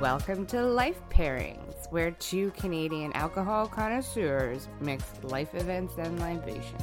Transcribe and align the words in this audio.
Welcome 0.00 0.46
to 0.46 0.62
Life 0.62 1.00
Pairings, 1.10 1.90
where 1.90 2.10
two 2.10 2.50
Canadian 2.52 3.12
alcohol 3.14 3.66
connoisseurs 3.66 4.68
mix 4.80 5.04
life 5.22 5.54
events 5.54 5.94
and 5.98 6.18
libations. 6.20 6.82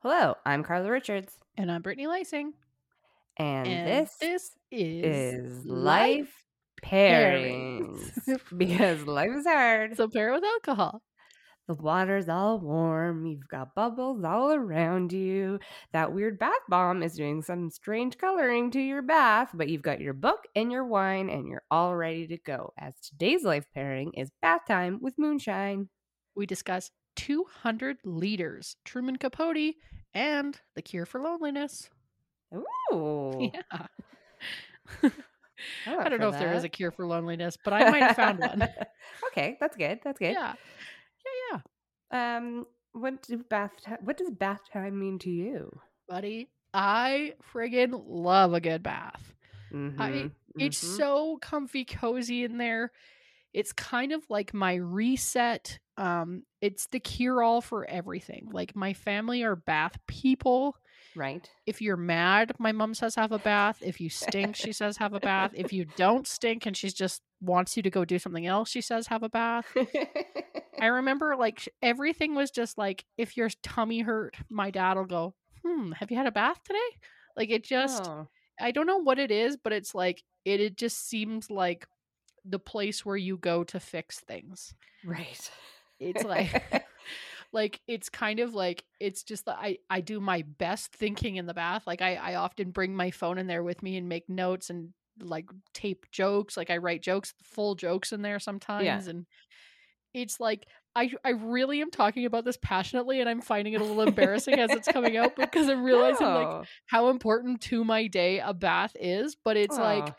Hello, 0.00 0.34
I'm 0.44 0.62
Carla 0.64 0.90
Richards, 0.90 1.32
And 1.56 1.70
I'm 1.70 1.82
Brittany 1.82 2.06
Lysing. 2.06 2.52
and, 3.36 3.68
And 3.68 3.88
this, 3.88 4.16
this 4.16 4.50
is, 4.70 5.60
is 5.60 5.66
Life 5.66 6.41
Pairings. 6.84 8.10
Because 8.56 9.06
life 9.06 9.30
is 9.36 9.46
hard. 9.46 9.96
So 9.96 10.08
pair 10.08 10.30
it 10.30 10.34
with 10.34 10.44
alcohol. 10.44 11.02
The 11.68 11.74
water's 11.74 12.28
all 12.28 12.58
warm. 12.58 13.24
You've 13.24 13.48
got 13.48 13.74
bubbles 13.74 14.24
all 14.24 14.52
around 14.52 15.12
you. 15.12 15.60
That 15.92 16.12
weird 16.12 16.38
bath 16.38 16.52
bomb 16.68 17.02
is 17.02 17.14
doing 17.16 17.40
some 17.40 17.70
strange 17.70 18.18
coloring 18.18 18.70
to 18.72 18.80
your 18.80 19.00
bath, 19.02 19.50
but 19.54 19.68
you've 19.68 19.82
got 19.82 20.00
your 20.00 20.12
book 20.12 20.40
and 20.56 20.72
your 20.72 20.84
wine, 20.84 21.30
and 21.30 21.46
you're 21.46 21.62
all 21.70 21.94
ready 21.96 22.26
to 22.26 22.36
go. 22.38 22.72
As 22.78 22.94
today's 23.00 23.44
life 23.44 23.64
pairing 23.72 24.12
is 24.14 24.30
bath 24.42 24.62
time 24.66 24.98
with 25.00 25.18
moonshine. 25.18 25.88
We 26.34 26.46
discuss 26.46 26.90
200 27.16 27.98
liters, 28.04 28.76
Truman 28.84 29.16
Capote, 29.16 29.74
and 30.14 30.60
the 30.74 30.82
cure 30.82 31.06
for 31.06 31.20
loneliness. 31.20 31.88
Ooh. 32.92 33.50
Yeah. 35.02 35.10
I'm 35.86 35.98
I 36.04 36.08
don't 36.08 36.20
know 36.20 36.28
if 36.28 36.38
there 36.38 36.52
is 36.52 36.64
a 36.64 36.68
cure 36.68 36.90
for 36.90 37.06
loneliness, 37.06 37.56
but 37.56 37.72
I 37.72 37.84
might 37.84 38.04
have 38.04 38.12
found 38.12 38.38
one. 38.38 38.62
okay, 39.32 39.56
that's 39.60 39.76
good. 39.76 40.00
That's 40.04 40.18
good. 40.18 40.32
Yeah. 40.32 40.54
Yeah, 41.24 41.60
yeah. 42.12 42.36
Um, 42.36 42.66
what 42.92 43.22
do 43.22 43.38
bath 43.38 43.80
time? 43.82 43.98
What 44.02 44.16
does 44.18 44.30
bath 44.30 44.62
time 44.72 44.98
mean 44.98 45.18
to 45.20 45.30
you? 45.30 45.80
Buddy, 46.08 46.48
I 46.74 47.34
friggin' 47.52 48.02
love 48.06 48.52
a 48.54 48.60
good 48.60 48.82
bath. 48.82 49.34
Mhm, 49.70 50.30
It's 50.58 50.78
mhm. 50.78 50.78
so 50.78 51.38
comfy, 51.40 51.84
cozy 51.84 52.44
in 52.44 52.58
there. 52.58 52.92
It's 53.52 53.72
kind 53.72 54.12
of 54.12 54.28
like 54.30 54.54
my 54.54 54.76
reset. 54.76 55.78
Um, 55.96 56.44
it's 56.60 56.86
the 56.88 57.00
cure 57.00 57.42
all 57.42 57.60
for 57.60 57.84
everything. 57.86 58.48
Like 58.52 58.76
my 58.76 58.94
family 58.94 59.42
are 59.42 59.56
bath 59.56 59.98
people. 60.06 60.76
Right. 61.14 61.48
If 61.66 61.80
you're 61.80 61.96
mad, 61.96 62.52
my 62.58 62.72
mom 62.72 62.94
says 62.94 63.14
have 63.14 63.32
a 63.32 63.38
bath. 63.38 63.78
If 63.82 64.00
you 64.00 64.10
stink, 64.10 64.56
she 64.56 64.72
says 64.72 64.96
have 64.96 65.14
a 65.14 65.20
bath. 65.20 65.52
If 65.54 65.72
you 65.72 65.84
don't 65.84 66.26
stink 66.26 66.66
and 66.66 66.76
she 66.76 66.88
just 66.90 67.22
wants 67.40 67.76
you 67.76 67.82
to 67.84 67.90
go 67.90 68.04
do 68.04 68.18
something 68.18 68.46
else, 68.46 68.68
she 68.70 68.80
says 68.80 69.06
have 69.08 69.22
a 69.22 69.28
bath. 69.28 69.66
I 70.80 70.86
remember 70.86 71.36
like 71.36 71.68
everything 71.82 72.34
was 72.34 72.50
just 72.50 72.78
like 72.78 73.04
if 73.16 73.36
your 73.36 73.48
tummy 73.62 74.00
hurt, 74.00 74.36
my 74.50 74.70
dad 74.70 74.96
will 74.96 75.04
go, 75.04 75.34
"Hmm, 75.64 75.92
have 75.92 76.10
you 76.10 76.16
had 76.16 76.26
a 76.26 76.32
bath 76.32 76.60
today?" 76.64 76.78
Like 77.36 77.50
it 77.50 77.64
just 77.64 78.10
Oh, 78.10 78.28
I 78.60 78.70
don't 78.72 78.86
know 78.86 78.98
what 78.98 79.18
it 79.18 79.30
is, 79.30 79.56
but 79.56 79.72
it's 79.72 79.94
like 79.94 80.22
it 80.44 80.60
it 80.60 80.76
just 80.76 81.08
seems 81.08 81.50
like 81.50 81.86
the 82.44 82.58
place 82.58 83.04
where 83.04 83.16
you 83.16 83.36
go 83.36 83.64
to 83.64 83.80
fix 83.80 84.20
things. 84.20 84.74
right. 85.04 85.50
It's 86.00 86.24
like 86.24 86.50
like 87.52 87.80
it's 87.86 88.08
kind 88.08 88.40
of 88.40 88.54
like 88.54 88.84
it's 89.00 89.22
just 89.22 89.46
that 89.46 89.58
I 89.60 89.78
I 89.90 90.00
do 90.00 90.20
my 90.20 90.42
best 90.42 90.92
thinking 90.92 91.36
in 91.36 91.46
the 91.46 91.54
bath. 91.54 91.86
Like 91.86 92.02
I 92.02 92.16
I 92.16 92.34
often 92.36 92.70
bring 92.70 92.94
my 92.94 93.10
phone 93.10 93.38
in 93.38 93.46
there 93.46 93.62
with 93.62 93.82
me 93.82 93.96
and 93.96 94.08
make 94.08 94.28
notes 94.28 94.70
and 94.70 94.90
like 95.20 95.48
tape 95.74 96.06
jokes. 96.12 96.56
Like 96.56 96.70
I 96.70 96.78
write 96.78 97.02
jokes, 97.02 97.34
full 97.42 97.74
jokes 97.74 98.12
in 98.12 98.22
there 98.22 98.38
sometimes 98.38 99.06
and 99.06 99.26
it's 100.14 100.40
like 100.40 100.66
I 100.94 101.10
I 101.24 101.30
really 101.30 101.80
am 101.80 101.90
talking 101.90 102.26
about 102.26 102.44
this 102.44 102.58
passionately 102.58 103.20
and 103.20 103.28
I'm 103.28 103.40
finding 103.40 103.72
it 103.74 103.80
a 103.80 103.84
little 103.84 104.02
embarrassing 104.02 104.58
as 104.60 104.74
it's 104.74 104.88
coming 104.88 105.16
out 105.16 105.36
because 105.36 105.68
I'm 105.68 105.82
realizing 105.84 106.32
like 106.32 106.56
how 106.86 107.08
important 107.08 107.62
to 107.62 107.84
my 107.84 108.06
day 108.06 108.40
a 108.40 108.52
bath 108.54 108.94
is, 109.00 109.36
but 109.42 109.56
it's 109.56 109.78
like 109.78 110.12
oh, 110.12 110.16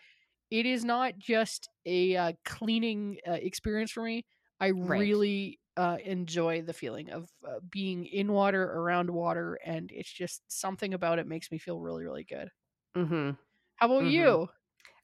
it 0.51 0.65
is 0.65 0.85
not 0.85 1.17
just 1.17 1.69
a 1.85 2.15
uh, 2.15 2.33
cleaning 2.45 3.17
uh, 3.27 3.33
experience 3.33 3.91
for 3.91 4.03
me. 4.03 4.25
I 4.59 4.67
Right. 4.81 5.13
really 5.13 5.59
uh, 5.77 5.97
enjoy 6.03 6.61
the 6.61 6.73
feeling 6.73 7.09
of 7.11 7.29
uh, 7.47 7.59
being 7.69 8.05
in 8.05 8.31
water, 8.31 8.63
around 8.63 9.09
water, 9.09 9.55
and 9.65 9.91
it's 9.91 10.11
just 10.11 10.43
something 10.51 10.93
about 10.93 11.19
it 11.19 11.27
makes 11.27 11.51
me 11.51 11.57
feel 11.57 11.79
really, 11.79 12.03
really 12.03 12.23
good. 12.23 12.49
Mm-hmm. 12.95 13.31
How 13.75 13.85
about 13.87 14.05
Mhm. 14.05 14.05
you? 14.05 14.49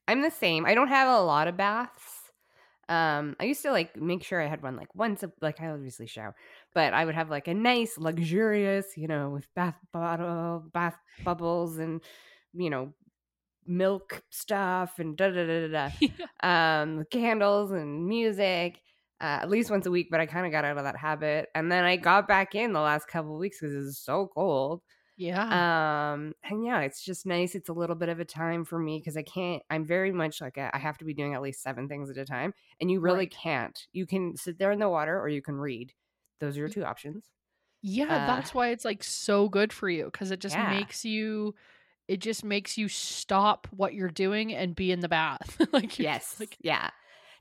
I'm 0.08 0.22
the 0.22 0.30
same. 0.30 0.66
I 0.66 0.74
don't 0.74 0.88
have 0.88 1.08
a 1.08 1.22
lot 1.22 1.48
of 1.48 1.56
baths. 1.56 2.32
Um, 2.88 3.36
I 3.40 3.44
used 3.44 3.62
to 3.62 3.72
like 3.72 3.96
make 3.96 4.24
sure 4.24 4.42
I 4.42 4.46
had 4.48 4.62
one 4.62 4.76
like 4.76 4.94
once 4.94 5.22
a 5.22 5.32
like 5.42 5.60
I 5.60 5.68
obviously 5.70 6.06
shower, 6.06 6.36
but 6.74 6.94
I 6.94 7.04
would 7.04 7.14
have 7.16 7.30
like 7.30 7.48
a 7.48 7.54
nice, 7.54 7.98
luxurious, 7.98 8.96
you 8.96 9.08
know, 9.08 9.30
with 9.30 9.52
bath 9.54 9.78
bottle, 9.92 10.60
bath 10.72 10.98
bubbles, 11.24 11.78
and 11.78 12.02
you 12.54 12.70
know, 12.70 12.94
milk 13.66 14.24
stuff 14.30 14.98
and 14.98 15.16
da 15.16 15.30
da 15.30 15.46
da 15.46 15.68
da 15.68 15.90
da. 15.90 15.92
Um, 16.82 17.04
candles 17.10 17.72
and 17.72 18.06
music. 18.08 18.82
Uh, 19.20 19.40
at 19.42 19.50
least 19.50 19.70
once 19.70 19.84
a 19.86 19.90
week, 19.90 20.08
but 20.10 20.18
I 20.20 20.24
kind 20.26 20.46
of 20.46 20.52
got 20.52 20.64
out 20.64 20.78
of 20.78 20.84
that 20.84 20.96
habit, 20.96 21.48
and 21.54 21.70
then 21.70 21.84
I 21.84 21.96
got 21.96 22.26
back 22.26 22.54
in 22.54 22.72
the 22.72 22.80
last 22.80 23.06
couple 23.06 23.34
of 23.34 23.38
weeks 23.40 23.60
because 23.60 23.74
it's 23.88 23.98
so 23.98 24.28
cold. 24.34 24.80
yeah. 25.18 26.12
Um, 26.14 26.32
and 26.42 26.64
yeah, 26.64 26.80
it's 26.80 27.04
just 27.04 27.26
nice. 27.26 27.54
It's 27.54 27.68
a 27.68 27.72
little 27.74 27.96
bit 27.96 28.08
of 28.08 28.18
a 28.20 28.24
time 28.24 28.64
for 28.64 28.78
me 28.78 28.98
because 28.98 29.18
I 29.18 29.22
can't, 29.22 29.62
I'm 29.68 29.84
very 29.84 30.10
much 30.12 30.40
like 30.40 30.56
a, 30.56 30.74
I 30.74 30.78
have 30.78 30.96
to 30.98 31.04
be 31.04 31.12
doing 31.12 31.34
at 31.34 31.42
least 31.42 31.62
seven 31.62 31.86
things 31.88 32.08
at 32.08 32.16
a 32.16 32.24
time. 32.24 32.54
And 32.80 32.90
you 32.90 33.00
really 33.00 33.18
Right. 33.26 33.30
can't. 33.30 33.78
You 33.92 34.06
can 34.06 34.36
sit 34.38 34.58
there 34.58 34.72
in 34.72 34.78
the 34.78 34.88
water 34.88 35.20
or 35.20 35.28
you 35.28 35.42
can 35.42 35.56
read. 35.56 35.92
Those 36.40 36.56
are 36.56 36.60
your 36.60 36.68
two 36.70 36.84
options. 36.84 37.26
yeah, 37.82 38.04
uh, 38.04 38.26
that's 38.26 38.54
why 38.54 38.68
it's 38.68 38.84
like 38.86 39.04
so 39.04 39.48
good 39.50 39.70
for 39.72 39.90
you 39.90 40.06
because 40.06 40.30
it 40.30 40.40
just 40.40 40.56
Yeah. 40.56 40.70
makes 40.70 41.04
you. 41.04 41.54
It 42.08 42.20
just 42.20 42.42
makes 42.44 42.76
you 42.78 42.88
stop 42.88 43.68
what 43.70 43.92
you're 43.94 44.08
doing 44.08 44.54
and 44.54 44.74
be 44.74 44.90
in 44.92 45.00
the 45.00 45.08
bath. 45.08 45.60
like 45.72 45.98
Yes. 45.98 46.40
like 46.40 46.56
yeah. 46.62 46.88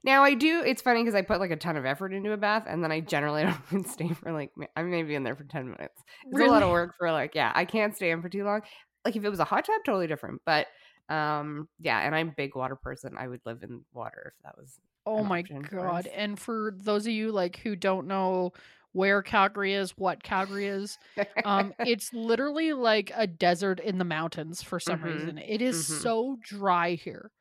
Now 0.04 0.24
I 0.24 0.34
do, 0.34 0.62
it's 0.62 0.82
funny 0.82 1.02
because 1.02 1.16
I 1.16 1.22
put 1.22 1.40
like 1.40 1.52
a 1.52 1.58
ton 1.58 1.76
of 1.76 1.86
effort 1.86 2.14
into 2.14 2.32
a 2.32 2.38
bath 2.38 2.64
and 2.68 2.84
then 2.84 2.92
I 2.92 3.02
generally 3.02 3.44
don't 3.72 3.88
stay 3.88 4.10
for 4.14 4.32
like, 4.32 4.52
I'm 4.76 4.90
maybe 4.90 5.16
in 5.16 5.24
there 5.24 5.36
for 5.36 5.44
10 5.44 5.66
minutes. 5.70 6.02
It's 6.32 6.40
a 6.42 6.46
lot 6.46 6.64
of 6.64 6.70
work 6.70 6.96
for 6.98 7.12
like, 7.12 7.36
yeah, 7.36 7.52
I 7.54 7.66
can't 7.66 7.96
stay 7.96 8.12
in 8.12 8.22
for 8.22 8.30
too 8.30 8.44
long. 8.44 8.62
Like 9.06 9.16
if 9.16 9.24
it 9.24 9.30
was 9.30 9.40
a 9.40 9.46
hot 9.46 9.66
tub, 9.66 9.82
totally 9.86 10.08
different. 10.08 10.42
But 10.46 10.68
um, 11.10 11.70
yeah, 11.80 12.00
and 12.00 12.16
I'm 12.16 12.30
a 12.30 12.34
big 12.34 12.56
water 12.56 12.76
person. 12.76 13.18
I 13.18 13.28
would 13.28 13.42
live 13.46 13.64
in 13.64 13.86
water 13.92 14.34
if 14.38 14.44
that 14.44 14.58
was 14.58 14.80
Oh 15.06 15.24
my 15.24 15.44
god. 15.70 16.08
And 16.08 16.40
for 16.40 16.74
those 16.76 17.08
of 17.08 17.14
you 17.14 17.32
like 17.32 17.58
who 17.58 17.76
don't 17.76 18.08
know 18.08 18.52
where 18.92 19.22
Calgary 19.24 19.74
is, 19.74 19.92
what 19.98 20.24
Calgary 20.24 20.68
is, 20.68 20.98
um 21.44 21.74
it's 21.84 22.14
literally 22.14 22.74
like 22.74 23.12
a 23.16 23.26
desert 23.26 23.80
in 23.80 23.98
the 23.98 24.06
mountains 24.06 24.62
for 24.62 24.80
some 24.80 25.04
Mhm, 25.04 25.04
reason. 25.04 25.38
It 25.38 25.62
is 25.62 25.78
mhm. 25.78 26.12
so 26.18 26.38
dry 26.42 26.92
here. 26.96 27.32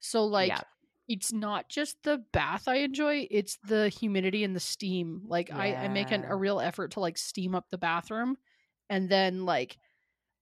So 0.00 0.24
like 0.26 0.56
Yeah. 0.56 0.64
It's 1.10 1.32
not 1.34 1.68
just 1.68 2.02
the 2.04 2.24
bath 2.32 2.68
I 2.68 2.76
enjoy, 2.76 3.28
it's 3.30 3.58
the 3.64 3.90
humidity 3.90 4.44
and 4.44 4.56
the 4.56 4.60
steam. 4.60 5.22
Like 5.26 5.50
I, 5.54 5.76
I 5.82 5.88
make 5.88 6.12
an, 6.12 6.24
a 6.28 6.36
real 6.36 6.60
effort 6.60 6.92
to 6.92 7.00
like 7.00 7.18
steam 7.18 7.54
up 7.56 7.70
the 7.70 7.78
bathroom 7.78 8.38
and 8.90 9.10
then 9.10 9.46
like 9.46 9.78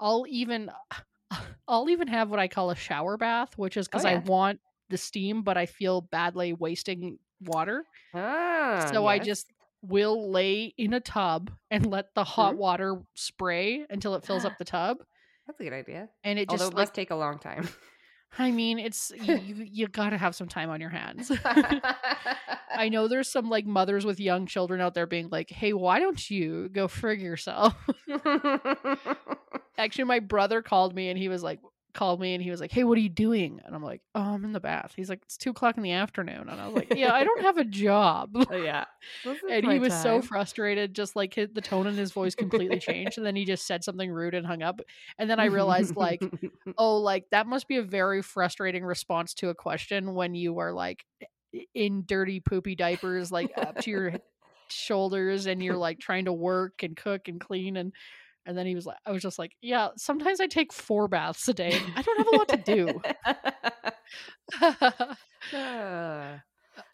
I'll 0.01 0.27
even 0.29 0.71
I'll 1.69 1.91
even 1.91 2.09
have 2.09 2.31
what 2.31 2.41
I 2.41 2.49
call 2.49 2.71
a 2.71 2.77
shower 2.77 3.17
bath, 3.19 3.59
which 3.59 3.77
is 3.77 3.89
because 3.89 4.05
Oh, 4.05 4.09
I 4.09 4.17
want 4.17 4.61
the 4.91 4.99
steam, 4.99 5.43
but 5.43 5.57
I 5.59 5.67
feel 5.67 6.03
badly 6.03 6.55
wasting 6.55 7.19
water. 7.41 7.87
Ah, 8.13 8.93
So 8.93 9.07
I 9.07 9.19
just 9.19 9.53
will 9.83 10.31
lay 10.31 10.75
in 10.79 10.95
a 10.95 11.01
tub 11.01 11.53
and 11.71 11.87
let 11.87 12.15
the 12.15 12.25
hot 12.25 12.57
Mhm. 12.57 12.59
water 12.59 13.03
spray 13.15 13.87
until 13.91 14.15
it 14.17 14.25
fills 14.25 14.45
up 14.45 14.59
the 14.59 14.65
tub. 14.65 14.99
That's 15.47 15.61
a 15.61 15.65
good 15.65 15.73
idea. 15.73 16.09
And 16.25 16.39
it 16.39 16.49
Although 16.49 16.69
just 16.69 16.69
it 16.69 16.75
like 16.75 16.77
must 16.77 16.95
take 16.95 17.11
a 17.11 17.17
long 17.17 17.39
time. 17.39 17.69
I 18.37 18.51
mean, 18.51 18.79
it's 18.79 19.13
you, 19.15 19.37
you, 19.45 19.67
you 19.71 19.89
gotta 19.89 20.19
have 20.19 20.35
some 20.35 20.49
time 20.49 20.71
on 20.71 20.81
your 20.81 20.91
hands. 20.91 21.31
I 21.45 22.89
know 22.93 23.09
there's 23.09 23.31
some 23.31 23.49
like 23.49 23.67
mothers 23.67 24.05
with 24.05 24.21
young 24.21 24.47
children 24.47 24.81
out 24.81 24.95
there 24.95 25.07
being 25.07 25.29
like, 25.31 25.51
hey, 25.51 25.73
why 25.73 26.01
don't 26.01 26.31
you 26.31 26.69
go 26.69 26.89
frig 26.89 27.21
yourself? 27.21 27.75
Actually, 29.79 30.05
my 30.05 30.19
brother 30.19 30.63
called 30.63 30.95
me 30.95 31.09
and 31.09 31.19
he 31.19 31.29
was 31.29 31.43
like, 31.43 31.61
called 31.95 32.21
me 32.21 32.35
and 32.35 32.43
he 32.43 32.51
was 32.51 32.61
like, 32.61 32.71
hey, 32.71 32.85
what 32.85 32.99
are 32.99 33.01
you 33.01 33.09
doing? 33.09 33.61
And 33.65 33.75
I'm 33.75 33.83
like, 33.83 34.01
oh, 34.15 34.21
I'm 34.21 34.45
in 34.45 34.53
the 34.53 34.61
bath. 34.61 34.93
He's 34.95 35.09
like, 35.09 35.21
it's 35.25 35.37
two 35.37 35.51
o'clock 35.51 35.77
in 35.77 35.83
the 35.83 35.93
afternoon. 35.93 36.49
And 36.49 36.61
I 36.61 36.67
was 36.67 36.77
like, 36.77 36.95
yeah, 36.95 37.13
I 37.13 37.25
don't 37.25 37.43
have 37.43 37.59
a 37.59 37.65
job. 37.65 38.31
Oh, 38.35 38.57
yeah. 38.57 38.85
And 39.51 39.67
he 39.67 39.79
was 39.79 39.95
so 39.95 40.23
frustrated, 40.23 40.95
just 40.95 41.17
like 41.17 41.35
his, 41.35 41.49
the 41.53 41.61
tone 41.61 41.87
in 41.87 41.95
his 41.95 42.13
voice 42.13 42.35
completely 42.35 42.79
changed. 42.79 43.19
And 43.19 43.27
then 43.27 43.37
he 43.37 43.45
just 43.45 43.67
said 43.67 43.83
something 43.83 44.11
rude 44.11 44.35
and 44.35 44.47
hung 44.47 44.63
up. 44.63 44.81
And 45.19 45.29
then 45.29 45.41
I 45.41 45.47
realized, 45.47 45.97
like, 45.97 46.23
oh, 46.79 46.99
like 46.99 47.25
that 47.31 47.47
must 47.47 47.69
be 47.69 47.77
a 47.77 47.83
very 47.83 48.23
frustrating 48.23 48.85
response 48.85 49.35
to 49.35 49.49
a 49.49 49.55
question 49.55 50.15
when 50.15 50.35
you 50.35 50.59
are 50.59 50.73
like 50.73 51.05
in 51.75 52.05
dirty, 52.07 52.41
poopy 52.41 52.75
diapers, 52.75 53.33
like 53.33 53.51
up 53.57 53.79
to 53.81 53.91
your 53.91 54.13
shoulders, 54.69 55.47
and 55.47 55.63
you're 55.63 55.77
like 55.77 55.99
trying 55.99 56.27
to 56.27 56.33
work 56.33 56.83
and 56.83 56.97
cook 56.97 57.29
and 57.29 57.41
clean. 57.41 57.77
And 57.77 57.93
and 58.47 58.57
then 58.57 58.67
he 58.67 58.75
was 58.75 58.87
like, 58.87 58.97
I 59.07 59.11
was 59.13 59.23
just 59.23 59.39
like, 59.39 59.53
yeah, 59.63 59.89
sometimes 59.97 60.41
I 60.41 60.47
take 60.47 60.73
four 60.73 61.09
baths 61.09 61.47
a 61.49 61.55
day. 61.55 61.81
I 61.97 62.03
don't 62.03 62.19
have 62.19 62.27
a 62.27 62.31
lot 62.31 62.49
to 62.49 62.57
do. 62.57 63.01
Ah, 65.55 66.43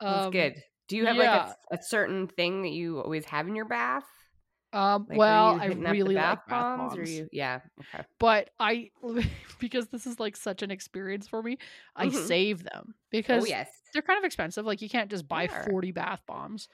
That's 0.00 0.26
Um, 0.26 0.30
good. 0.32 0.54
Do 0.88 0.96
you 0.96 1.06
have 1.06 1.16
like 1.16 1.32
a, 1.32 1.56
a 1.72 1.78
certain 1.82 2.28
thing 2.28 2.62
that 2.62 2.70
you 2.70 3.00
always 3.00 3.24
have 3.26 3.48
in 3.48 3.56
your 3.56 3.64
bath? 3.64 4.04
Um, 4.72 5.06
Like, 5.08 5.18
well, 5.18 5.56
I 5.60 5.66
hitting 5.66 5.86
up 5.86 5.92
the 5.92 5.92
really 5.92 6.14
bath 6.14 6.38
like 6.38 6.46
bath 6.48 6.66
bombs, 6.76 6.92
bombs, 6.94 7.08
or 7.10 7.12
you? 7.12 7.28
Yeah. 7.32 7.60
Okay. 7.94 8.04
but 8.18 8.50
I 8.60 8.90
because 9.60 9.88
this 9.88 10.06
is 10.06 10.20
like 10.20 10.36
such 10.36 10.62
an 10.62 10.70
experience 10.70 11.26
for 11.26 11.42
me. 11.42 11.58
I 11.96 12.08
Mhm. 12.08 12.26
save 12.26 12.64
them 12.64 12.94
Oh 12.94 13.10
because 13.10 13.48
yes. 13.48 13.68
they're 13.92 14.02
kind 14.02 14.18
of 14.18 14.24
expensive. 14.24 14.64
Like 14.66 14.82
you 14.82 14.88
can't 14.88 15.10
just 15.10 15.26
buy 15.28 15.46
Sure. 15.46 15.64
forty 15.64 15.92
bath 15.92 16.22
bombs. 16.26 16.68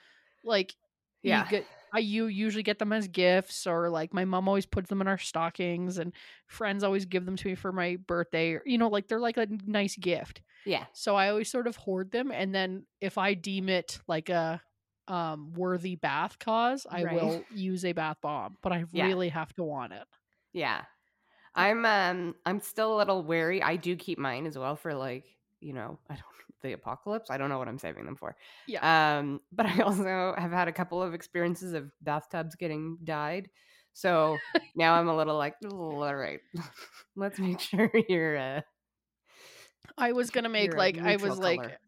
Like 0.44 0.74
Yeah. 1.22 1.44
you 1.44 1.50
get, 1.50 1.66
I 1.92 1.98
you 2.00 2.26
usually 2.26 2.62
get 2.62 2.78
them 2.78 2.92
as 2.92 3.08
gifts, 3.08 3.66
or 3.66 3.90
like 3.90 4.14
my 4.14 4.24
mom 4.24 4.48
always 4.48 4.66
puts 4.66 4.88
them 4.88 5.00
in 5.00 5.08
our 5.08 5.18
stockings, 5.18 5.98
and 5.98 6.14
friends 6.46 6.82
always 6.84 7.04
give 7.06 7.26
them 7.26 7.36
to 7.36 7.48
me 7.48 7.54
for 7.54 7.72
my 7.72 7.96
birthday. 7.96 8.52
Or, 8.54 8.62
you 8.66 8.78
know, 8.78 8.88
like 8.88 9.08
they're 9.08 9.20
like 9.20 9.36
a 9.36 9.46
nice 9.66 9.96
gift. 9.96 10.42
Yeah. 10.64 10.86
So 10.92 11.16
I 11.16 11.28
always 11.30 11.50
sort 11.50 11.66
of 11.66 11.76
hoard 11.76 12.10
them, 12.12 12.30
and 12.32 12.54
then 12.54 12.86
if 13.00 13.18
I 13.18 13.34
deem 13.34 13.68
it 13.68 14.00
like 14.08 14.28
a 14.28 14.62
um 15.08 15.52
worthy 15.54 15.96
bath 15.96 16.38
cause, 16.38 16.86
I 16.88 17.04
Right. 17.04 17.04
will 17.04 17.46
use 17.50 17.84
a 17.84 17.92
bath 17.92 18.18
bomb. 18.22 18.58
But 18.62 18.72
I 18.72 18.84
Yeah. 18.92 19.14
really 19.14 19.28
have 19.30 19.52
to 19.54 19.64
want 19.64 19.92
it. 19.92 20.06
Yeah. 20.52 20.84
I'm 21.54 21.86
um 21.86 22.36
I'm 22.46 22.60
still 22.60 22.96
a 22.96 22.98
little 22.98 23.24
wary. 23.24 23.62
I 23.62 23.76
do 23.76 23.96
keep 23.96 24.18
mine 24.18 24.46
as 24.46 24.58
well 24.58 24.76
for 24.76 24.94
like, 24.94 25.38
you 25.60 25.72
know, 25.74 25.98
I 26.08 26.14
don't 26.16 26.29
the 26.62 26.72
apocalypse. 26.72 27.30
I 27.30 27.38
don't 27.38 27.48
know 27.48 27.58
what 27.58 27.68
I'm 27.68 27.78
saving 27.78 28.04
them 28.04 28.16
for. 28.16 28.36
Yeah. 28.66 29.18
Um, 29.18 29.40
but 29.52 29.66
I 29.66 29.80
also 29.80 30.34
have 30.36 30.52
had 30.52 30.68
a 30.68 30.72
couple 30.72 31.02
of 31.02 31.14
experiences 31.14 31.72
of 31.72 31.90
bathtubs 32.02 32.54
getting 32.56 32.98
dyed. 33.04 33.48
So 33.92 34.38
now 34.76 34.94
I'm 34.94 35.08
a 35.08 35.16
little 35.16 35.36
like, 35.36 35.56
"Oh, 35.64 36.02
all 36.02 36.14
right, 36.14 36.40
let's 37.16 37.38
make 37.38 37.60
sure 37.60 37.90
you're 38.08 38.36
uh 38.38 38.60
I 39.98 40.12
was 40.12 40.30
gonna 40.30 40.48
make 40.48 40.74
like 40.74 40.98
I 40.98 41.16
was 41.16 41.38
like 41.38 41.78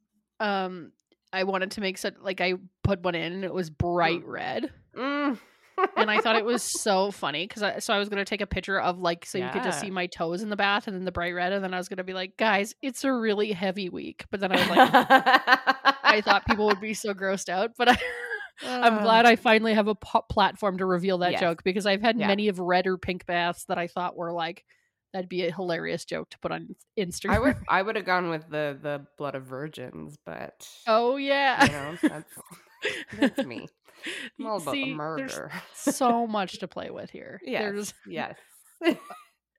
um 0.41 0.93
I 1.33 1.45
wanted 1.45 1.71
to 1.73 1.81
make 1.81 1.99
such 1.99 2.15
like 2.21 2.41
I 2.41 2.55
put 2.83 3.03
one 3.03 3.15
in 3.15 3.33
and 3.33 3.45
it 3.45 3.55
was 3.55 3.71
bright 3.71 4.27
red. 4.27 4.73
Mm. 4.97 5.39
And 5.97 6.11
I 6.11 6.21
thought 6.21 6.37
it 6.37 6.45
was 6.45 6.63
so 6.83 7.11
funny 7.11 7.47
because 7.47 7.63
I 7.63 7.79
so 7.79 7.93
I 7.95 7.99
was 7.99 8.09
gonna 8.09 8.25
take 8.25 8.41
a 8.41 8.47
picture 8.47 8.81
of 8.81 8.99
like 8.99 9.25
so 9.27 9.39
you 9.39 9.49
could 9.53 9.63
just 9.65 9.81
see 9.81 9.91
my 9.91 10.07
toes 10.07 10.43
in 10.43 10.49
the 10.51 10.57
bath 10.57 10.87
and 10.87 10.97
then 10.97 11.05
the 11.05 11.13
bright 11.13 11.35
red 11.35 11.53
and 11.53 11.63
then 11.65 11.75
I 11.75 11.79
was 11.79 11.89
gonna 11.89 12.05
be 12.05 12.15
like, 12.15 12.37
guys, 12.37 12.75
it's 12.83 13.05
a 13.05 13.13
really 13.13 13.53
heavy 13.53 13.89
week. 13.89 14.25
But 14.31 14.41
then 14.41 14.53
I 14.53 14.59
was 14.61 14.69
like, 14.69 14.91
I 16.05 16.21
thought 16.25 16.47
people 16.47 16.67
would 16.67 16.81
be 16.81 16.95
so 16.95 17.15
grossed 17.15 17.49
out, 17.49 17.73
but 17.77 17.89
I, 17.91 17.99
I'm 18.65 18.99
Uh, 18.99 19.03
glad 19.03 19.27
I 19.27 19.37
finally 19.37 19.75
have 19.75 19.89
a 19.89 19.95
po- 19.95 20.25
platform 20.31 20.79
to 20.79 20.87
reveal 20.87 21.19
that 21.19 21.33
Yes. 21.33 21.41
joke 21.41 21.65
because 21.65 21.87
I've 21.87 22.03
had 22.03 22.19
Yeah. 22.19 22.27
many 22.29 22.49
of 22.49 22.59
red 22.61 22.87
or 22.87 22.97
pink 22.99 23.27
baths 23.27 23.65
that 23.65 23.79
I 23.79 23.87
thought 23.89 24.17
were 24.17 24.33
like 24.33 24.65
that'd 25.13 25.29
be 25.29 25.45
a 25.45 25.53
hilarious 25.53 26.05
joke 26.07 26.31
to 26.31 26.39
put 26.39 26.53
on 26.53 26.75
Instagram. 26.99 27.31
I 27.31 27.39
would 27.39 27.57
I 27.69 27.83
would 27.83 27.97
have 27.97 28.05
gone 28.07 28.31
with 28.31 28.49
the 28.49 28.79
the 28.81 29.07
blood 29.19 29.35
of 29.35 29.45
virgins, 29.45 30.17
but 30.25 30.69
oh 30.87 31.17
yeah, 31.17 31.65
you 31.67 31.73
know, 31.73 31.99
that's 32.03 32.35
that's 33.19 33.45
me. 33.47 33.69
About 34.40 34.72
See, 34.72 34.93
murder. 34.94 35.50
so 35.75 36.26
much 36.38 36.58
to 36.60 36.69
play 36.69 36.90
with 36.90 37.10
here. 37.10 37.40
There's 37.44 37.94
Yes. 38.06 38.37
Yes. 38.81 38.96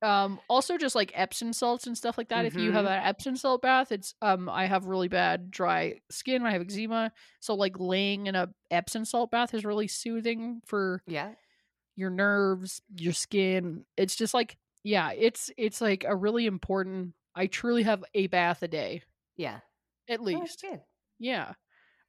um 0.02 0.40
also 0.50 0.78
just 0.78 0.96
like 0.96 1.12
Epsom 1.16 1.54
salts 1.54 1.88
and 1.88 1.98
stuff 1.98 2.18
like 2.18 2.30
that. 2.30 2.46
If 2.46 2.56
you 2.56 2.72
have 2.74 2.86
Mhm. 2.86 2.98
an 2.98 3.04
Epsom 3.06 3.36
salt 3.38 3.62
bath, 3.62 3.92
it's 3.92 4.14
um 4.22 4.50
I 4.50 4.66
have 4.66 4.86
really 4.86 5.08
bad 5.08 5.50
dry 5.50 5.96
skin. 6.12 6.46
I 6.46 6.52
have 6.52 6.62
eczema, 6.62 7.12
so 7.40 7.56
like 7.56 7.80
laying 7.80 8.28
in 8.28 8.36
a 8.36 8.50
Epsom 8.70 9.06
salt 9.06 9.32
bath 9.32 9.54
is 9.54 9.64
really 9.64 9.88
soothing 9.88 10.62
for 10.66 11.02
yeah. 11.08 11.32
your 11.96 12.10
nerves, 12.10 12.82
your 12.98 13.14
skin. 13.14 13.86
It's 13.96 14.16
just 14.16 14.34
like 14.34 14.58
yeah, 14.84 15.12
it's 15.14 15.50
it's 15.58 15.80
like 15.80 16.04
a 16.06 16.16
really 16.16 16.46
important. 16.48 17.14
I 17.36 17.48
truly 17.48 17.84
have 17.84 18.04
a 18.14 18.28
bath 18.28 18.62
a 18.62 18.68
day 18.68 19.04
Yeah. 19.38 19.60
at 20.10 20.20
Oh, 20.20 20.24
least. 20.24 20.62
good. 20.62 20.82
Yeah. 21.18 21.54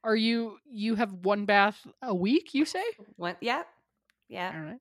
Are 0.04 0.14
you 0.14 0.58
you 0.70 0.94
have 0.94 1.12
one 1.12 1.46
bath 1.46 1.84
a 2.02 2.14
week? 2.14 2.54
You 2.54 2.64
say? 2.64 2.84
What? 3.16 3.38
Yeah. 3.40 3.62
Yeah. 4.28 4.52
All 4.54 4.62
right. 4.62 4.78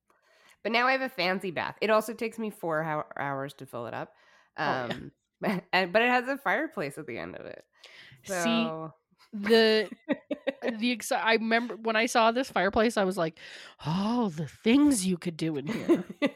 But 0.64 0.72
now 0.72 0.88
I 0.88 0.92
have 0.94 1.02
a 1.02 1.10
fancy 1.10 1.52
bath. 1.52 1.76
It 1.82 1.90
also 1.90 2.14
takes 2.14 2.38
me 2.38 2.50
four 2.50 2.84
hou- 2.84 3.22
hours 3.22 3.54
to 3.56 3.66
fill 3.66 3.88
it 3.88 3.94
up. 3.94 4.14
Oh, 4.58 4.64
yeah. 4.64 4.84
Um, 4.86 5.12
and, 5.74 5.92
but 5.92 6.02
it 6.02 6.10
has 6.10 6.28
a 6.28 6.38
fireplace 6.38 6.98
at 6.98 7.08
the 7.08 7.18
end 7.18 7.36
of 7.36 7.46
it. 7.46 7.64
See, 8.26 8.70
the 9.34 9.90
the 10.78 10.98
exci- 10.98 11.22
I 11.22 11.34
remember 11.34 11.76
when 11.76 11.96
I 11.96 12.06
saw 12.06 12.32
this 12.32 12.50
fireplace, 12.50 12.98
I 12.98 13.04
was 13.04 13.18
like, 13.18 13.40
"Oh, 13.86 14.30
the 14.30 14.48
things 14.48 15.06
you 15.06 15.18
could 15.18 15.36
do 15.38 15.58
in 15.58 15.68
here!" 15.68 16.04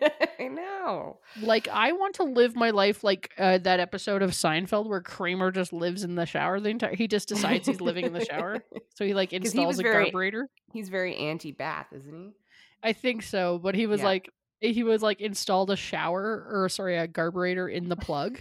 I 0.52 0.54
know. 0.54 1.18
like, 1.42 1.68
I 1.68 1.92
want 1.92 2.16
to 2.16 2.24
live 2.24 2.56
my 2.56 2.70
life 2.72 3.04
like 3.04 3.32
uh, 3.38 3.58
that 3.60 3.80
episode 3.80 4.22
of 4.22 4.32
Seinfeld 4.32 4.88
where 4.88 5.02
Kramer 5.02 5.52
just 5.52 5.74
lives 5.74 6.04
in 6.04 6.16
the 6.16 6.26
shower 6.26 6.60
the 6.60 6.70
entire. 6.70 6.96
He 6.96 7.08
just 7.08 7.28
decides 7.28 7.68
he's 7.68 7.82
living 7.82 8.06
in 8.06 8.14
the 8.14 8.24
shower, 8.26 8.64
so 8.96 9.06
he 9.06 9.14
like 9.14 9.34
installs 9.34 9.68
was 9.68 9.80
a 9.80 9.84
very- 9.84 10.06
carburetor. 10.06 10.50
He's 10.74 10.90
very 10.90 11.16
anti-bath, 11.16 11.88
isn't 11.94 12.14
he? 12.14 12.32
I 12.84 12.94
think 12.94 13.24
so, 13.24 13.58
but 13.58 13.74
he 13.76 13.88
was 13.88 14.00
Yeah. 14.02 14.06
like, 14.08 14.30
he 14.60 14.84
was 14.84 15.02
like 15.02 15.22
installed 15.22 15.72
a 15.72 15.76
shower 15.76 16.46
or 16.50 16.70
sorry, 16.70 16.98
a 16.98 17.08
carburetor 17.08 17.68
in 17.70 17.90
the 17.90 17.96
plug 17.96 18.40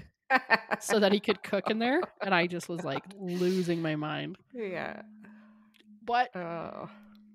so 0.81 0.99
that 1.00 1.12
he 1.12 1.20
could 1.20 1.43
cook 1.43 1.70
in 1.70 1.79
there, 1.79 2.00
and 2.23 2.35
I 2.35 2.47
just 2.47 2.69
was 2.69 2.85
like 2.85 3.02
losing 3.19 3.81
my 3.82 3.97
mind. 3.97 4.37
yeah. 4.55 5.02
But 6.05 6.35
Oh. 6.37 6.88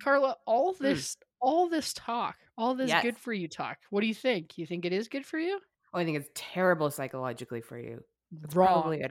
Carla, 0.03 0.37
all 0.45 0.73
this, 0.73 1.17
all 1.41 1.69
this 1.69 1.93
talk, 1.93 2.35
all 2.61 2.75
this. 2.75 2.89
Yes. 2.89 3.03
good 3.03 3.17
for 3.17 3.33
you 3.33 3.47
talk. 3.47 3.77
What 3.89 4.01
do 4.01 4.07
you 4.07 4.13
think? 4.13 4.57
You 4.57 4.65
think 4.65 4.85
it 4.85 4.93
is 4.93 5.07
good 5.07 5.25
for 5.25 5.39
you? 5.39 5.59
Oh, 5.93 5.99
I 5.99 6.05
think 6.05 6.17
it's 6.17 6.29
terrible 6.35 6.89
psychologically 6.91 7.61
for 7.61 7.77
you. 7.77 8.03
It's 8.43 8.55
Wrong. 8.55 8.93
a- 8.93 9.09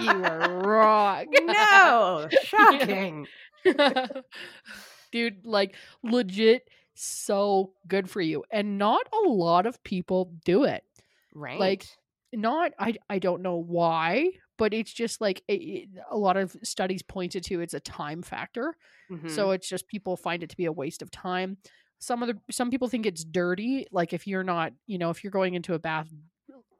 You 0.00 0.10
are 0.24 0.60
wrong. 0.62 1.26
no, 1.44 2.28
shocking. 2.44 3.26
Dude, 5.10 5.44
like 5.44 5.74
legit 6.02 6.68
so 6.94 7.72
good 7.86 8.08
for 8.08 8.20
you. 8.20 8.44
And 8.50 8.78
not 8.78 9.06
a 9.12 9.28
lot 9.28 9.66
of 9.66 9.82
people 9.84 10.32
do 10.44 10.64
it. 10.64 10.84
Right. 11.34 11.58
Like 11.58 11.84
not 12.32 12.72
I 12.78 12.94
I 13.10 13.18
don't 13.18 13.42
know 13.42 13.56
why, 13.56 14.30
but 14.58 14.72
it's 14.72 14.92
just 14.92 15.20
like 15.20 15.42
it, 15.48 15.88
a 16.10 16.16
lot 16.16 16.36
of 16.36 16.56
studies 16.62 17.02
pointed 17.02 17.44
to 17.44 17.60
it's 17.60 17.74
a 17.74 17.80
time 17.80 18.22
factor. 18.22 18.74
Mhm. 19.10 19.30
So 19.30 19.50
it's 19.50 19.68
just 19.68 19.86
people 19.88 20.16
find 20.16 20.42
it 20.42 20.50
to 20.50 20.56
be 20.56 20.64
a 20.66 20.72
waste 20.72 21.02
of 21.02 21.10
time. 21.10 21.58
Some 22.02 22.22
of 22.22 22.28
the 22.28 22.38
some 22.52 22.68
people 22.70 22.88
think 22.88 23.06
it's 23.06 23.22
dirty. 23.24 23.86
Like 23.92 24.12
if 24.12 24.26
you're 24.26 24.42
not, 24.42 24.72
you 24.86 24.98
know, 24.98 25.10
if 25.10 25.22
you're 25.22 25.30
going 25.30 25.54
into 25.54 25.74
a 25.74 25.78
bath 25.78 26.08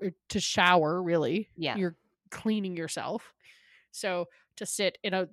uh, 0.04 0.08
to 0.30 0.40
shower, 0.40 1.00
really, 1.02 1.48
Yeah. 1.56 1.76
you're 1.76 1.96
cleaning 2.30 2.76
yourself. 2.76 3.32
So 3.92 4.26
to 4.56 4.66
sit 4.66 4.98
in 5.04 5.14
a 5.14 5.28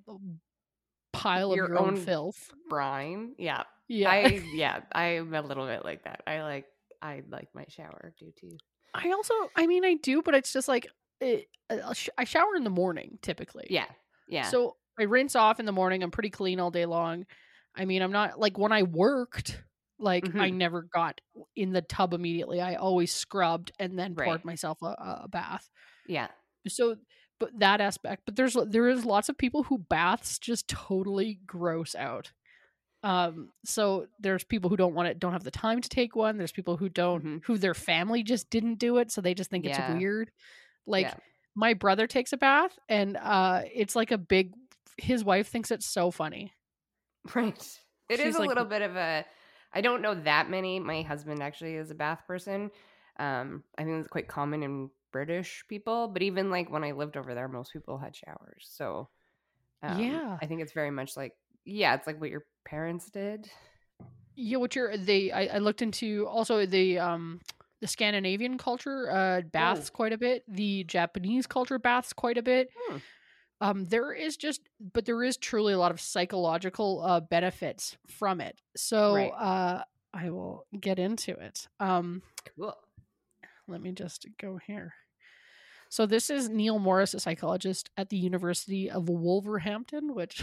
pile 1.12 1.50
of 1.52 1.56
Your 1.56 1.68
your, 1.68 1.78
own, 1.78 1.88
own- 1.90 1.96
filth, 1.96 2.52
brine. 2.68 3.34
Yeah. 3.38 3.64
yeah. 3.88 4.10
I 4.12 4.42
yeah, 4.54 4.80
I'm 4.92 5.34
a 5.34 5.42
little 5.42 5.66
bit 5.66 5.84
like 5.84 6.04
that. 6.04 6.22
I 6.26 6.42
like 6.42 6.66
I 7.02 7.22
like 7.28 7.48
my 7.54 7.64
shower 7.68 8.12
due 8.18 8.32
to 8.40 8.56
I 8.94 9.10
also, 9.12 9.34
I 9.56 9.66
mean, 9.68 9.84
I 9.84 9.94
do, 9.94 10.20
but 10.22 10.34
it's 10.34 10.52
just 10.52 10.66
like 10.68 10.88
it, 11.20 11.48
sh- 11.92 12.08
I 12.18 12.24
shower 12.24 12.56
in 12.56 12.64
the 12.64 12.70
morning 12.70 13.18
typically. 13.22 13.66
Yeah. 13.70 13.86
Yeah. 14.28 14.42
So 14.44 14.76
I 14.98 15.04
rinse 15.04 15.36
off 15.36 15.60
in 15.60 15.66
the 15.66 15.72
morning. 15.72 16.02
I'm 16.02 16.10
pretty 16.10 16.30
clean 16.30 16.58
all 16.60 16.70
day 16.70 16.86
long. 16.86 17.26
I 17.74 17.84
mean, 17.84 18.02
I'm 18.02 18.10
not 18.12 18.38
like 18.38 18.58
when 18.58 18.72
I 18.72 18.82
worked, 18.82 19.62
like 20.00 20.24
I 20.34 20.50
Mhm. 20.50 20.54
never 20.54 20.82
got 20.82 21.20
in 21.54 21.72
the 21.72 21.82
tub 21.82 22.14
immediately. 22.14 22.60
I 22.60 22.74
always 22.76 23.12
scrubbed 23.12 23.72
and 23.78 23.98
then 23.98 24.14
Right. 24.14 24.26
poured 24.26 24.44
myself 24.44 24.80
a, 24.82 24.94
a 25.24 25.28
bath. 25.28 25.68
yeah. 26.06 26.28
So, 26.68 26.96
but 27.38 27.58
that 27.60 27.80
aspect, 27.80 28.22
but 28.26 28.36
there's 28.36 28.54
there 28.66 28.88
is 28.88 29.04
lots 29.06 29.28
of 29.28 29.38
people 29.38 29.62
who 29.64 29.78
baths 29.78 30.38
just 30.38 30.68
totally 30.68 31.40
gross 31.46 31.94
out. 31.94 32.32
Um, 33.02 33.52
so 33.64 34.08
there's 34.18 34.44
people 34.44 34.68
who 34.68 34.76
don't 34.76 34.94
want 34.94 35.08
it, 35.08 35.18
don't 35.18 35.32
have 35.32 35.44
the 35.44 35.50
time 35.50 35.80
to 35.80 35.88
take 35.88 36.14
one. 36.14 36.36
There's 36.36 36.52
people 36.52 36.76
who 36.76 36.90
don't, 36.90 37.24
Mhm. 37.24 37.44
who 37.44 37.56
their 37.56 37.72
family 37.72 38.22
just 38.22 38.50
didn't 38.50 38.74
do 38.74 38.98
it, 38.98 39.10
so 39.10 39.22
they 39.22 39.32
just 39.32 39.48
think 39.48 39.64
Yeah. 39.64 39.90
it's 39.92 39.98
weird. 39.98 40.30
Like 40.86 41.06
Yeah. 41.06 41.14
my 41.54 41.72
brother 41.72 42.06
takes 42.06 42.34
a 42.34 42.36
bath, 42.36 42.78
and 42.90 43.16
uh, 43.16 43.62
it's 43.72 43.96
like 43.96 44.10
a 44.10 44.18
big. 44.18 44.52
His 44.98 45.24
wife 45.24 45.48
thinks 45.48 45.70
it's 45.70 45.86
so 45.86 46.10
funny. 46.10 46.52
Right. 47.34 47.80
It 48.10 48.20
is 48.20 48.26
She's 48.26 48.36
a 48.36 48.38
like- 48.40 48.48
little 48.48 48.64
bit 48.66 48.82
of 48.82 48.96
a 48.96 49.24
I 49.72 49.80
don't 49.80 50.02
know 50.02 50.14
that 50.14 50.50
many. 50.50 50.80
My 50.80 51.02
husband 51.02 51.42
actually 51.42 51.76
is 51.76 51.90
a 51.90 51.94
bath 51.94 52.22
person. 52.26 52.70
Um, 53.18 53.62
I 53.78 53.84
think 53.84 53.98
it's 53.98 54.08
quite 54.08 54.28
common 54.28 54.62
in 54.62 54.90
British 55.12 55.64
people, 55.68 56.08
but 56.08 56.22
even 56.22 56.50
like 56.50 56.70
when 56.70 56.84
I 56.84 56.92
lived 56.92 57.16
over 57.16 57.34
there, 57.34 57.48
most 57.48 57.72
people 57.72 57.98
had 57.98 58.14
showers. 58.16 58.68
So 58.70 59.08
um, 59.82 59.98
Yeah. 59.98 60.36
I 60.40 60.46
think 60.46 60.60
it's 60.62 60.72
very 60.72 60.90
much 60.90 61.16
like 61.16 61.34
yeah, 61.64 61.94
it's 61.94 62.06
like 62.06 62.20
what 62.20 62.30
your 62.30 62.44
parents 62.64 63.10
did. 63.10 63.48
Yeah, 64.34 64.56
what 64.58 64.74
you're 64.74 64.96
they 64.96 65.30
I, 65.30 65.46
I 65.46 65.58
looked 65.58 65.82
into 65.82 66.26
also 66.26 66.64
the 66.66 66.98
um 66.98 67.40
the 67.80 67.86
Scandinavian 67.86 68.58
culture 68.58 69.10
uh 69.10 69.42
baths 69.42 69.90
Oh. 69.90 69.96
quite 69.96 70.12
a 70.12 70.18
bit. 70.18 70.44
The 70.48 70.84
Japanese 70.84 71.46
culture 71.46 71.78
baths 71.78 72.12
quite 72.12 72.38
a 72.38 72.42
bit. 72.42 72.68
Hmm. 72.88 72.96
Um 73.60 73.84
there 73.86 74.12
is 74.12 74.36
just 74.36 74.62
but 74.92 75.04
there 75.04 75.22
is 75.22 75.36
truly 75.36 75.72
a 75.72 75.78
lot 75.78 75.90
of 75.90 76.00
psychological 76.00 77.02
uh 77.04 77.20
benefits 77.20 77.96
from 78.08 78.40
it. 78.40 78.60
So 78.76 79.14
Right. 79.14 79.32
uh 79.32 79.84
I 80.12 80.30
will 80.30 80.66
get 80.80 80.98
into 80.98 81.32
it. 81.32 81.68
Um 81.78 82.22
Cool. 82.56 82.74
let 83.68 83.80
me 83.82 83.92
just 83.92 84.26
go 84.40 84.58
here. 84.66 84.94
So 85.92 86.06
this 86.06 86.30
is 86.30 86.48
Neil 86.48 86.78
Morris, 86.78 87.14
a 87.14 87.20
psychologist 87.20 87.90
at 87.96 88.10
the 88.10 88.16
University 88.16 88.88
of 88.88 89.08
Wolverhampton, 89.08 90.14
which 90.14 90.40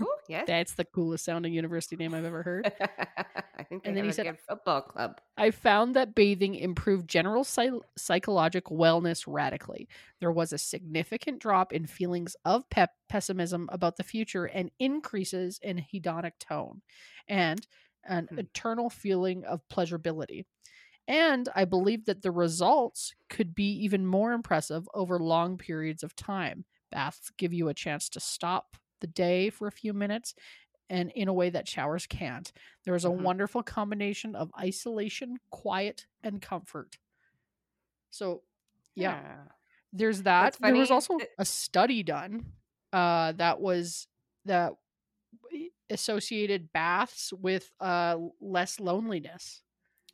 Ooh, 0.00 0.06
yes. 0.28 0.44
that's 0.46 0.72
the 0.72 0.86
coolest 0.86 1.22
sounding 1.26 1.52
university 1.52 1.96
name 1.96 2.14
I've 2.14 2.24
ever 2.24 2.42
heard. 2.42 2.72
I 3.58 3.62
think 3.62 3.82
they 3.82 3.88
And 3.90 3.96
then 3.96 4.04
he 4.04 4.10
a 4.10 4.12
said- 4.14 4.38
football 4.48 4.80
club. 4.80 5.20
I 5.36 5.50
found 5.50 5.94
that 5.96 6.14
bathing 6.14 6.54
improved 6.54 7.08
general 7.10 7.44
psy- 7.44 7.78
psychological 7.98 8.78
wellness 8.78 9.24
radically. 9.26 9.86
There 10.20 10.32
was 10.32 10.54
a 10.54 10.58
significant 10.58 11.40
drop 11.40 11.74
in 11.74 11.86
feelings 11.86 12.34
of 12.46 12.68
pep- 12.70 12.94
pessimism 13.10 13.68
about 13.70 13.98
the 13.98 14.02
future 14.02 14.46
and 14.46 14.70
increases 14.78 15.60
in 15.62 15.84
hedonic 15.92 16.38
tone 16.40 16.80
and 17.28 17.66
an 18.08 18.28
Hmm. 18.30 18.38
eternal 18.38 18.88
feeling 18.88 19.44
of 19.44 19.60
pleasurability. 19.68 20.46
And 21.08 21.48
I 21.54 21.64
believe 21.64 22.06
that 22.06 22.22
the 22.22 22.30
results 22.32 23.14
could 23.28 23.54
be 23.54 23.70
even 23.84 24.06
more 24.06 24.32
impressive 24.32 24.88
over 24.94 25.18
long 25.18 25.56
periods 25.56 26.02
of 26.02 26.16
time. 26.16 26.64
Baths 26.90 27.30
give 27.36 27.52
you 27.52 27.68
a 27.68 27.74
chance 27.74 28.08
to 28.10 28.20
stop 28.20 28.76
the 29.00 29.06
day 29.06 29.50
for 29.50 29.68
a 29.68 29.72
few 29.72 29.92
minutes 29.92 30.34
and 30.90 31.10
in 31.12 31.28
a 31.28 31.32
way 31.34 31.50
that 31.50 31.68
showers 31.68 32.06
can't. 32.06 32.52
There 32.84 32.94
is 32.96 33.04
a 33.04 33.10
Mhm. 33.10 33.12
wonderful 33.12 33.62
combination 33.62 34.34
of 34.36 34.52
isolation, 34.58 35.38
quiet, 35.50 36.06
and 36.22 36.42
comfort. 36.42 36.98
So, 38.10 38.42
yeah, 38.94 39.16
there's 39.92 40.22
that. 40.22 40.56
There 40.60 40.76
was 40.76 40.90
also 40.90 41.28
a 41.38 41.44
study 41.44 42.02
done 42.02 42.52
uh, 42.92 43.32
that 43.32 43.60
was 43.60 44.08
that 44.44 44.74
associated 45.90 46.72
baths 46.72 47.32
with 47.32 47.70
uh, 47.80 48.18
less 48.40 48.80
loneliness 48.80 49.62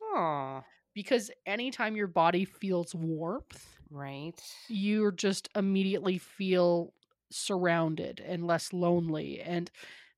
Oh, 0.03 0.65
because 0.95 1.31
anytime 1.47 1.97
your 1.97 2.07
body 2.07 2.45
feels 2.45 2.95
warmth, 2.95 3.79
right. 3.91 4.41
you 4.69 5.13
just 5.13 5.49
immediately 5.57 6.19
feel 6.19 6.93
surrounded 7.31 8.21
and 8.21 8.47
less 8.47 8.73
lonely 8.73 9.41
and 9.41 9.71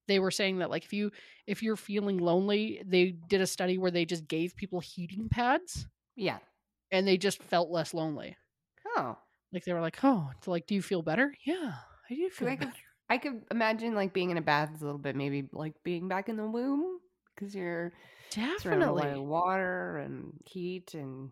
they 0.08 0.18
were 0.18 0.32
saying 0.32 0.58
that 0.58 0.68
like 0.68 0.84
if 0.84 0.92
you 0.92 1.12
if 1.46 1.62
you're 1.62 1.76
feeling 1.76 2.18
lonely 2.18 2.82
they 2.84 3.14
did 3.28 3.40
a 3.40 3.46
study 3.46 3.78
where 3.78 3.92
they 3.92 4.04
just 4.04 4.26
gave 4.26 4.56
people 4.56 4.80
heating 4.80 5.28
pads 5.28 5.86
Yeah. 6.16 6.38
and 6.90 7.06
they 7.06 7.16
just 7.16 7.40
felt 7.42 7.70
less 7.70 7.94
lonely 7.94 8.36
Oh, 8.96 9.16
like 9.52 9.64
they 9.64 9.72
were 9.72 9.80
like 9.80 9.98
oh 10.02 10.28
it's 10.36 10.48
like 10.48 10.66
do 10.66 10.74
you 10.74 10.82
feel 10.82 11.02
better 11.02 11.32
yeah 11.46 11.74
i 12.10 12.14
do 12.14 12.28
feel 12.30 12.48
I 12.48 12.56
better 12.56 12.70
could, 12.72 12.80
I 13.08 13.18
could 13.18 13.42
imagine 13.52 13.94
like 13.94 14.12
being 14.12 14.30
in 14.30 14.36
a 14.36 14.42
bath 14.42 14.70
is 14.74 14.82
a 14.82 14.84
little 14.84 14.98
bit 14.98 15.14
maybe 15.14 15.48
like 15.52 15.74
being 15.84 16.08
back 16.08 16.28
in 16.28 16.36
the 16.36 16.46
womb 16.48 16.98
because 17.34 17.54
you're 17.54 17.92
definitely 18.30 19.18
water 19.18 19.98
and 19.98 20.32
heat 20.46 20.94
and 20.94 21.30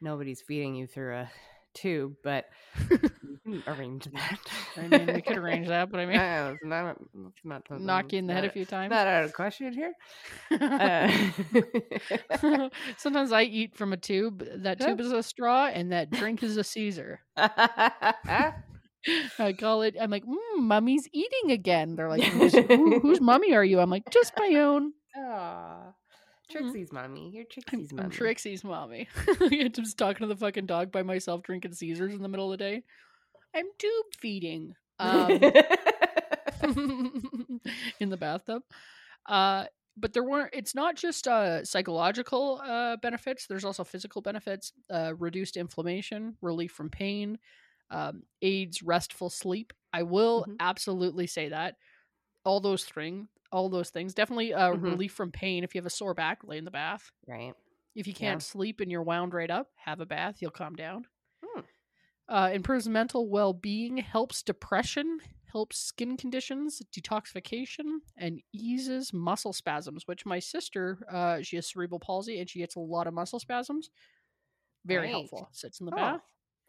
nobody's 0.00 0.42
feeding 0.42 0.74
you 0.74 0.86
through 0.86 1.14
a 1.16 1.30
tube, 1.74 2.14
but 2.22 2.44
you 2.88 3.00
can 3.44 3.62
arrange 3.66 4.04
that. 4.04 4.38
i 4.76 4.86
mean 4.86 5.12
we 5.12 5.22
could 5.22 5.36
arrange 5.36 5.66
that 5.66 5.90
but 5.90 5.98
i 5.98 6.06
mean 6.06 6.16
Uh, 6.16 6.54
it's 6.54 6.64
not, 6.64 6.96
it's 7.26 7.44
not 7.44 7.62
knock 7.80 8.12
you 8.12 8.20
in 8.20 8.28
the 8.28 8.34
head 8.34 8.44
a 8.44 8.50
few 8.50 8.64
times 8.64 8.90
Not 8.90 9.08
out 9.08 9.24
of 9.24 9.32
question 9.32 9.72
here. 9.72 9.92
Uh, 10.50 11.10
sometimes 12.96 13.32
i 13.32 13.42
eat 13.42 13.76
from 13.76 13.92
a 13.92 13.96
tube 13.96 14.44
that 14.56 14.80
tube 14.80 15.00
is 15.00 15.12
a 15.12 15.22
straw 15.22 15.66
and 15.66 15.92
that 15.92 16.10
drink 16.10 16.42
is 16.42 16.56
a 16.56 16.64
caesar 16.64 17.20
I 19.38 19.52
call 19.52 19.82
it. 19.82 19.96
I'm 20.00 20.10
like, 20.10 20.24
mm, 20.24 20.60
"Mummy's 20.60 21.06
eating 21.12 21.50
again." 21.50 21.94
They're 21.94 22.08
like, 22.08 22.22
who's, 22.22 22.54
who, 22.54 23.00
"Whose 23.00 23.20
mummy 23.20 23.54
are 23.54 23.64
you?" 23.64 23.80
I'm 23.80 23.90
like, 23.90 24.08
"Just 24.10 24.32
my 24.38 24.54
own. 24.54 24.92
Aw. 25.16 25.92
Trixie's 26.50 26.92
mommy. 26.92 27.30
You're 27.30 27.44
I'm, 27.72 27.80
Trixie's 27.80 27.92
I'm 27.98 28.10
mommy. 28.10 28.10
Trixie's 28.10 28.64
mommy." 28.64 29.08
I'm 29.40 29.72
just 29.72 29.98
talking 29.98 30.26
to 30.26 30.34
the 30.34 30.36
fucking 30.36 30.66
dog 30.66 30.92
by 30.92 31.02
myself, 31.02 31.42
drinking 31.42 31.72
Caesars 31.74 32.14
in 32.14 32.22
the 32.22 32.28
middle 32.28 32.52
of 32.52 32.58
the 32.58 32.64
day. 32.64 32.82
I'm 33.54 33.66
tube 33.78 34.06
feeding 34.18 34.74
um, 34.98 35.54
in 38.00 38.08
the 38.10 38.16
bathtub. 38.16 38.62
Uh, 39.26 39.64
but 39.96 40.12
there 40.12 40.24
weren't. 40.24 40.50
It's 40.52 40.74
not 40.74 40.96
just 40.96 41.26
uh, 41.28 41.64
psychological 41.64 42.60
uh, 42.64 42.96
benefits. 42.96 43.46
There's 43.46 43.64
also 43.64 43.84
physical 43.84 44.22
benefits: 44.22 44.72
uh, 44.90 45.14
reduced 45.18 45.56
inflammation, 45.56 46.36
relief 46.42 46.72
from 46.72 46.90
pain, 46.90 47.38
um, 47.90 48.22
aids 48.42 48.82
restful 48.82 49.30
sleep. 49.30 49.72
I 49.92 50.02
will 50.02 50.46
Mhm. 50.48 50.56
absolutely 50.60 51.26
say 51.26 51.48
that 51.48 51.76
all 52.44 52.60
those 52.60 52.84
thing, 52.84 53.28
all 53.54 53.68
those 53.68 53.90
things, 53.90 54.14
definitely 54.14 54.52
uh, 54.52 54.72
Mhm. 54.72 54.82
relief 54.82 55.12
from 55.14 55.30
pain. 55.30 55.62
If 55.64 55.74
you 55.74 55.78
have 55.80 55.86
a 55.86 55.90
sore 55.90 56.12
back, 56.14 56.42
lay 56.44 56.58
in 56.58 56.64
the 56.64 56.70
bath. 56.70 57.12
right. 57.26 57.54
If 57.94 58.08
you 58.08 58.12
can't 58.14 58.42
sleep 58.42 58.80
and 58.80 58.90
you're 58.90 59.04
wound 59.04 59.32
right 59.34 59.50
up, 59.50 59.70
have 59.76 60.00
a 60.00 60.06
bath. 60.06 60.42
You'll 60.42 60.50
calm 60.50 60.74
down. 60.74 61.06
Hmm. 61.44 61.60
Uh, 62.28 62.50
improves 62.52 62.88
mental 62.88 63.28
well 63.28 63.52
being, 63.52 63.98
helps 63.98 64.42
depression, 64.42 65.20
helps 65.52 65.78
skin 65.78 66.16
conditions, 66.16 66.82
detoxification, 66.90 67.98
and 68.16 68.40
eases 68.52 69.12
muscle 69.12 69.52
spasms. 69.52 70.08
Which 70.08 70.26
my 70.26 70.40
sister, 70.40 71.06
uh, 71.08 71.42
she 71.42 71.54
has 71.56 71.68
cerebral 71.68 72.00
palsy 72.00 72.40
and 72.40 72.50
she 72.50 72.58
gets 72.58 72.74
a 72.74 72.80
lot 72.80 73.06
of 73.06 73.14
muscle 73.14 73.38
spasms. 73.38 73.90
Very 74.84 75.02
Right. 75.06 75.10
helpful. 75.12 75.48
Sits 75.52 75.78
in 75.78 75.86
the 75.86 75.92
Oh. 75.92 75.96
bath. 75.96 76.22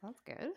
That's 0.04 0.20
good. 0.22 0.52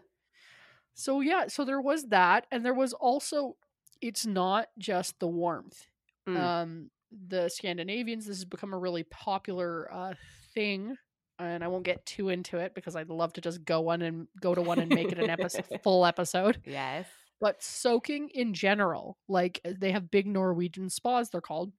So 0.93 1.21
yeah, 1.21 1.47
so 1.47 1.65
there 1.65 1.81
was 1.81 2.09
that, 2.09 2.47
and 2.51 2.63
there 2.65 2.75
was 2.75 2.93
also. 2.93 3.57
It's 4.03 4.27
not 4.27 4.69
just 4.79 5.19
the 5.19 5.27
warmth. 5.29 5.87
Mm. 6.29 6.41
Um, 6.41 6.91
the 7.29 7.49
Scandinavians. 7.49 8.27
This 8.27 8.37
has 8.39 8.45
become 8.45 8.75
a 8.75 8.79
really 8.79 9.03
popular 9.05 9.89
uh, 9.93 10.15
thing, 10.55 10.97
and 11.39 11.65
I 11.65 11.69
won't 11.69 11.85
get 11.85 12.05
too 12.05 12.29
into 12.29 12.59
it 12.59 12.75
because 12.75 12.97
I'd 12.97 13.09
love 13.09 13.33
to 13.35 13.41
just 13.41 13.65
go 13.65 13.81
one 13.81 14.03
and 14.03 14.29
go 14.41 14.55
to 14.55 14.61
one 14.63 14.79
and 14.79 14.95
make 14.95 15.11
it 15.13 15.19
an 15.19 15.31
episode, 15.31 15.65
full 15.83 16.05
episode. 16.05 16.61
Yes. 16.67 17.07
But 17.41 17.63
soaking 17.63 18.31
in 18.35 18.53
general, 18.53 19.17
like 19.29 19.61
uh, 19.65 19.71
they 19.79 19.93
have 19.93 20.11
big 20.11 20.27
Norwegian 20.27 20.91
spas, 20.91 21.31
they're 21.31 21.41
called, 21.41 21.73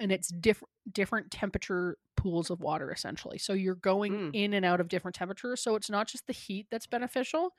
and 0.00 0.12
it's 0.12 0.28
different 0.28 0.70
different 0.92 1.30
temperature 1.30 1.96
pools 2.16 2.50
of 2.50 2.60
water 2.60 2.90
essentially. 2.92 3.38
So 3.38 3.52
you're 3.52 3.74
going 3.76 4.12
Mm. 4.12 4.30
in 4.34 4.54
and 4.54 4.64
out 4.64 4.80
of 4.80 4.88
different 4.88 5.14
temperatures. 5.14 5.62
So 5.62 5.76
it's 5.76 5.88
not 5.88 6.08
just 6.08 6.26
the 6.26 6.32
heat 6.32 6.66
that's 6.70 6.86
beneficial. 6.86 7.54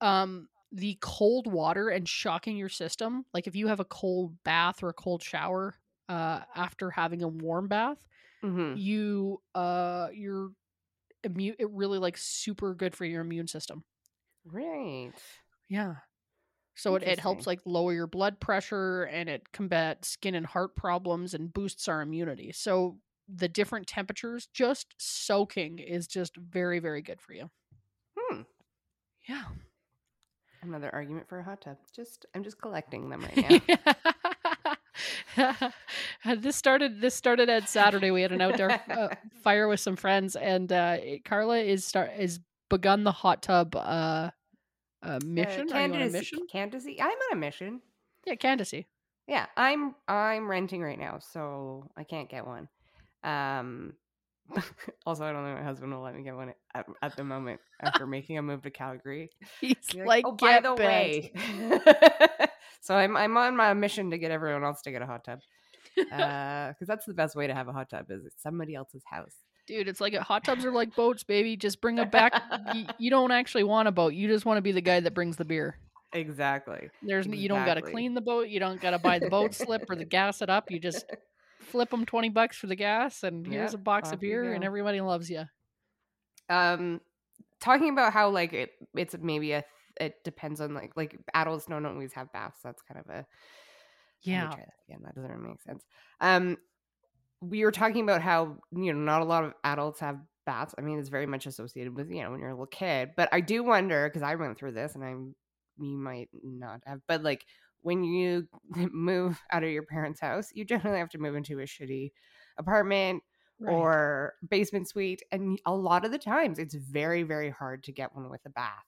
Um, 0.00 0.48
the 0.72 0.98
cold 1.00 1.46
water 1.46 1.88
and 1.88 2.08
shocking 2.08 2.56
your 2.56 2.68
system, 2.68 3.24
like 3.34 3.46
if 3.46 3.56
you 3.56 3.66
have 3.68 3.80
a 3.80 3.84
cold 3.84 4.42
bath 4.44 4.82
or 4.82 4.90
a 4.90 4.94
cold 4.94 5.22
shower 5.22 5.76
uh, 6.08 6.40
after 6.54 6.90
having 6.90 7.22
a 7.22 7.28
warm 7.28 7.68
bath, 7.68 8.06
hmm 8.42 8.74
you 8.74 9.42
uh, 9.54 10.08
your 10.12 10.50
immune 11.24 11.56
it 11.58 11.70
really 11.70 11.98
like 11.98 12.16
super 12.18 12.74
good 12.74 12.96
for 12.96 13.04
your 13.04 13.22
immune 13.22 13.48
system. 13.48 13.84
Right. 14.44 15.22
Yeah. 15.68 15.96
So 16.76 16.96
it, 16.96 17.04
it 17.04 17.20
helps 17.20 17.46
like 17.46 17.60
lower 17.66 17.92
your 17.92 18.06
blood 18.06 18.40
pressure 18.40 19.04
and 19.04 19.28
it 19.28 19.52
combats 19.52 20.08
skin 20.10 20.34
and 20.34 20.46
heart 20.46 20.76
problems 20.76 21.34
and 21.34 21.52
boosts 21.52 21.88
our 21.88 22.02
immunity. 22.02 22.52
So 22.52 22.98
the 23.28 23.48
different 23.48 23.86
temperatures, 23.88 24.48
just 24.52 24.94
soaking 24.98 25.80
is 25.80 26.06
just 26.06 26.36
very, 26.36 26.80
very 26.80 27.02
good 27.02 27.20
for 27.20 27.34
you. 27.34 27.50
Hmm. 28.16 28.42
Yeah. 29.28 29.44
Another 30.62 30.90
argument 30.94 31.28
for 31.28 31.38
a 31.38 31.42
hot 31.42 31.62
tub. 31.62 31.76
Just 31.94 32.26
I'm 32.34 32.44
just 32.44 32.60
collecting 32.60 33.08
them 33.08 33.22
right 33.22 33.62
now. 35.36 35.70
this 36.36 36.56
started 36.56 37.00
this 37.00 37.14
started 37.14 37.48
at 37.48 37.68
Saturday. 37.68 38.10
We 38.10 38.22
had 38.22 38.32
an 38.32 38.40
outdoor 38.40 38.70
uh, 38.90 39.14
fire 39.42 39.68
with 39.68 39.80
some 39.80 39.96
friends 39.96 40.36
and 40.36 40.70
uh 40.72 40.98
Carla 41.24 41.58
is 41.58 41.84
start 41.84 42.10
is 42.18 42.40
begun 42.68 43.04
the 43.04 43.12
hot 43.12 43.42
tub 43.42 43.74
uh 43.74 44.30
uh 45.02 45.18
mission. 45.24 45.70
Uh, 45.72 45.74
Are 45.76 45.78
you 45.80 45.84
on 45.84 45.90
a 45.92 45.94
Candace- 45.98 46.12
mission? 46.12 46.38
Candace- 46.50 46.86
I'm 47.00 47.08
on 47.08 47.32
a 47.32 47.36
mission. 47.36 47.80
Yeah, 48.26 48.34
Candace. 48.34 48.74
Yeah, 49.26 49.46
I'm 49.56 49.94
I'm 50.08 50.46
renting 50.50 50.82
right 50.82 50.98
now, 50.98 51.20
so 51.20 51.88
I 51.96 52.04
can't 52.04 52.28
get 52.28 52.46
one. 52.46 52.68
Um 53.24 53.94
also 55.06 55.24
I 55.24 55.32
don't 55.32 55.44
think 55.44 55.58
my 55.58 55.64
husband 55.64 55.92
will 55.92 56.02
let 56.02 56.14
me 56.14 56.22
get 56.22 56.34
one 56.36 56.52
at, 56.74 56.86
at 57.02 57.16
the 57.16 57.24
moment 57.24 57.60
after 57.82 58.06
making 58.06 58.38
a 58.38 58.42
move 58.42 58.62
to 58.62 58.70
Calgary. 58.70 59.30
He's 59.60 59.76
He's 59.92 60.04
like, 60.04 60.24
oh 60.26 60.32
by 60.32 60.60
the 60.60 60.74
bent." 60.74 60.78
way. 60.78 62.48
so 62.80 62.94
I'm 62.94 63.16
I'm 63.16 63.36
on 63.36 63.56
my 63.56 63.72
mission 63.74 64.10
to 64.10 64.18
get 64.18 64.30
everyone 64.30 64.64
else 64.64 64.82
to 64.82 64.90
get 64.90 65.02
a 65.02 65.06
hot 65.06 65.24
tub. 65.24 65.40
Uh 66.10 66.72
cuz 66.78 66.86
that's 66.88 67.06
the 67.06 67.14
best 67.14 67.36
way 67.36 67.46
to 67.46 67.54
have 67.54 67.68
a 67.68 67.72
hot 67.72 67.90
tub 67.90 68.06
is 68.10 68.24
it's 68.24 68.42
somebody 68.42 68.74
else's 68.74 69.02
house. 69.08 69.34
Dude, 69.66 69.88
it's 69.88 70.00
like 70.00 70.14
hot 70.14 70.44
tubs 70.44 70.64
are 70.64 70.72
like 70.72 70.96
boats, 70.96 71.22
baby. 71.22 71.56
Just 71.56 71.80
bring 71.80 71.96
them 71.96 72.08
back. 72.10 72.32
Y- 72.74 72.86
you 72.98 73.10
don't 73.10 73.30
actually 73.30 73.64
want 73.64 73.86
a 73.88 73.92
boat. 73.92 74.14
You 74.14 74.26
just 74.26 74.44
want 74.44 74.58
to 74.58 74.62
be 74.62 74.72
the 74.72 74.80
guy 74.80 75.00
that 75.00 75.14
brings 75.14 75.36
the 75.36 75.44
beer. 75.44 75.78
Exactly. 76.12 76.88
There's 77.02 77.26
n- 77.26 77.34
you 77.34 77.48
don't 77.48 77.64
got 77.64 77.74
to 77.74 77.82
clean 77.92 78.14
the 78.14 78.20
boat. 78.20 78.48
You 78.48 78.58
don't 78.58 78.80
got 78.80 78.90
to 78.92 78.98
buy 78.98 79.20
the 79.20 79.28
boat 79.28 79.54
slip 79.54 79.88
or 79.88 79.94
the 79.94 80.04
gas 80.04 80.42
it 80.42 80.50
up. 80.50 80.70
You 80.70 80.80
just 80.80 81.04
flip 81.70 81.90
them 81.90 82.04
20 82.06 82.28
bucks 82.28 82.56
for 82.56 82.66
the 82.66 82.76
gas 82.76 83.22
and 83.22 83.46
here's 83.46 83.74
a 83.74 83.78
box 83.78 84.12
of 84.12 84.20
beer 84.20 84.52
and 84.52 84.64
everybody 84.64 85.00
loves 85.00 85.30
you. 85.30 85.44
um 86.48 87.00
talking 87.60 87.90
about 87.90 88.12
how 88.12 88.28
like 88.30 88.52
it 88.52 88.72
it's 88.94 89.16
maybe 89.20 89.52
a 89.52 89.64
it 90.00 90.22
depends 90.24 90.60
on 90.60 90.74
like 90.74 90.92
like 90.96 91.18
adults 91.34 91.66
don't 91.66 91.86
always 91.86 92.12
have 92.12 92.32
baths 92.32 92.60
that's 92.62 92.82
kind 92.82 93.00
of 93.00 93.06
a 93.14 93.26
Yeah. 94.22 94.48
that 94.48 94.68
again 94.88 95.00
that 95.04 95.14
doesn't 95.14 95.30
really 95.30 95.48
make 95.50 95.62
sense 95.62 95.84
um 96.20 96.56
we 97.40 97.64
were 97.64 97.72
talking 97.72 98.02
about 98.02 98.22
how 98.22 98.58
you 98.72 98.92
know 98.92 98.98
not 99.00 99.22
a 99.22 99.24
lot 99.24 99.44
of 99.44 99.54
adults 99.64 100.00
have 100.00 100.18
baths. 100.46 100.74
I 100.78 100.82
mean, 100.82 100.98
it's 100.98 101.08
very 101.10 101.26
much 101.26 101.46
associated 101.46 101.96
with 101.96 102.10
you 102.10 102.22
know 102.22 102.30
when 102.30 102.40
you're 102.40 102.50
a 102.50 102.54
little 102.54 102.66
kid. 102.66 103.12
But 103.16 103.28
I 103.32 103.40
do 103.40 103.62
wonder 103.64 104.08
because 104.08 104.22
I 104.22 104.34
went 104.34 104.58
through 104.58 104.72
this, 104.72 104.94
and 104.94 105.04
I'm 105.04 105.34
you 105.78 105.96
might 105.96 106.28
not 106.42 106.82
have, 106.86 107.00
but 107.08 107.22
like 107.22 107.44
when 107.82 108.04
you 108.04 108.46
move 108.92 109.40
out 109.50 109.64
of 109.64 109.70
your 109.70 109.82
parents' 109.84 110.20
house, 110.20 110.50
you 110.54 110.64
generally 110.64 110.98
have 110.98 111.10
to 111.10 111.18
move 111.18 111.34
into 111.36 111.58
a 111.60 111.64
shitty 111.64 112.12
apartment 112.58 113.22
Right. 113.62 113.74
or 113.74 114.32
basement 114.48 114.88
suite, 114.88 115.20
and 115.30 115.60
a 115.66 115.74
lot 115.74 116.06
of 116.06 116.12
the 116.12 116.18
times 116.18 116.58
it's 116.58 116.72
very 116.74 117.24
very 117.24 117.50
hard 117.50 117.84
to 117.84 117.92
get 117.92 118.14
one 118.16 118.30
with 118.30 118.40
a 118.46 118.48
bath. 118.48 118.86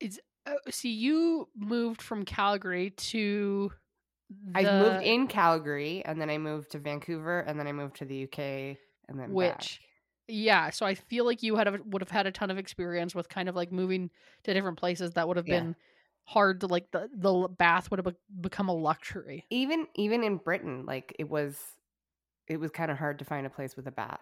It's 0.00 0.18
oh, 0.46 0.56
see, 0.70 0.90
you 0.92 1.48
moved 1.56 2.02
from 2.02 2.24
Calgary 2.24 2.90
to. 2.90 3.72
I 4.54 4.62
moved 4.64 5.04
in 5.06 5.26
Calgary, 5.26 6.02
and 6.04 6.20
then 6.20 6.28
I 6.28 6.36
moved 6.38 6.72
to 6.72 6.78
Vancouver, 6.78 7.40
and 7.40 7.58
then 7.58 7.66
I 7.66 7.72
moved 7.72 7.96
to 7.96 8.04
the 8.04 8.24
UK, 8.24 8.38
and 9.08 9.18
then 9.18 9.32
Which- 9.32 9.50
back. 9.50 9.66
Yeah, 10.26 10.70
so 10.70 10.86
I 10.86 10.94
feel 10.94 11.26
like 11.26 11.42
you 11.42 11.56
had 11.56 11.68
a, 11.68 11.78
would 11.84 12.00
have 12.00 12.10
had 12.10 12.26
a 12.26 12.32
ton 12.32 12.50
of 12.50 12.56
experience 12.56 13.14
with 13.14 13.28
kind 13.28 13.46
of 13.48 13.54
like 13.54 13.70
moving 13.70 14.10
to 14.44 14.54
different 14.54 14.78
places 14.78 15.12
that 15.12 15.28
would 15.28 15.36
have 15.36 15.46
Yeah. 15.46 15.60
been 15.60 15.76
hard 16.24 16.60
to 16.60 16.66
like 16.66 16.90
the 16.90 17.08
the 17.14 17.48
bath 17.48 17.90
would 17.90 18.04
have 18.04 18.14
become 18.40 18.68
a 18.68 18.74
luxury. 18.74 19.44
even 19.50 19.86
even 19.94 20.24
in 20.24 20.38
Britain, 20.38 20.84
like 20.86 21.14
it 21.18 21.28
was, 21.28 21.58
it 22.48 22.58
was 22.58 22.70
kind 22.70 22.90
of 22.90 22.98
hard 22.98 23.18
to 23.20 23.24
find 23.24 23.46
a 23.46 23.50
place 23.50 23.76
with 23.76 23.86
a 23.86 23.92
bath, 23.92 24.20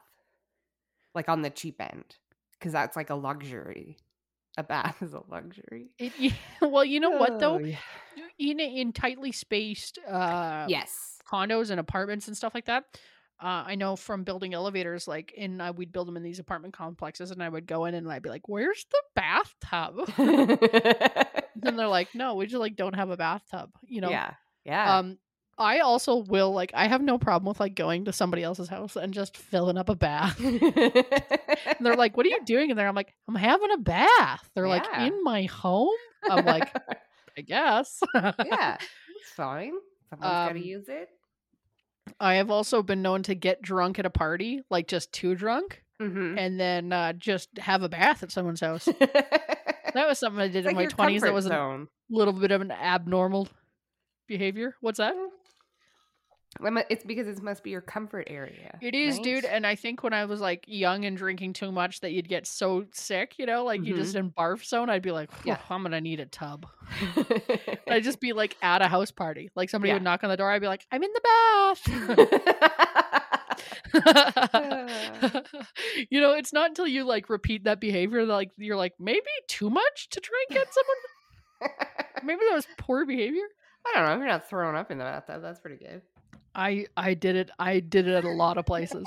like 1.14 1.28
on 1.28 1.42
the 1.42 1.50
cheap 1.50 1.80
end, 1.80 2.16
because 2.58 2.72
that's 2.72 2.96
like 2.96 3.10
a 3.10 3.14
luxury. 3.14 3.98
A 4.58 4.62
bath 4.62 4.96
is 5.02 5.14
a 5.14 5.22
luxury. 5.30 5.90
It, 5.98 6.12
yeah, 6.18 6.32
well, 6.62 6.84
you 6.84 7.00
know 7.00 7.10
what 7.10 7.38
though, 7.38 7.56
Oh, 7.56 7.58
yeah. 7.58 7.78
in 8.38 8.60
in 8.60 8.92
tightly 8.92 9.32
spaced 9.32 9.98
uh 10.06 10.66
Yes. 10.68 11.18
condos 11.26 11.70
and 11.70 11.80
apartments 11.80 12.28
and 12.28 12.36
stuff 12.36 12.54
like 12.54 12.66
that. 12.66 12.84
Uh, 13.42 13.64
I 13.66 13.74
know 13.74 13.96
from 13.96 14.22
building 14.22 14.54
elevators, 14.54 15.08
like 15.08 15.32
in 15.32 15.60
uh, 15.60 15.72
we'd 15.72 15.90
build 15.90 16.06
them 16.06 16.16
in 16.16 16.22
these 16.22 16.38
apartment 16.38 16.74
complexes, 16.74 17.32
and 17.32 17.42
I 17.42 17.48
would 17.48 17.66
go 17.66 17.86
in 17.86 17.94
and 17.94 18.10
I'd 18.10 18.22
be 18.22 18.28
like, 18.28 18.48
"Where's 18.48 18.86
the 18.90 19.02
bathtub?" 19.16 20.08
and 21.62 21.78
they're 21.78 21.88
like, 21.88 22.14
"No, 22.14 22.34
we 22.34 22.46
just 22.46 22.60
like 22.60 22.76
don't 22.76 22.94
have 22.94 23.10
a 23.10 23.16
bathtub." 23.16 23.70
You 23.86 24.00
know. 24.02 24.10
Yeah. 24.10 24.34
Yeah. 24.64 24.98
Um, 24.98 25.18
I 25.58 25.80
also 25.80 26.16
will 26.16 26.52
like 26.52 26.72
I 26.74 26.86
have 26.88 27.02
no 27.02 27.18
problem 27.18 27.48
with 27.48 27.60
like 27.60 27.74
going 27.74 28.06
to 28.06 28.12
somebody 28.12 28.42
else's 28.42 28.68
house 28.68 28.96
and 28.96 29.12
just 29.12 29.36
filling 29.36 29.76
up 29.76 29.88
a 29.88 29.94
bath. 29.94 30.40
And 31.74 31.86
they're 31.86 31.96
like, 31.96 32.16
"What 32.16 32.26
are 32.26 32.30
you 32.30 32.44
doing 32.44 32.70
in 32.70 32.76
there?" 32.76 32.88
I'm 32.88 32.94
like, 32.94 33.14
"I'm 33.28 33.34
having 33.34 33.70
a 33.72 33.78
bath." 33.78 34.48
They're 34.54 34.68
like, 34.68 34.84
"In 34.98 35.22
my 35.24 35.44
home?" 35.44 35.90
I'm 36.28 36.44
like, 36.44 36.74
"I 37.38 37.40
guess." 37.42 38.02
yeah, 38.14 38.32
it's 39.16 39.30
fine. 39.36 39.72
Someone's 40.10 40.32
got 40.32 40.50
Um, 40.50 40.54
to 40.56 40.66
use 40.66 40.88
it. 40.88 41.08
I 42.20 42.34
have 42.34 42.50
also 42.50 42.82
been 42.82 43.00
known 43.02 43.22
to 43.24 43.34
get 43.34 43.62
drunk 43.62 43.98
at 43.98 44.06
a 44.06 44.10
party, 44.10 44.62
like 44.70 44.88
just 44.88 45.12
too 45.12 45.34
drunk, 45.34 45.82
Mm-hmm. 46.00 46.36
and 46.38 46.58
then 46.60 46.92
uh, 46.92 47.12
just 47.12 47.48
have 47.58 47.82
a 47.82 47.88
bath 47.88 48.22
at 48.22 48.32
someone's 48.32 48.60
house. 48.60 48.88
That 49.94 50.08
was 50.08 50.18
something 50.18 50.40
I 50.40 50.48
did 50.48 50.66
in 50.66 50.74
my 50.74 50.86
twenties. 50.86 51.22
That 51.22 51.34
was 51.34 51.46
a 51.46 51.86
little 52.10 52.34
bit 52.34 52.50
of 52.50 52.60
an 52.60 52.70
abnormal 52.70 53.48
behavior. 54.26 54.76
What's 54.80 54.98
that? 54.98 55.14
Mm. 55.14 56.84
It's 56.90 57.04
because 57.04 57.26
it 57.26 57.42
must 57.42 57.62
be 57.62 57.70
your 57.70 57.80
comfort 57.80 58.28
area. 58.28 58.78
It 58.80 58.94
is, 58.94 59.18
dude. 59.18 59.44
And 59.44 59.66
I 59.66 59.74
think 59.74 60.02
when 60.02 60.12
I 60.12 60.26
was 60.26 60.40
like 60.40 60.64
young 60.66 61.04
and 61.04 61.16
drinking 61.16 61.54
too 61.54 61.72
much, 61.72 62.00
that 62.00 62.12
you'd 62.12 62.28
get 62.28 62.46
so 62.46 62.84
sick, 62.92 63.38
you 63.38 63.46
know, 63.46 63.64
like 63.64 63.82
you 63.82 63.96
just 63.96 64.14
mm-hmm. 64.14 64.26
in 64.26 64.30
barf 64.32 64.64
zone. 64.64 64.90
I'd 64.90 65.02
be 65.02 65.12
like, 65.12 65.30
Yeah. 65.44 65.56
I'm 65.70 65.82
gonna 65.82 66.00
need 66.00 66.20
a 66.20 66.26
tub. 66.26 66.66
I'd 67.88 68.02
just 68.04 68.20
be 68.20 68.32
like 68.32 68.56
at 68.60 68.82
a 68.82 68.88
house 68.88 69.10
party. 69.10 69.50
Like 69.56 69.70
somebody 69.70 69.88
Yeah. 69.88 69.94
would 69.94 70.02
knock 70.02 70.24
on 70.24 70.30
the 70.30 70.36
door. 70.36 70.50
I'd 70.50 70.60
be 70.60 70.68
like, 70.68 70.86
I'm 70.92 71.02
in 71.02 71.10
the 71.12 71.20
bath. 71.22 72.88
you 76.10 76.20
know, 76.20 76.32
it's 76.32 76.52
not 76.52 76.68
until 76.68 76.86
you 76.86 77.04
like 77.04 77.28
repeat 77.28 77.64
that 77.64 77.80
behavior 77.80 78.24
that 78.24 78.32
like 78.32 78.50
you're 78.56 78.76
like 78.76 78.94
maybe 78.98 79.26
too 79.48 79.70
much 79.70 80.08
to 80.10 80.20
drink 80.20 80.50
get 80.50 80.68
someone. 80.72 81.74
Maybe 82.24 82.40
that 82.48 82.56
was 82.56 82.66
poor 82.76 83.06
behavior. 83.06 83.44
I 83.86 83.98
don't 83.98 84.06
know. 84.06 84.16
You're 84.16 84.26
not 84.26 84.48
throwing 84.48 84.76
up 84.76 84.90
in 84.90 84.98
the 84.98 85.04
bathtub, 85.04 85.42
that's 85.42 85.60
pretty 85.60 85.76
good. 85.76 86.02
I 86.54 86.86
I 86.96 87.14
did 87.14 87.36
it. 87.36 87.50
I 87.58 87.80
did 87.80 88.06
it 88.08 88.14
at 88.14 88.24
a 88.24 88.30
lot 88.30 88.58
of 88.58 88.66
places. 88.66 89.06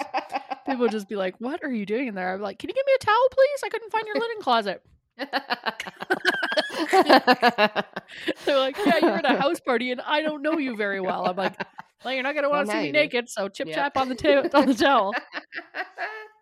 People 0.65 0.81
would 0.81 0.91
just 0.91 1.07
be 1.07 1.15
like, 1.15 1.35
"What 1.39 1.63
are 1.63 1.71
you 1.71 1.85
doing 1.85 2.07
in 2.07 2.15
there?" 2.15 2.33
I'm 2.33 2.41
like, 2.41 2.59
"Can 2.59 2.69
you 2.69 2.73
give 2.73 2.85
me 2.85 2.93
a 2.95 2.99
towel, 2.99 3.27
please? 3.31 3.61
I 3.63 3.69
couldn't 3.69 3.91
find 3.91 4.07
your 4.07 4.15
linen 4.15 4.41
closet." 4.41 4.81
They're 8.45 8.59
like, 8.59 8.77
"Yeah, 8.83 8.97
you're 9.01 9.17
at 9.17 9.31
a 9.31 9.39
house 9.39 9.59
party 9.59 9.91
and 9.91 10.01
I 10.01 10.21
don't 10.21 10.41
know 10.41 10.57
you 10.57 10.75
very 10.75 10.99
well." 10.99 11.27
I'm 11.27 11.35
like, 11.35 11.55
"Well, 12.05 12.13
you're 12.13 12.23
not 12.23 12.35
gonna 12.35 12.49
want 12.49 12.67
to 12.67 12.71
see 12.73 12.81
me 12.83 12.91
naked, 12.91 13.27
so 13.29 13.49
chip 13.49 13.67
Yep. 13.67 13.75
chap 13.75 13.97
on 13.97 14.09
the 14.09 14.15
ta- 14.15 14.57
on 14.57 14.67
the 14.67 14.75
towel." 14.75 15.13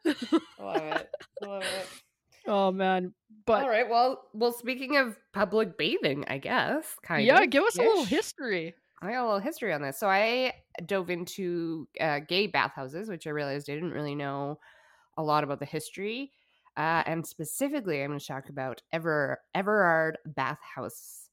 Love 0.60 0.84
it. 0.84 1.10
Love 1.42 1.64
it. 1.64 1.88
Oh 2.46 2.74
man, 2.74 3.14
but 3.46 3.64
All 3.64 3.70
right. 3.70 3.90
Well, 3.90 4.22
well. 4.34 4.52
Speaking 4.52 4.98
of 4.98 5.16
public 5.32 5.78
bathing, 5.78 6.26
I 6.28 6.40
guess. 6.40 6.86
Kind 7.02 7.26
yeah, 7.26 7.42
of. 7.42 7.50
give 7.50 7.64
us 7.64 7.78
a 7.78 7.82
little 7.82 8.04
history. 8.04 8.76
I 9.02 9.12
got 9.12 9.24
a 9.24 9.28
little 9.28 9.40
history 9.40 9.72
on 9.72 9.82
this. 9.82 9.98
So 9.98 10.08
I 10.10 10.52
dove 10.86 11.10
into 11.10 11.88
uh, 12.02 12.20
gay 12.20 12.48
bathhouses, 12.48 13.08
which 13.08 13.28
I 13.28 13.30
realized 13.30 13.70
I 13.70 13.76
didn't 13.76 13.92
really 13.94 14.16
know 14.16 14.60
a 15.16 15.24
lot 15.24 15.46
about 15.46 15.60
the 15.60 15.66
history. 15.66 16.34
Uh, 16.76 17.04
and 17.06 17.26
specifically, 17.26 18.02
I'm 18.02 18.10
going 18.10 18.20
to 18.20 18.26
talk 18.26 18.50
about 18.50 18.82
Ever 18.92 19.40
Everard 19.56 20.18
Bathhouse. 20.26 21.30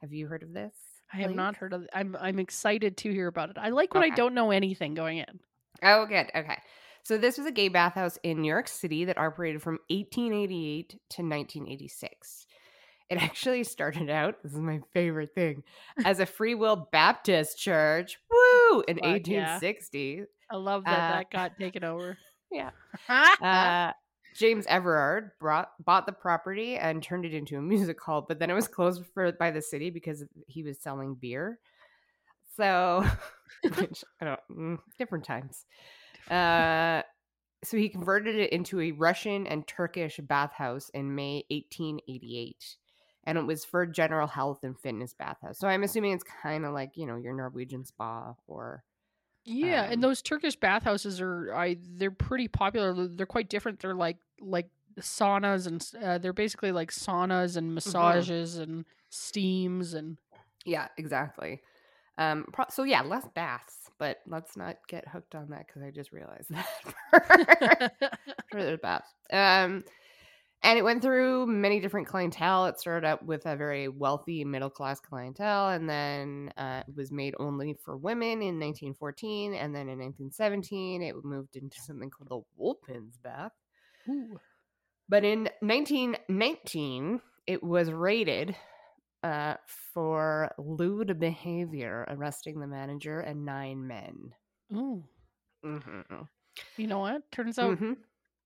Have 0.00 0.12
you 0.12 0.28
heard 0.28 0.42
of 0.42 0.52
this? 0.54 0.74
I 1.12 1.18
have 1.18 1.34
not 1.34 1.56
heard 1.56 1.72
of. 1.72 1.86
I'm 1.92 2.16
I'm 2.18 2.38
excited 2.38 2.96
to 2.98 3.12
hear 3.12 3.26
about 3.26 3.50
it. 3.50 3.58
I 3.58 3.68
like 3.70 3.94
when 3.94 4.02
I 4.02 4.10
don't 4.10 4.34
know 4.34 4.50
anything 4.50 4.94
going 4.94 5.18
in. 5.18 5.40
Oh, 5.82 6.06
good. 6.06 6.30
Okay. 6.34 6.58
So 7.04 7.18
this 7.18 7.36
was 7.36 7.46
a 7.46 7.52
gay 7.52 7.68
bathhouse 7.68 8.18
in 8.22 8.40
New 8.40 8.48
York 8.48 8.68
City 8.68 9.04
that 9.06 9.18
operated 9.18 9.60
from 9.60 9.78
1888 9.88 10.88
to 10.90 10.96
1986. 11.22 12.46
It 13.10 13.16
actually 13.22 13.64
started 13.64 14.08
out, 14.08 14.36
this 14.42 14.52
is 14.52 14.60
my 14.60 14.80
favorite 14.94 15.34
thing, 15.34 15.64
as 16.04 16.20
a 16.20 16.26
Free 16.26 16.54
Will 16.54 16.88
Baptist 16.92 17.58
church. 17.58 18.18
Woo! 18.30 18.82
In 18.86 18.96
Fuck 18.96 19.04
yeah. 19.04 19.10
1860. 19.58 20.22
I 20.50 20.56
love 20.56 20.84
that 20.84 20.90
Uh, 20.98 21.16
that 21.16 21.30
got 21.30 21.58
taken 21.58 21.84
over. 21.84 22.16
yeah. 22.52 22.70
Uh, 23.08 23.92
James 24.34 24.66
Everard 24.66 25.32
brought 25.38 25.70
bought 25.84 26.06
the 26.06 26.12
property 26.12 26.76
and 26.76 27.02
turned 27.02 27.24
it 27.24 27.34
into 27.34 27.56
a 27.56 27.62
music 27.62 28.00
hall, 28.00 28.24
but 28.26 28.38
then 28.38 28.50
it 28.50 28.54
was 28.54 28.68
closed 28.68 29.04
for 29.14 29.32
by 29.32 29.50
the 29.50 29.62
city 29.62 29.90
because 29.90 30.24
he 30.46 30.62
was 30.62 30.78
selling 30.78 31.14
beer. 31.14 31.58
So, 32.56 33.04
which 33.76 34.04
I 34.20 34.24
don't 34.24 34.40
mm, 34.50 34.78
different 34.98 35.24
times. 35.24 35.64
Uh, 36.30 37.02
so 37.64 37.76
he 37.76 37.88
converted 37.88 38.36
it 38.36 38.52
into 38.52 38.80
a 38.80 38.92
Russian 38.92 39.46
and 39.46 39.66
Turkish 39.66 40.18
bathhouse 40.22 40.88
in 40.90 41.14
May 41.14 41.44
1888, 41.50 42.76
and 43.24 43.38
it 43.38 43.46
was 43.46 43.64
for 43.64 43.86
general 43.86 44.26
health 44.26 44.64
and 44.64 44.78
fitness 44.78 45.14
bathhouse. 45.14 45.58
So 45.58 45.68
I'm 45.68 45.82
assuming 45.82 46.12
it's 46.12 46.24
kind 46.24 46.64
of 46.64 46.72
like 46.72 46.96
you 46.96 47.06
know 47.06 47.16
your 47.16 47.34
Norwegian 47.34 47.84
spa 47.84 48.34
or 48.46 48.84
Yeah, 49.44 49.84
Um, 49.86 49.92
and 49.92 50.04
those 50.04 50.22
Turkish 50.22 50.56
bathhouses 50.56 51.20
are 51.20 51.52
I 51.54 51.76
they're 51.80 52.10
pretty 52.10 52.48
popular. 52.48 52.92
They're- 53.08 53.26
quite 53.26 53.48
different. 53.48 53.80
They're 53.80 53.94
like 53.94 54.18
like 54.40 54.68
saunas 55.00 55.66
and 55.66 55.84
uh, 56.04 56.18
they're 56.18 56.32
basically 56.32 56.70
like 56.72 56.90
saunas 56.90 57.56
and 57.56 57.74
massages 57.74 58.58
and 58.58 58.84
steams 59.10 59.94
and 59.94 60.16
Yeah, 60.64 60.88
exactly. 60.98 61.62
Um, 62.18 62.44
pro- 62.52 62.66
so 62.68 62.82
yeah, 62.84 63.00
less 63.02 63.26
baths, 63.34 63.90
but 63.98 64.20
let's 64.26 64.54
not 64.56 64.76
get 64.86 65.08
hooked 65.08 65.34
on 65.34 65.48
that 65.50 65.66
because 65.66 65.82
I 65.82 65.90
just 65.90 66.12
realized 66.12 66.50
that 66.54 66.68
for, 67.10 68.08
for 68.50 68.64
the 68.64 68.76
baths. 68.78 69.08
Um, 69.32 69.82
and 70.62 70.78
it 70.78 70.82
went 70.82 71.02
through 71.02 71.46
many 71.46 71.80
different 71.80 72.06
clientele. 72.06 72.66
It 72.66 72.78
started 72.78 73.06
out 73.06 73.24
with 73.24 73.46
a 73.46 73.56
very 73.56 73.88
wealthy 73.88 74.44
middle 74.44 74.70
class 74.70 75.00
clientele, 75.00 75.70
and 75.70 75.88
then 75.88 76.52
uh, 76.56 76.82
it 76.86 76.94
was 76.96 77.10
made 77.10 77.34
only 77.38 77.74
for 77.84 77.96
women 77.96 78.42
in 78.42 78.58
1914, 78.60 79.54
and 79.54 79.74
then 79.74 79.88
in 79.88 79.98
1917 79.98 81.02
it 81.02 81.14
moved 81.24 81.56
into 81.56 81.80
something 81.80 82.10
called 82.10 82.28
the 82.28 82.62
Wolpins 82.62 83.20
bath. 83.22 83.52
Ooh. 84.08 84.38
But 85.08 85.24
in 85.24 85.48
1919, 85.60 87.20
it 87.46 87.62
was 87.62 87.90
raided 87.90 88.56
uh, 89.22 89.54
for 89.66 90.52
lewd 90.58 91.18
behavior, 91.18 92.04
arresting 92.08 92.60
the 92.60 92.66
manager 92.66 93.20
and 93.20 93.44
nine 93.44 93.86
men. 93.86 94.34
Ooh. 94.72 95.04
Mhm. 95.64 96.28
You 96.76 96.86
know 96.86 96.98
what? 97.00 97.30
Turns 97.30 97.58
out 97.58 97.78
Mhm. 97.78 97.96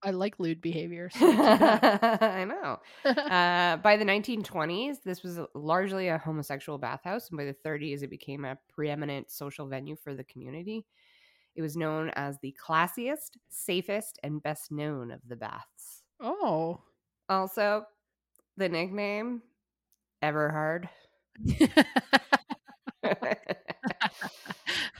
I 0.03 0.11
like 0.11 0.39
lewd 0.39 0.61
behavior. 0.61 1.11
so 1.11 1.19
keep 1.21 1.39
it 1.39 1.63
up. 1.63 2.23
I 2.23 2.45
know. 2.45 2.79
Uh, 3.05 3.77
by 3.79 3.97
the 3.97 4.05
1920s, 4.05 5.03
this 5.05 5.23
was 5.23 5.39
largely 5.55 6.09
a 6.09 6.19
homosexual 6.19 6.79
bathhouse, 6.79 7.31
and 7.31 7.39
by 7.39 7.45
the 7.45 7.57
30s, 7.65 8.03
it 8.03 8.11
became 8.11 8.45
a 8.45 8.59
preeminent 8.73 9.31
social 9.31 9.67
venue 9.67 9.97
for 9.97 10.15
the 10.15 10.25
community. 10.25 10.87
It 11.55 11.63
was 11.63 11.77
known 11.77 12.11
as 12.15 12.39
the 12.41 12.55
classiest, 12.63 13.39
safest, 13.49 14.19
and 14.23 14.43
best 14.43 14.71
known 14.71 15.11
of 15.11 15.21
the 15.27 15.37
baths. 15.37 16.03
oh. 16.21 16.81
Also, 17.29 17.85
the 18.57 18.69
nickname 18.69 19.43
Everhard. 20.23 20.89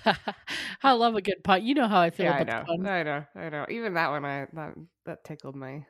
I 0.83 0.93
love 0.93 1.15
a 1.15 1.23
good 1.23 1.43
pun. 1.45 1.65
You 1.65 1.75
know 1.75 1.89
how 1.89 2.01
I 2.01 2.11
feel 2.11 2.27
yeah, 2.27 2.35
I 2.35 2.45
know. 2.45 2.67
I 2.85 3.03
know. 3.03 3.25
I 3.35 3.49
know. 3.51 3.67
Even 3.69 3.95
that 3.95 4.11
one, 4.11 4.25
I 4.25 4.47
that 4.55 4.75
that 5.05 5.25
tickled 5.25 5.57
my 5.57 5.87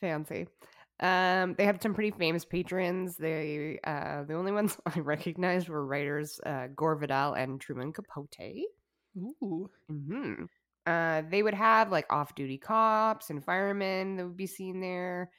fancy. 0.00 0.46
Um, 1.00 1.54
they 1.54 1.64
had 1.64 1.82
some 1.82 1.94
pretty 1.94 2.12
famous 2.12 2.44
patrons. 2.44 3.16
They 3.16 3.78
uh, 3.84 4.24
the 4.24 4.34
only 4.34 4.52
ones 4.52 4.78
I 4.86 5.00
recognized 5.00 5.68
were 5.68 5.84
writers 5.86 6.40
uh, 6.46 6.68
Gore 6.74 6.96
Vidal 6.96 7.34
and 7.34 7.60
Truman 7.60 7.92
Capote. 7.92 8.36
Ooh. 9.16 9.70
hmm 9.88 10.44
Uh, 10.86 11.22
they 11.30 11.42
would 11.42 11.54
have 11.54 11.90
like 11.90 12.06
off-duty 12.12 12.58
cops 12.58 13.30
and 13.30 13.42
firemen 13.44 14.16
that 14.16 14.26
would 14.26 14.36
be 14.36 14.46
seen 14.46 14.80
there, 14.80 15.30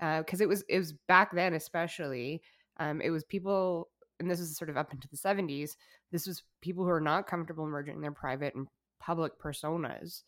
because 0.00 0.40
it 0.40 0.48
was 0.48 0.62
it 0.68 0.78
was 0.78 0.92
back 1.08 1.34
then 1.34 1.54
especially. 1.54 2.42
Um, 2.78 3.00
it 3.02 3.10
was 3.10 3.24
people, 3.24 3.90
and 4.20 4.30
this 4.30 4.40
is 4.40 4.56
sort 4.56 4.70
of 4.70 4.76
up 4.76 4.92
into 4.92 5.08
the 5.08 5.16
seventies. 5.16 5.76
This 6.10 6.26
was 6.26 6.42
people 6.60 6.84
who 6.84 6.90
are 6.90 7.00
not 7.00 7.26
comfortable 7.26 7.66
merging 7.66 8.00
their 8.00 8.12
private 8.12 8.54
and 8.54 8.68
public 9.00 9.38
personas. 9.38 10.22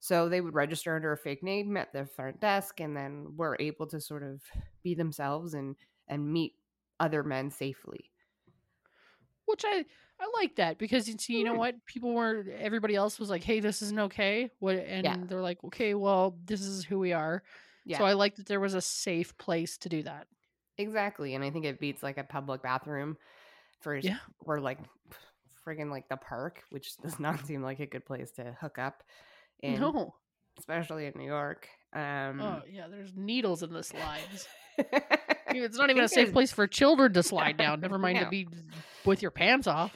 So 0.00 0.28
they 0.28 0.40
would 0.40 0.54
register 0.54 0.94
under 0.94 1.12
a 1.12 1.16
fake 1.16 1.42
name 1.42 1.76
at 1.76 1.92
the 1.92 2.06
front 2.06 2.40
desk, 2.40 2.80
and 2.80 2.96
then 2.96 3.34
were 3.36 3.56
able 3.58 3.86
to 3.88 4.00
sort 4.00 4.22
of 4.22 4.42
be 4.82 4.94
themselves 4.94 5.54
and 5.54 5.76
and 6.06 6.32
meet 6.32 6.54
other 7.00 7.22
men 7.22 7.50
safely. 7.50 8.10
Which 9.46 9.64
I 9.66 9.84
I 10.20 10.30
like 10.34 10.56
that 10.56 10.78
because 10.78 11.08
you 11.08 11.16
see, 11.18 11.38
you 11.38 11.44
know 11.44 11.54
what? 11.54 11.84
People 11.86 12.12
were 12.14 12.44
everybody 12.58 12.94
else 12.94 13.18
was 13.18 13.30
like, 13.30 13.42
"Hey, 13.42 13.60
this 13.60 13.82
isn't 13.82 13.98
okay." 13.98 14.50
What 14.58 14.76
and 14.76 15.28
they're 15.28 15.40
like, 15.40 15.62
"Okay, 15.64 15.94
well, 15.94 16.36
this 16.44 16.60
is 16.60 16.84
who 16.84 16.98
we 16.98 17.12
are." 17.12 17.42
Yeah, 17.84 17.98
So 17.98 18.04
I 18.04 18.12
like 18.12 18.36
that 18.36 18.46
there 18.46 18.60
was 18.60 18.74
a 18.74 18.80
safe 18.82 19.36
place 19.38 19.78
to 19.78 19.88
do 19.88 20.02
that. 20.02 20.26
Exactly. 20.78 21.34
And 21.34 21.44
I 21.44 21.50
think 21.50 21.64
it 21.64 21.80
beats 21.80 22.02
like 22.02 22.18
a 22.18 22.24
public 22.24 22.62
bathroom 22.62 23.16
for 23.80 23.96
Yeah. 23.96 24.18
or 24.40 24.60
like 24.60 24.78
friggin' 25.66 25.90
like 25.90 26.08
the 26.08 26.16
park, 26.16 26.62
which 26.70 26.96
does 26.98 27.18
not 27.20 27.46
seem 27.46 27.62
like 27.62 27.80
a 27.80 27.86
good 27.86 28.04
place 28.06 28.30
to 28.32 28.56
hook 28.60 28.78
up 28.78 29.02
in, 29.60 29.80
No. 29.80 30.14
especially 30.58 31.06
in 31.06 31.12
New 31.16 31.26
York. 31.26 31.68
Um, 31.92 32.40
Oh 32.40 32.62
yeah, 32.70 32.86
there's 32.88 33.12
needles 33.16 33.62
in 33.62 33.72
the 33.72 33.82
slides. 33.82 34.46
It's 35.48 35.76
not 35.78 35.90
even 35.90 36.04
a 36.04 36.08
safe 36.08 36.32
place 36.32 36.52
for 36.52 36.66
children 36.66 37.12
to 37.14 37.22
slide 37.22 37.56
down. 37.58 37.80
Never 37.80 37.98
mind 37.98 38.18
No. 38.18 38.24
to 38.24 38.30
be 38.30 38.48
with 39.04 39.22
your 39.22 39.30
pants 39.30 39.66
off. 39.66 39.94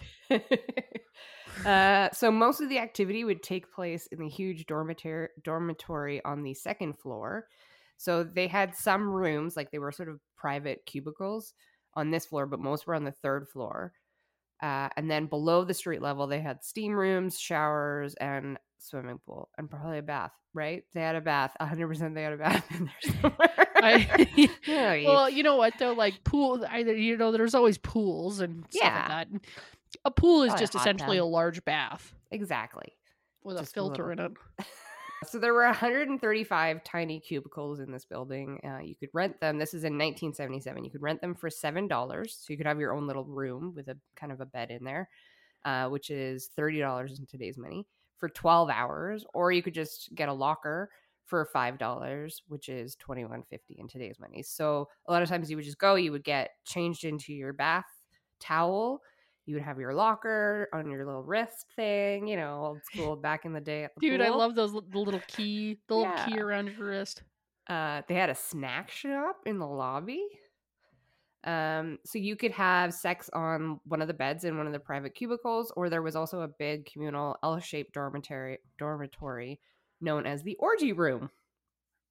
uh, 1.66 2.09
so 2.12 2.31
most 2.31 2.61
of 2.61 2.68
the 2.68 2.79
activity 2.79 3.25
would 3.25 3.42
take 3.42 3.73
place 3.73 4.07
in 4.09 4.18
the 4.18 4.29
huge 4.29 4.66
dormitory 4.66 5.29
dormitory 5.42 6.25
on 6.25 6.42
the 6.42 6.55
second 6.55 6.99
floor. 6.99 7.47
So 8.03 8.25
they 8.25 8.49
had 8.49 8.75
some 8.75 9.09
rooms, 9.09 9.57
like 9.57 9.71
they 9.71 9.79
were 9.79 9.93
sort 9.93 10.09
of 10.09 10.19
private 10.37 10.85
cubicles 10.87 11.55
on 11.95 12.11
this 12.11 12.27
floor, 12.27 12.47
but 12.47 12.59
most 12.59 12.85
were 12.85 12.97
on 12.97 13.05
the 13.05 13.15
third 13.23 13.49
floor. 13.49 13.93
Uh, 14.61 14.88
and 14.97 15.09
then 15.09 15.27
below 15.27 15.62
the 15.62 15.73
street 15.73 16.03
level, 16.03 16.27
they 16.27 16.41
had 16.41 16.65
steam 16.65 16.95
rooms, 16.95 17.38
showers, 17.38 18.15
and 18.17 18.59
swimming 18.79 19.21
pool, 19.25 19.49
and 19.57 19.71
probably 19.71 19.99
a 19.99 20.03
bath. 20.03 20.33
Right? 20.53 20.83
They 20.95 21.01
had 21.01 21.15
a 21.15 21.21
bath. 21.21 21.55
100. 21.59 21.87
percent 21.87 22.15
They 22.17 22.25
had 22.25 22.33
a 22.33 22.38
bath 22.38 22.67
in 22.77 22.87
there 22.87 23.12
somewhere. 23.21 23.69
I, 23.77 24.49
Yeah, 24.67 25.07
well, 25.07 25.31
you 25.31 25.45
know 25.45 25.55
what 25.57 25.75
though? 25.79 25.93
Like 25.93 26.25
pool, 26.25 26.65
either 26.69 26.95
you 26.95 27.17
know, 27.17 27.31
there's 27.31 27.55
always 27.55 27.79
pools 27.79 28.41
and 28.41 28.65
stuff 28.71 28.83
Yeah. 28.83 29.17
like 29.21 29.31
that. 29.33 29.41
A 30.05 30.11
pool 30.11 30.43
is 30.43 30.55
a 30.55 30.59
just 30.59 30.75
essentially 30.75 31.19
tub. 31.19 31.25
a 31.25 31.29
large 31.29 31.65
bath 31.65 32.12
exactly. 32.33 32.97
with 33.45 33.57
a 33.59 33.61
Just 33.61 33.73
a 33.73 33.75
filter 33.75 34.11
in 34.11 34.19
it. 34.19 34.33
So 35.25 35.39
there 35.39 35.55
were 35.55 35.65
135 35.65 36.85
tiny 36.85 37.21
cubicles 37.21 37.81
in 37.81 37.93
this 37.93 38.05
building. 38.05 38.61
Uh, 38.65 38.83
you 38.83 38.95
could 38.95 39.11
rent 39.13 39.41
them. 39.41 39.59
This 39.59 39.75
is 39.75 39.85
in 39.85 39.95
1977. 39.95 40.85
You 40.85 40.91
could 40.91 41.03
rent 41.03 41.21
them 41.21 41.35
for 41.35 41.49
seven 41.49 41.87
dollars, 41.87 42.37
so 42.41 42.53
you 42.53 42.57
could 42.57 42.67
have 42.67 42.81
your 42.81 42.93
own 42.93 43.07
little 43.07 43.25
room 43.25 43.73
with 43.75 43.89
a 43.89 43.97
kind 44.17 44.33
of 44.33 44.41
a 44.41 44.47
bed 44.47 44.71
in 44.71 44.85
there, 44.85 45.09
uh, 45.65 45.89
which 45.89 46.11
is 46.11 46.49
thirty 46.57 46.81
dollars 46.81 47.19
in 47.19 47.27
today's 47.27 47.57
money 47.57 47.87
for 48.19 48.29
12 48.29 48.71
hours. 48.71 49.25
Or 49.35 49.53
you 49.53 49.63
could 49.63 49.75
just 49.75 50.15
get 50.15 50.29
a 50.29 50.33
locker 50.33 50.91
for 51.25 51.45
five 51.47 51.79
dollars, 51.79 52.43
which 52.49 52.69
is 52.69 52.97
21.50 52.97 53.45
in 53.79 53.89
today's 53.89 54.19
money. 54.19 54.43
So 54.43 54.89
a 55.07 55.13
lot 55.13 55.23
of 55.23 55.29
times 55.29 55.51
you 55.51 55.57
would 55.57 55.65
just 55.65 55.79
go, 55.79 55.95
you 55.95 56.13
would 56.13 56.25
get 56.25 56.51
changed 56.65 57.05
into 57.05 57.33
your 57.33 57.53
bath 57.53 57.87
towel. 58.41 59.01
You 59.46 59.57
would 59.57 59.64
have 59.64 59.78
your 59.78 59.92
locker 59.92 60.68
on 60.72 60.88
your 60.90 61.05
little 61.05 61.22
wrist 61.22 61.66
thing, 61.74 62.28
you 62.28 62.37
know, 62.37 62.61
old 62.64 62.85
school 62.92 63.16
back 63.16 63.44
in 63.44 63.52
the 63.52 63.61
day 63.61 63.85
at 63.85 63.92
the 63.94 64.00
Dude, 64.00 64.20
I 64.20 64.31
love 64.31 64.55
those 64.55 64.72
the 64.72 64.98
little 64.98 65.22
key, 65.26 65.78
the 65.88 65.96
little 65.96 66.14
key 66.24 66.40
around 66.40 66.68
your 66.68 66.87
wrist. 66.87 67.22
Uh, 67.68 68.02
they 68.09 68.14
had 68.14 68.31
a 68.31 68.35
snack 68.35 68.90
shop 68.90 69.40
in 69.46 69.59
the 69.59 69.66
lobby. 69.66 70.24
Um, 71.44 71.98
so 72.05 72.18
you 72.18 72.37
could 72.37 72.52
have 72.52 72.94
sex 72.94 73.28
on 73.33 73.81
one 73.85 74.00
of 74.00 74.07
the 74.07 74.14
beds 74.14 74.44
in 74.44 74.57
one 74.57 74.66
of 74.66 74.72
the 74.72 74.78
private 74.78 75.14
cubicles, 75.14 75.72
or 75.76 75.90
there 75.90 76.02
was 76.02 76.14
also 76.14 76.42
a 76.42 76.48
big 76.48 76.87
communal 76.87 77.37
L-shaped 77.42 77.92
dormitory 77.92 78.59
dormitory 78.78 79.59
known 80.00 80.24
as 80.24 80.42
the 80.42 80.57
orgy 80.57 80.92
room. 80.92 81.31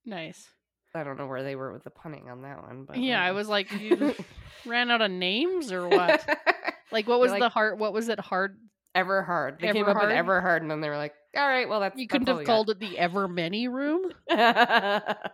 Nice. 0.06 0.50
I 0.94 1.04
don't 1.04 1.18
know 1.18 1.28
where 1.28 1.44
they 1.44 1.56
were 1.56 1.72
with 1.72 1.84
the 1.84 1.90
punning 1.90 2.30
on 2.30 2.42
that 2.42 2.62
one, 2.62 2.84
but 2.86 2.98
Yeah, 2.98 3.24
I 3.24 3.30
um, 3.30 3.36
was 3.36 3.48
like, 3.48 3.72
you 3.80 4.14
ran 4.66 4.92
out 4.92 5.02
of 5.02 5.12
names 5.12 5.72
or 5.72 5.88
what? 5.88 6.28
Like, 6.92 7.08
what 7.08 7.20
was 7.20 7.32
like- 7.32 7.42
the 7.42 7.50
hard? 7.50 7.80
What 7.80 7.94
was 7.94 8.10
it 8.10 8.20
hard? 8.20 8.58
Everhard. 8.96 9.60
They 9.62 9.72
came 9.72 9.86
up 9.86 9.96
with 9.96 10.12
Everhard? 10.12 10.18
Everhard, 10.18 10.62
and 10.64 10.70
then 10.72 10.82
they 10.82 10.90
were 10.90 10.98
like, 10.98 11.14
"All 11.38 11.48
right, 11.48 11.68
well, 11.70 11.80
that's 11.80 11.98
You 11.98 12.08
that's 12.08 12.12
couldn't 12.26 12.38
have 12.38 12.46
called 12.46 12.70
it 12.70 12.80
the 12.80 12.98
Ever 12.98 13.28
Many 13.28 13.68
Room. 13.68 14.12
got." 14.30 15.32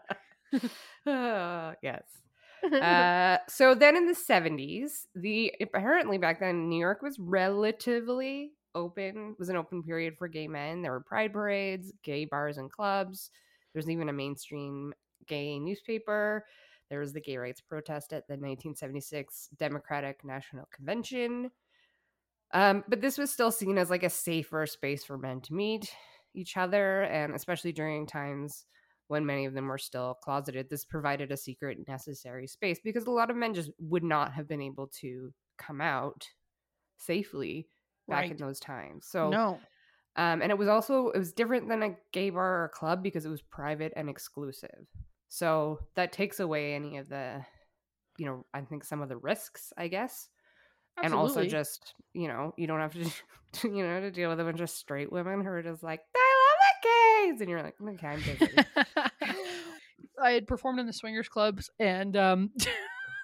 Uh, 1.05 1.73
yes. 1.81 2.03
uh, 2.71 3.37
so 3.49 3.73
then 3.75 3.95
in 3.95 4.05
the 4.07 4.13
70s, 4.15 5.05
the 5.15 5.53
apparently 5.61 6.17
back 6.17 6.39
then 6.39 6.69
New 6.69 6.79
York 6.79 7.01
was 7.01 7.17
relatively 7.19 8.51
open, 8.75 9.35
was 9.39 9.49
an 9.49 9.55
open 9.57 9.83
period 9.83 10.17
for 10.17 10.27
gay 10.27 10.47
men. 10.47 10.81
There 10.81 10.91
were 10.91 11.01
pride 11.01 11.33
parades, 11.33 11.91
gay 12.03 12.25
bars 12.25 12.57
and 12.57 12.71
clubs. 12.71 13.29
There's 13.73 13.89
even 13.89 14.09
a 14.09 14.13
mainstream 14.13 14.93
gay 15.27 15.59
newspaper. 15.59 16.45
There 16.89 16.99
was 16.99 17.13
the 17.13 17.21
gay 17.21 17.37
rights 17.37 17.61
protest 17.61 18.13
at 18.13 18.27
the 18.27 18.33
1976 18.33 19.49
Democratic 19.57 20.23
National 20.23 20.67
Convention. 20.73 21.51
Um, 22.53 22.83
but 22.87 23.01
this 23.01 23.17
was 23.17 23.31
still 23.31 23.51
seen 23.51 23.77
as 23.77 23.89
like 23.89 24.03
a 24.03 24.09
safer 24.09 24.65
space 24.65 25.03
for 25.03 25.17
men 25.17 25.41
to 25.41 25.53
meet 25.53 25.91
each 26.33 26.55
other, 26.55 27.03
and 27.03 27.35
especially 27.35 27.73
during 27.73 28.07
times 28.07 28.65
when 29.07 29.25
many 29.25 29.45
of 29.45 29.53
them 29.53 29.67
were 29.67 29.77
still 29.77 30.17
closeted, 30.23 30.69
this 30.69 30.85
provided 30.85 31.31
a 31.31 31.37
secret 31.37 31.77
necessary 31.87 32.47
space 32.47 32.79
because 32.83 33.05
a 33.05 33.11
lot 33.11 33.29
of 33.29 33.37
men 33.37 33.53
just 33.53 33.71
would 33.79 34.03
not 34.03 34.33
have 34.33 34.47
been 34.47 34.61
able 34.61 34.87
to 34.87 35.33
come 35.57 35.81
out 35.81 36.27
safely 36.97 37.67
back 38.07 38.29
in 38.29 38.37
those 38.37 38.59
times. 38.59 39.07
So 39.07 39.29
no. 39.29 39.59
um, 40.15 40.41
and 40.41 40.51
it 40.51 40.57
was 40.57 40.67
also 40.67 41.09
it 41.09 41.19
was 41.19 41.33
different 41.33 41.69
than 41.69 41.83
a 41.83 41.95
gay 42.11 42.29
bar 42.29 42.61
or 42.61 42.65
a 42.65 42.69
club 42.69 43.01
because 43.01 43.25
it 43.25 43.29
was 43.29 43.41
private 43.41 43.93
and 43.95 44.09
exclusive. 44.09 44.87
So 45.29 45.79
that 45.95 46.11
takes 46.11 46.39
away 46.39 46.73
any 46.73 46.97
of 46.97 47.09
the, 47.09 47.41
you 48.17 48.25
know, 48.25 48.45
I 48.53 48.61
think 48.61 48.83
some 48.83 49.01
of 49.01 49.09
the 49.09 49.17
risks, 49.17 49.73
I 49.77 49.87
guess, 49.87 50.29
and 51.01 51.13
also 51.13 51.45
just 51.45 51.93
you 52.13 52.27
know 52.27 52.53
you 52.57 52.65
don't 52.65 52.79
have 52.79 52.93
to, 53.53 53.69
you 53.69 53.85
know, 53.85 53.99
to 53.99 54.11
deal 54.11 54.29
with 54.29 54.39
a 54.39 54.43
bunch 54.43 54.61
of 54.61 54.69
straight 54.69 55.11
women 55.11 55.41
who 55.41 55.49
are 55.49 55.61
just 55.61 55.83
like 55.83 56.01
I 56.15 56.47
love 56.49 57.31
the 57.31 57.31
gays, 57.31 57.41
and 57.41 57.49
you're 57.49 57.61
like 57.61 57.75
okay, 57.81 58.07
I'm 58.07 58.21
busy. 58.21 58.51
I 60.21 60.31
had 60.31 60.47
performed 60.47 60.79
in 60.79 60.87
the 60.87 60.93
swingers 60.93 61.29
clubs 61.29 61.69
and 61.79 62.17
um 62.17 62.51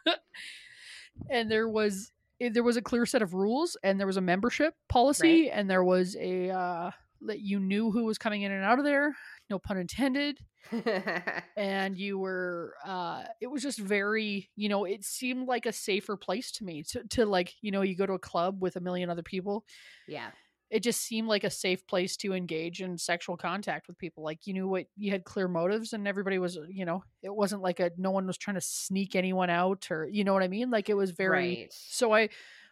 and 1.29 1.49
there 1.49 1.67
was 1.67 2.11
eh, 2.39 2.49
there 2.53 2.63
was 2.63 2.77
a 2.77 2.81
clear 2.81 3.05
set 3.05 3.21
of 3.21 3.33
rules 3.33 3.77
and 3.83 3.99
there 3.99 4.07
was 4.07 4.17
a 4.17 4.21
membership 4.21 4.75
policy 4.89 5.49
and 5.49 5.69
there 5.69 5.83
was 5.83 6.15
a 6.19 6.49
uh 6.49 6.91
that 7.21 7.39
you 7.39 7.59
knew 7.59 7.89
who 7.89 8.05
was 8.05 8.17
coming 8.17 8.41
in 8.41 8.51
and 8.51 8.63
out 8.63 8.79
of 8.79 8.85
there 8.85 9.15
no 9.49 9.59
pun 9.59 9.77
intended 9.77 10.39
and 11.57 11.97
you 11.97 12.17
were 12.17 12.73
uh 12.85 13.23
it 13.41 13.47
was 13.47 13.61
just 13.61 13.79
very 13.79 14.49
you 14.55 14.69
know 14.69 14.85
it 14.85 15.03
seemed 15.03 15.47
like 15.47 15.65
a 15.65 15.73
safer 15.73 16.15
place 16.15 16.51
to 16.51 16.63
me 16.63 16.83
to, 16.83 17.03
to 17.09 17.25
like 17.25 17.53
you 17.61 17.71
know 17.71 17.81
you 17.81 17.95
go 17.95 18.05
to 18.05 18.13
a 18.13 18.19
club 18.19 18.61
with 18.61 18.75
a 18.75 18.79
million 18.79 19.09
other 19.09 19.23
people 19.23 19.65
yeah, 20.07 20.31
it 20.69 20.81
just 20.81 21.01
seemed 21.01 21.27
like 21.27 21.43
a 21.43 21.51
safe 21.51 21.85
place 21.85 22.17
to 22.17 22.33
engage 22.33 22.81
in 22.81 22.97
sexual 22.97 23.37
contact 23.37 23.87
with 23.87 23.97
people 23.97 24.23
like 24.23 24.47
you 24.47 24.53
knew 24.53 24.67
what 24.67 24.85
you 24.97 25.11
had 25.11 25.23
clear 25.23 25.47
motives 25.47 25.93
and 25.93 26.07
everybody 26.07 26.39
was 26.39 26.57
you 26.69 26.85
know 26.85 27.03
it 27.21 27.33
wasn't 27.33 27.61
like 27.61 27.79
a 27.79 27.91
no 27.97 28.11
one 28.11 28.25
was 28.25 28.37
trying 28.37 28.55
to 28.55 28.61
sneak 28.61 29.15
anyone 29.15 29.49
out 29.49 29.91
or 29.91 30.07
you 30.07 30.23
know 30.23 30.33
what 30.33 30.43
i 30.43 30.47
mean 30.47 30.71
like 30.71 30.89
it 30.89 30.95
was 30.95 31.11
very 31.11 31.55
right. 31.55 31.67
so 31.71 32.13
i 32.13 32.29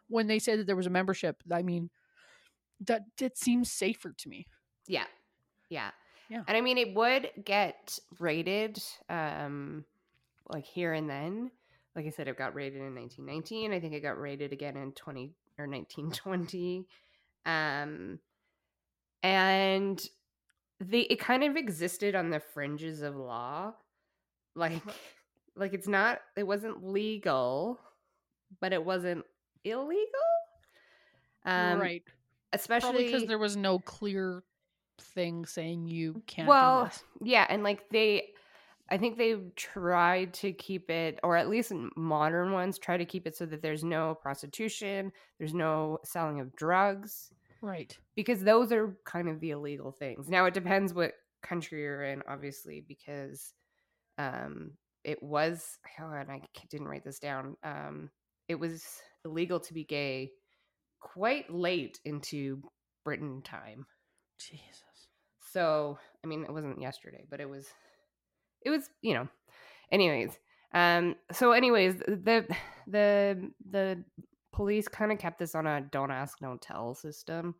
when 0.08 0.28
they 0.28 0.40
said 0.40 0.60
that 0.60 0.66
there 0.66 0.76
was 0.76 0.88
a 0.88 0.92
membership 0.92 1.38
i 1.52 1.62
mean 1.62 1.90
that 2.80 3.04
it 3.20 3.38
seems 3.38 3.72
safer 3.72 4.14
to 4.18 4.30
me 4.30 4.48
Yeah. 4.88 5.06
Yeah. 5.70 5.92
Yeah. 6.32 6.44
And 6.48 6.56
I 6.56 6.62
mean 6.62 6.78
it 6.78 6.96
would 6.96 7.30
get 7.44 8.00
rated 8.18 8.82
um 9.10 9.84
like 10.48 10.66
here 10.66 10.94
and 10.94 11.10
then. 11.10 11.52
Like 11.94 12.06
I 12.06 12.10
said, 12.10 12.30
it 12.30 12.38
got 12.38 12.56
rated 12.56 12.80
in 12.80 12.96
1919. 12.96 13.74
I 13.74 13.82
think 13.82 13.94
it 13.94 14.00
got 14.00 14.18
rated 14.18 14.54
again 14.54 14.78
in 14.78 14.94
20 14.94 15.36
or 15.60 15.68
1920. 15.68 16.88
Um 17.46 18.20
and 19.24 20.02
they 20.80 21.02
it 21.02 21.20
kind 21.20 21.44
of 21.44 21.58
existed 21.58 22.16
on 22.16 22.30
the 22.30 22.40
fringes 22.40 23.02
of 23.02 23.18
law. 23.18 23.74
Like 24.56 24.82
like 25.58 25.74
it's 25.74 25.90
not 25.90 26.22
it 26.38 26.48
wasn't 26.48 26.82
legal, 26.82 27.78
but 28.62 28.72
it 28.72 28.86
wasn't 28.86 29.26
illegal. 29.66 30.08
Um 31.44 31.78
right 31.78 32.04
especially 32.54 33.06
because 33.06 33.26
there 33.26 33.38
was 33.38 33.58
no 33.58 33.80
clear 33.80 34.44
thing 35.02 35.46
saying 35.46 35.88
you 35.88 36.22
can't. 36.28 36.48
well 36.48 36.90
yeah 37.22 37.46
and 37.50 37.64
like 37.64 37.90
they 37.90 38.30
i 38.90 38.98
think 38.98 39.18
they 39.18 39.36
tried 39.56 40.34
to 40.34 40.52
keep 40.54 40.90
it 40.90 41.20
or 41.24 41.36
at 41.36 41.50
least 41.50 41.74
modern 41.96 42.52
ones 42.52 42.78
try 42.78 42.98
to 42.98 43.06
keep 43.06 43.28
it 43.28 43.36
so 43.36 43.46
that 43.46 43.62
there's 43.62 43.84
no 43.84 44.16
prostitution 44.16 45.12
there's 45.40 45.54
no 45.54 45.98
selling 46.04 46.40
of 46.40 46.56
drugs 46.56 47.32
right? 47.62 47.98
because 48.16 48.44
those 48.44 48.72
are 48.72 48.96
kind 49.06 49.28
of 49.28 49.40
the 49.40 49.52
illegal 49.52 49.92
things 49.92 50.30
now 50.30 50.46
it 50.46 50.54
depends 50.54 50.94
what 50.94 51.14
country 51.44 51.82
you're 51.82 52.04
in 52.04 52.22
obviously 52.28 52.84
because 52.88 53.54
um 54.18 54.72
it 55.04 55.22
was 55.22 55.80
oh, 56.00 56.12
and 56.12 56.32
i 56.32 56.40
didn't 56.70 56.88
write 56.88 57.04
this 57.04 57.20
down 57.20 57.58
um 57.64 58.10
it 58.48 58.56
was 58.56 58.84
illegal 59.26 59.60
to 59.60 59.74
be 59.74 59.84
gay 59.84 60.32
quite 61.00 61.52
late 61.52 62.00
into 62.06 62.62
britain 63.04 63.42
time 63.42 63.86
Jesus. 64.42 64.91
So, 65.52 65.98
I 66.24 66.28
mean, 66.28 66.44
it 66.44 66.52
wasn't 66.54 66.82
yesterday, 66.82 67.26
but 67.30 67.40
it 67.42 67.50
was, 67.50 67.68
it 68.66 68.70
was, 68.70 68.90
you 69.02 69.14
know. 69.14 69.28
Anyways, 69.92 70.38
um, 70.74 71.16
so 71.34 71.52
anyways, 71.52 71.98
the 71.98 72.46
the 72.88 73.52
the 73.70 74.04
police 74.54 74.88
kind 74.88 75.12
of 75.12 75.18
kept 75.18 75.40
this 75.40 75.56
on 75.56 75.68
a 75.68 75.82
don't 75.82 76.12
ask, 76.12 76.40
don't 76.40 76.62
tell 76.62 76.96
system, 76.96 77.56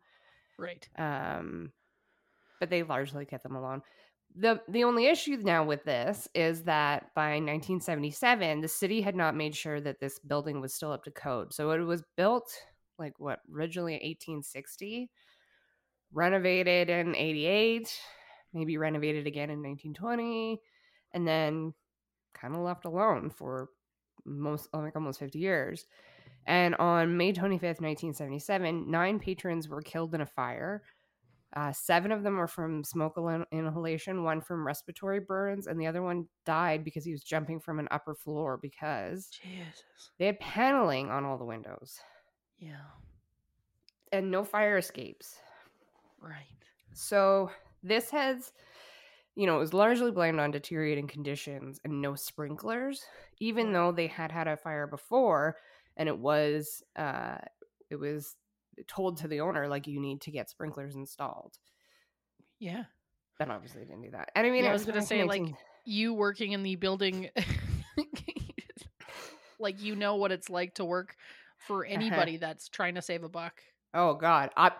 Right. 0.58 0.88
um, 0.98 1.72
but 2.60 2.70
they 2.70 2.82
largely 2.82 3.26
kept 3.26 3.42
them 3.42 3.56
alone. 3.56 3.82
the 4.34 4.62
The 4.68 4.84
only 4.84 5.06
issue 5.08 5.36
now 5.42 5.64
with 5.64 5.84
this 5.84 6.28
is 6.34 6.62
that 6.64 7.14
by 7.14 7.32
1977, 7.32 8.60
the 8.62 8.68
city 8.68 9.02
had 9.02 9.16
not 9.16 9.36
made 9.36 9.54
sure 9.54 9.80
that 9.80 10.00
this 10.00 10.18
building 10.20 10.60
was 10.62 10.72
still 10.74 10.92
up 10.92 11.04
to 11.04 11.10
code. 11.10 11.52
So 11.52 11.70
it 11.72 11.80
was 11.80 12.02
built 12.16 12.50
like 12.98 13.14
what 13.18 13.40
originally 13.54 13.94
1860 13.94 15.10
renovated 16.12 16.90
in 16.90 17.14
88, 17.16 17.92
maybe 18.52 18.76
renovated 18.78 19.26
again 19.26 19.50
in 19.50 19.62
1920, 19.62 20.60
and 21.12 21.26
then 21.26 21.74
kind 22.34 22.54
of 22.54 22.60
left 22.60 22.84
alone 22.84 23.30
for 23.30 23.68
most 24.24 24.68
like 24.72 24.94
almost 24.96 25.18
50 25.18 25.38
years. 25.38 25.86
And 26.46 26.74
on 26.76 27.16
May 27.16 27.32
25th, 27.32 27.80
1977, 27.80 28.90
nine 28.90 29.18
patrons 29.20 29.68
were 29.68 29.80
killed 29.80 30.14
in 30.14 30.20
a 30.20 30.26
fire. 30.26 30.82
Uh, 31.54 31.70
seven 31.70 32.10
of 32.12 32.22
them 32.22 32.38
were 32.38 32.48
from 32.48 32.82
smoke 32.82 33.16
inhalation, 33.52 34.24
one 34.24 34.40
from 34.40 34.66
respiratory 34.66 35.20
burns, 35.20 35.66
and 35.66 35.78
the 35.78 35.86
other 35.86 36.00
one 36.02 36.26
died 36.46 36.82
because 36.82 37.04
he 37.04 37.12
was 37.12 37.22
jumping 37.22 37.60
from 37.60 37.78
an 37.78 37.86
upper 37.90 38.14
floor 38.14 38.58
because 38.60 39.28
Jesus. 39.30 39.82
they 40.18 40.26
had 40.26 40.40
paneling 40.40 41.10
on 41.10 41.24
all 41.24 41.36
the 41.36 41.44
windows 41.44 42.00
Yeah. 42.58 42.80
and 44.12 44.30
no 44.30 44.44
fire 44.44 44.78
escapes. 44.78 45.36
Right. 46.22 46.46
So 46.94 47.50
this 47.82 48.10
has, 48.10 48.52
you 49.34 49.46
know, 49.46 49.56
it 49.56 49.60
was 49.60 49.74
largely 49.74 50.10
blamed 50.10 50.40
on 50.40 50.50
deteriorating 50.50 51.08
conditions 51.08 51.80
and 51.84 52.00
no 52.00 52.14
sprinklers, 52.14 53.04
even 53.40 53.72
though 53.72 53.92
they 53.92 54.06
had 54.06 54.30
had 54.30 54.48
a 54.48 54.56
fire 54.56 54.86
before, 54.86 55.56
and 55.96 56.08
it 56.08 56.18
was, 56.18 56.82
uh, 56.96 57.38
it 57.90 57.96
was 57.96 58.36
told 58.86 59.18
to 59.18 59.28
the 59.28 59.40
owner 59.40 59.68
like 59.68 59.86
you 59.86 60.00
need 60.00 60.20
to 60.22 60.30
get 60.30 60.48
sprinklers 60.48 60.94
installed. 60.94 61.58
Yeah. 62.58 62.84
Then 63.38 63.50
obviously 63.50 63.82
they 63.82 63.88
didn't 63.88 64.02
do 64.02 64.10
that. 64.12 64.30
And 64.34 64.46
I 64.46 64.50
mean, 64.50 64.64
Yeah, 64.64 64.70
I 64.70 64.72
was 64.72 64.84
gonna 64.84 65.02
say, 65.02 65.20
in 65.20 65.26
like, 65.26 65.42
You 65.84 66.14
working 66.14 66.52
in 66.52 66.62
the 66.62 66.76
building, 66.76 67.30
like 69.58 69.80
you 69.80 69.96
know 69.96 70.16
what 70.16 70.32
it's 70.32 70.50
like 70.50 70.74
to 70.76 70.84
work 70.84 71.16
for 71.58 71.84
Uh-huh. 71.84 71.94
anybody 71.94 72.36
that's 72.36 72.68
trying 72.68 72.94
to 72.94 73.02
save 73.02 73.24
a 73.24 73.28
buck. 73.28 73.62
Oh 73.94 74.14
god, 74.14 74.50
I 74.56 74.72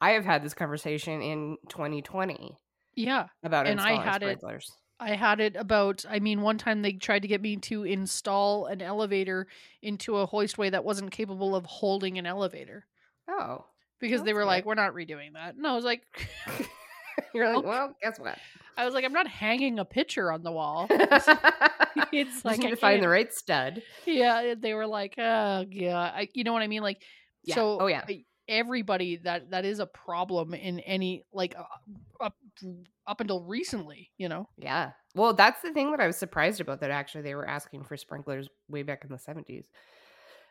I 0.00 0.10
have 0.12 0.24
had 0.24 0.42
this 0.44 0.54
conversation 0.54 1.22
in 1.22 1.56
2020 1.68 2.56
Yeah. 2.96 3.26
about 3.42 3.66
And 3.66 3.80
I 3.80 3.90
installing 3.92 4.08
had 4.12 4.22
it- 4.22 4.38
sprinklers. 4.38 4.72
I 5.00 5.16
had 5.16 5.40
it 5.40 5.56
about, 5.56 6.04
I 6.08 6.20
mean, 6.20 6.42
one 6.42 6.58
time 6.58 6.82
they 6.82 6.92
tried 6.92 7.22
to 7.22 7.28
get 7.28 7.40
me 7.42 7.56
to 7.56 7.82
install 7.82 8.66
an 8.66 8.80
elevator 8.80 9.48
into 9.82 10.18
a 10.18 10.28
hoistway 10.28 10.70
that 10.70 10.84
wasn't 10.84 11.10
capable 11.10 11.56
of 11.56 11.66
holding 11.66 12.18
an 12.18 12.26
elevator 12.26 12.86
Oh, 13.28 13.64
because 13.98 14.22
they 14.22 14.32
were 14.32 14.44
like, 14.44 14.64
we're 14.64 14.76
not 14.76 14.94
redoing 14.94 15.32
that. 15.34 15.56
And 15.56 15.66
I 15.66 15.74
was 15.74 15.84
like, 15.84 16.02
you're 17.34 17.52
like, 17.52 17.64
oh. 17.64 17.68
well, 17.68 17.96
guess 18.00 18.20
what? 18.20 18.38
I 18.76 18.84
was 18.84 18.94
like, 18.94 19.04
I'm 19.04 19.12
not 19.12 19.26
hanging 19.26 19.80
a 19.80 19.84
picture 19.84 20.30
on 20.30 20.42
the 20.44 20.52
wall. 20.52 20.86
it's 20.90 22.44
like, 22.44 22.58
need 22.58 22.66
I 22.66 22.70
to 22.70 22.76
find 22.76 23.02
the 23.02 23.08
right 23.08 23.32
stud. 23.32 23.82
yeah, 24.06 24.54
they 24.56 24.72
were 24.74 24.86
like, 24.86 25.14
oh, 25.18 25.64
yeah. 25.68 25.98
I, 25.98 26.28
you 26.32 26.44
know 26.44 26.52
what 26.52 26.62
I 26.62 26.68
mean? 26.68 26.82
Like, 26.82 27.02
Yeah. 27.42 27.56
so 27.56 27.78
oh 27.80 27.86
yeah. 27.88 28.04
Everybody 28.52 29.16
that 29.16 29.50
that 29.50 29.64
is 29.64 29.78
a 29.78 29.86
problem 29.86 30.52
in 30.52 30.80
any 30.80 31.24
like 31.32 31.54
uh, 31.58 31.64
up 32.24 32.36
up 33.06 33.20
until 33.20 33.42
recently 33.42 34.10
you 34.18 34.28
know 34.28 34.48
Yeah. 34.58 34.92
Well, 35.14 35.32
that's 35.34 35.62
the 35.62 35.72
thing 35.72 35.90
that 35.90 36.00
I 36.00 36.06
was 36.06 36.16
surprised 36.16 36.60
about 36.60 36.80
that 36.80 36.90
actually 36.90 37.22
they 37.22 37.34
were 37.34 37.48
asking 37.48 37.84
for 37.84 37.96
sprinklers 37.96 38.48
way 38.68 38.82
back 38.82 39.04
in 39.04 39.10
the 39.10 39.18
70s. 39.18 39.64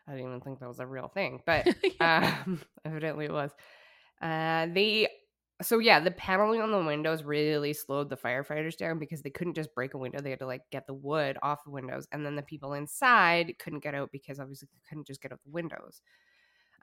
I 0.07 0.11
didn't 0.13 0.27
even 0.27 0.41
think 0.41 0.59
that 0.59 0.67
was 0.67 0.79
a 0.79 0.87
real 0.87 1.07
thing, 1.07 1.41
but 1.45 1.67
um, 1.99 2.61
evidently 2.85 3.25
it 3.25 3.31
was. 3.31 3.51
Uh, 4.21 4.67
they, 4.73 5.07
so 5.61 5.79
yeah, 5.79 5.99
the 5.99 6.11
paneling 6.11 6.61
on 6.61 6.71
the 6.71 6.83
windows 6.83 7.23
really 7.23 7.73
slowed 7.73 8.09
the 8.09 8.17
firefighters 8.17 8.77
down 8.77 8.99
because 8.99 9.21
they 9.21 9.29
couldn't 9.29 9.55
just 9.55 9.73
break 9.75 9.93
a 9.93 9.97
window. 9.97 10.19
They 10.19 10.31
had 10.31 10.39
to 10.39 10.47
like 10.47 10.61
get 10.71 10.87
the 10.87 10.93
wood 10.93 11.37
off 11.41 11.63
the 11.63 11.71
windows. 11.71 12.07
And 12.11 12.25
then 12.25 12.35
the 12.35 12.41
people 12.41 12.73
inside 12.73 13.53
couldn't 13.59 13.83
get 13.83 13.95
out 13.95 14.11
because 14.11 14.39
obviously 14.39 14.69
they 14.71 14.81
couldn't 14.89 15.07
just 15.07 15.21
get 15.21 15.31
out 15.31 15.39
the 15.43 15.51
windows. 15.51 16.01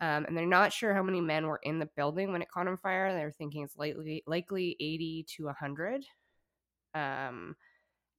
Um, 0.00 0.26
and 0.26 0.36
they're 0.36 0.46
not 0.46 0.72
sure 0.72 0.94
how 0.94 1.02
many 1.02 1.20
men 1.20 1.46
were 1.46 1.60
in 1.62 1.78
the 1.80 1.90
building 1.96 2.30
when 2.32 2.42
it 2.42 2.50
caught 2.50 2.68
on 2.68 2.76
fire. 2.76 3.12
They're 3.12 3.32
thinking 3.32 3.62
it's 3.64 3.76
likely 3.76 4.22
likely 4.26 4.76
80 4.80 5.24
to 5.36 5.46
100. 5.46 6.04
Um, 6.94 7.56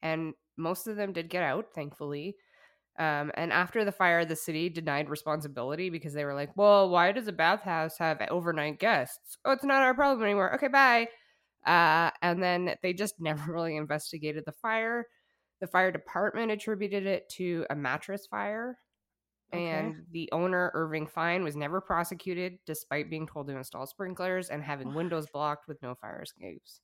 and 0.02 0.34
most 0.58 0.88
of 0.88 0.96
them 0.96 1.14
did 1.14 1.30
get 1.30 1.44
out, 1.44 1.74
thankfully. 1.74 2.36
Um, 3.00 3.32
and 3.36 3.54
after 3.54 3.86
the 3.86 3.92
fire, 3.94 4.26
the 4.26 4.36
city 4.36 4.70
denied 4.70 5.10
responsibility 5.10 5.90
because 5.90 6.14
they 6.14 6.26
were 6.26 6.34
like, 6.36 6.56
"Well, 6.58 6.90
why 6.90 7.12
does 7.14 7.28
a 7.28 7.32
bathhouse 7.34 7.98
have 8.00 8.22
overnight 8.30 8.80
guests? 8.80 9.38
Oh, 9.46 9.52
it's 9.52 9.64
not 9.64 9.84
our 9.84 9.94
problem 9.96 10.24
anymore. 10.26 10.54
Okay, 10.56 10.68
bye." 10.70 11.10
Uh, 11.66 12.12
and 12.22 12.42
then 12.44 12.76
they 12.84 12.94
just 12.94 13.16
never 13.22 13.52
really 13.54 13.78
investigated 13.78 14.46
the 14.46 14.54
fire. 14.54 15.06
The 15.62 15.68
fire 15.68 15.92
department 15.92 16.52
attributed 16.52 17.06
it 17.06 17.30
to 17.38 17.66
a 17.70 17.76
mattress 17.76 18.28
fire, 18.28 18.80
Okay. 19.54 19.66
and 19.68 20.06
the 20.12 20.30
owner 20.32 20.72
Irving 20.74 21.08
Fine 21.08 21.44
was 21.44 21.56
never 21.56 21.82
prosecuted, 21.82 22.60
despite 22.66 23.10
being 23.10 23.26
told 23.28 23.48
to 23.48 23.56
install 23.58 23.86
sprinklers 23.88 24.50
and 24.50 24.64
having 24.64 24.88
What? 24.90 24.98
windows 24.98 25.28
blocked 25.34 25.68
with 25.68 25.82
no 25.82 25.96
fire 25.96 26.22
escapes. 26.22 26.82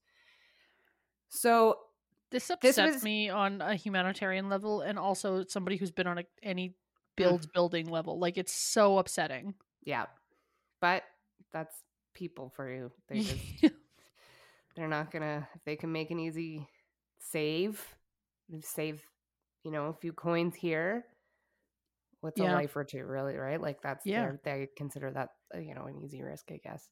So 1.30 1.78
this 2.32 2.49
This 2.62 2.78
was- 2.78 3.04
me 3.04 3.30
on 3.30 3.62
a 3.62 3.75
humanitarian 3.75 4.49
level 4.49 4.82
and 4.82 4.97
also 4.97 5.45
somebody 5.47 5.78
who's 5.78 5.91
been 5.91 6.08
on 6.08 6.17
a, 6.19 6.23
any 6.43 6.69
build 7.15 7.30
builds 7.30 7.47
building 7.47 7.89
level 7.89 8.19
like 8.19 8.38
it's 8.38 8.51
so 8.51 8.97
upsetting 8.97 9.54
Yeah. 9.84 10.06
But 10.82 11.04
that's 11.54 11.75
people 12.13 12.49
for 12.56 12.69
you. 12.69 12.91
They 13.08 13.19
just 13.21 13.39
they're 14.75 14.88
not 14.89 15.12
gonna 15.12 15.47
if 15.56 15.63
they 15.63 15.75
can 15.78 15.91
make 15.91 16.12
an 16.12 16.19
easy 16.19 16.67
save, 17.19 17.84
save, 18.62 19.01
you 19.63 19.71
know, 19.71 19.86
a 19.88 19.93
few 19.93 20.12
coins 20.13 20.56
here. 20.56 21.06
What's 22.26 22.42
Yeah. 22.42 22.54
a 22.54 22.56
life 22.56 22.76
or 22.76 22.84
two, 22.84 23.06
really, 23.06 23.38
right? 23.38 23.62
Like 23.62 23.82
that's 23.82 24.06
Yeah. 24.06 24.34
they 24.44 24.68
consider 24.76 25.12
that 25.12 25.30
uh, 25.54 25.60
you 25.60 25.76
know 25.76 25.86
an 25.86 25.98
easy 26.04 26.22
risk, 26.22 26.52
I 26.52 26.60
guess. 26.64 26.90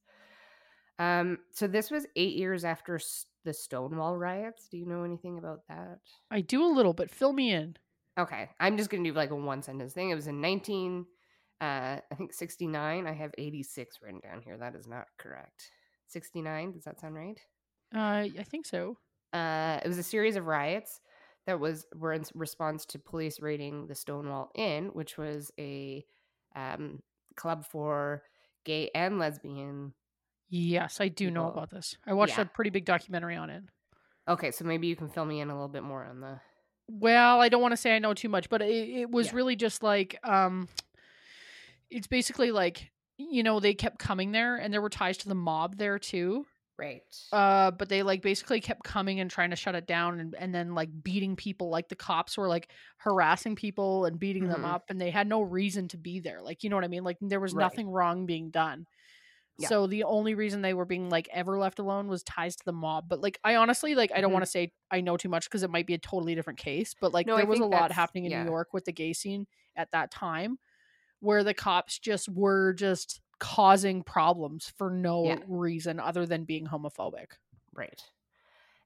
Um, 1.00 1.40
so 1.52 1.68
this 1.68 1.90
was 1.90 2.06
eight 2.16 2.36
years 2.36 2.64
after 2.64 3.00
the 3.44 3.54
Stonewall 3.54 4.16
riots. 4.18 4.68
Do 4.70 4.78
you 4.78 4.86
know 4.86 5.04
anything 5.04 5.38
about 5.40 5.62
that? 5.68 6.00
i 6.32 6.40
do 6.42 6.64
a 6.64 6.72
little 6.72 6.94
but 6.94 7.10
fill 7.10 7.34
me 7.34 7.52
in 7.52 7.76
Okay, 8.16 8.48
I'm 8.60 8.78
just 8.78 8.92
gonna 8.92 9.04
do 9.04 9.14
like 9.14 9.32
a 9.32 9.36
one 9.36 9.64
sentence 9.64 9.94
thing. 9.94 10.12
It 10.12 10.16
was 10.16 10.28
in 10.28 10.40
19, 10.40 11.08
uh, 11.62 11.98
I 12.12 12.16
think 12.16 12.32
69. 12.32 13.08
I 13.08 13.12
have 13.12 13.34
86 13.40 13.98
written 14.04 14.20
down 14.20 14.44
here. 14.44 14.56
That 14.56 14.76
is 14.76 14.86
not 14.88 15.08
correct. 15.18 15.72
69. 16.08 16.74
Does 16.74 16.84
that 16.84 17.00
sound 17.00 17.16
right? 17.16 17.40
uh 17.96 18.26
i 18.40 18.44
think 18.44 18.66
so 18.66 18.98
Uh, 19.34 19.80
it 19.84 19.88
was 19.88 19.98
a 19.98 20.04
series 20.04 20.36
of 20.36 20.46
riots 20.46 21.02
that 21.46 21.60
was 21.60 21.86
were 21.96 22.14
in 22.14 22.24
response 22.34 22.86
to 22.88 23.00
police 23.00 23.40
raiding 23.40 23.88
the 23.88 23.96
Stonewall 23.96 24.52
Inn, 24.56 24.92
which 24.94 25.18
was 25.18 25.52
a 25.60 26.06
um, 26.56 27.02
club 27.36 27.66
for 27.66 28.24
gay 28.66 28.90
and 28.96 29.20
lesbian. 29.20 29.94
yes 30.50 31.02
i 31.02 31.08
do 31.10 31.30
know 31.30 31.50
about 31.50 31.70
this 31.70 31.98
i 32.08 32.14
watched 32.14 32.38
yeah. 32.38 32.44
a 32.44 32.46
pretty 32.46 32.70
big 32.70 32.86
documentary 32.86 33.36
on 33.36 33.50
it 33.50 33.64
Okay, 34.26 34.52
so 34.52 34.64
maybe 34.64 34.88
you 34.88 34.96
can 34.96 35.10
fill 35.10 35.26
me 35.26 35.42
in 35.42 35.50
a 35.50 35.54
little 35.54 35.68
bit 35.68 35.84
more 35.84 36.06
on 36.06 36.22
the. 36.22 36.40
Well, 36.88 37.42
I 37.42 37.50
don't 37.50 37.62
want 37.62 37.74
to 37.74 37.78
say 37.78 37.94
I 37.94 38.00
know 38.00 38.14
too 38.14 38.30
much, 38.30 38.50
but 38.50 38.62
it, 38.62 38.88
it 39.02 39.12
was 39.12 39.28
Yeah. 39.28 39.36
really 39.36 39.58
just 39.58 39.84
like 39.84 40.18
um 40.24 40.70
it's 41.90 42.08
basically 42.08 42.52
like 42.52 42.92
you 43.18 43.44
know 43.44 43.60
they 43.60 43.74
kept 43.74 44.00
coming 44.00 44.32
there 44.32 44.56
and 44.56 44.74
there 44.74 44.82
were 44.82 44.90
ties 44.90 45.18
to 45.18 45.28
the 45.28 45.36
mob 45.36 45.78
there 45.78 46.00
too 46.00 46.46
Right. 46.84 47.04
uh 47.32 47.72
but 47.72 47.88
they 47.90 48.04
like 48.04 48.22
basically 48.22 48.60
kept 48.60 48.84
coming 48.84 49.20
and 49.20 49.32
trying 49.32 49.52
to 49.52 49.56
shut 49.56 49.76
it 49.76 49.88
down 49.88 50.20
and, 50.20 50.36
and 50.36 50.54
then 50.54 50.76
like 50.76 50.90
beating 51.04 51.36
people 51.36 51.70
like 51.70 51.88
the 51.90 51.96
cops 51.96 52.38
were 52.38 52.48
like 52.50 52.72
harassing 52.98 53.56
people 53.56 54.06
and 54.06 54.20
beating 54.20 54.48
them 54.48 54.62
Mhm. 54.64 54.74
up 54.74 54.90
and 54.90 55.00
they 55.00 55.10
had 55.12 55.28
no 55.28 55.42
reason 55.42 55.88
to 55.90 55.98
be 55.98 56.20
there 56.20 56.42
like 56.42 56.64
you 56.64 56.70
know 56.70 56.76
what 56.76 56.84
i 56.86 56.90
mean 56.90 57.04
like 57.04 57.18
there 57.22 57.40
was 57.40 57.54
Right. 57.54 57.64
nothing 57.64 57.90
wrong 57.90 58.26
being 58.26 58.50
done 58.52 58.86
Yeah. 59.60 59.68
So 59.70 59.88
the 59.88 60.04
only 60.06 60.34
reason 60.36 60.62
they 60.64 60.74
were 60.74 60.86
being 60.86 61.10
like 61.12 61.30
ever 61.32 61.60
left 61.60 61.78
alone 61.80 62.08
was 62.08 62.24
ties 62.24 62.56
to 62.56 62.66
the 62.66 62.74
mob. 62.74 63.08
But 63.08 63.22
like 63.22 63.40
I 63.44 63.56
honestly 63.56 63.94
like 63.94 64.12
I 64.12 64.20
don't 64.20 64.32
Mhm. 64.32 64.34
want 64.34 64.46
to 64.46 64.52
say 64.52 64.74
I 64.90 65.02
know 65.02 65.16
too 65.16 65.30
much 65.30 65.46
because 65.46 65.62
it 65.62 65.70
might 65.70 65.86
be 65.86 65.94
a 65.94 66.00
totally 66.00 66.34
different 66.36 66.58
case. 66.60 66.96
But 67.00 67.14
like 67.14 67.28
No, 67.28 67.36
I 67.36 67.38
there 67.38 67.46
was 67.46 67.60
a 67.60 67.66
lot 67.66 67.92
happening 67.92 68.26
in 68.26 68.32
yeah. 68.32 68.44
New 68.44 68.50
York 68.50 68.74
with 68.74 68.86
the 68.86 68.92
gay 68.92 69.14
scene 69.14 69.46
at 69.76 69.92
that 69.92 70.10
time 70.10 70.58
where 71.20 71.44
the 71.44 71.54
cops 71.54 72.00
just 72.00 72.30
were 72.30 72.74
just 72.74 73.22
causing 73.44 74.04
problems 74.04 74.70
for 74.78 74.90
no 74.90 75.26
Yeah. 75.26 75.40
reason 75.48 76.00
other 76.00 76.26
than 76.26 76.46
being 76.46 76.66
homophobic. 76.66 77.34
Right. 77.74 78.02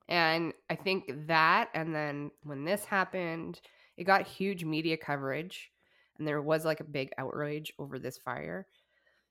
And 0.10 0.54
I 0.70 0.76
think 0.76 1.28
that, 1.28 1.70
and 1.76 1.93
then 1.93 2.32
when 2.41 2.65
this 2.65 2.86
happened, 2.86 3.62
it 3.98 4.06
got 4.06 4.26
huge 4.28 4.63
media 4.65 4.98
coverage, 4.98 5.72
and 6.17 6.28
there 6.28 6.41
was 6.41 6.65
like 6.65 6.80
a 6.80 6.86
big 6.86 7.12
outrage 7.20 7.72
over 7.78 8.00
this 8.00 8.17
fire. 8.17 8.67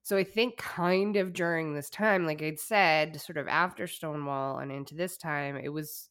So 0.03 0.17
I 0.17 0.23
think, 0.25 0.59
kind 0.59 1.17
of 1.17 1.33
during 1.33 1.75
this 1.75 1.91
time, 1.91 2.25
like 2.27 2.41
I'd 2.43 2.61
said, 2.61 3.21
sort 3.21 3.39
of 3.39 3.49
after 3.49 3.89
Stonewall 3.89 4.59
and 4.59 4.71
into 4.71 4.95
this 4.95 5.17
time, 5.17 5.57
it 5.57 5.71
was 5.71 6.11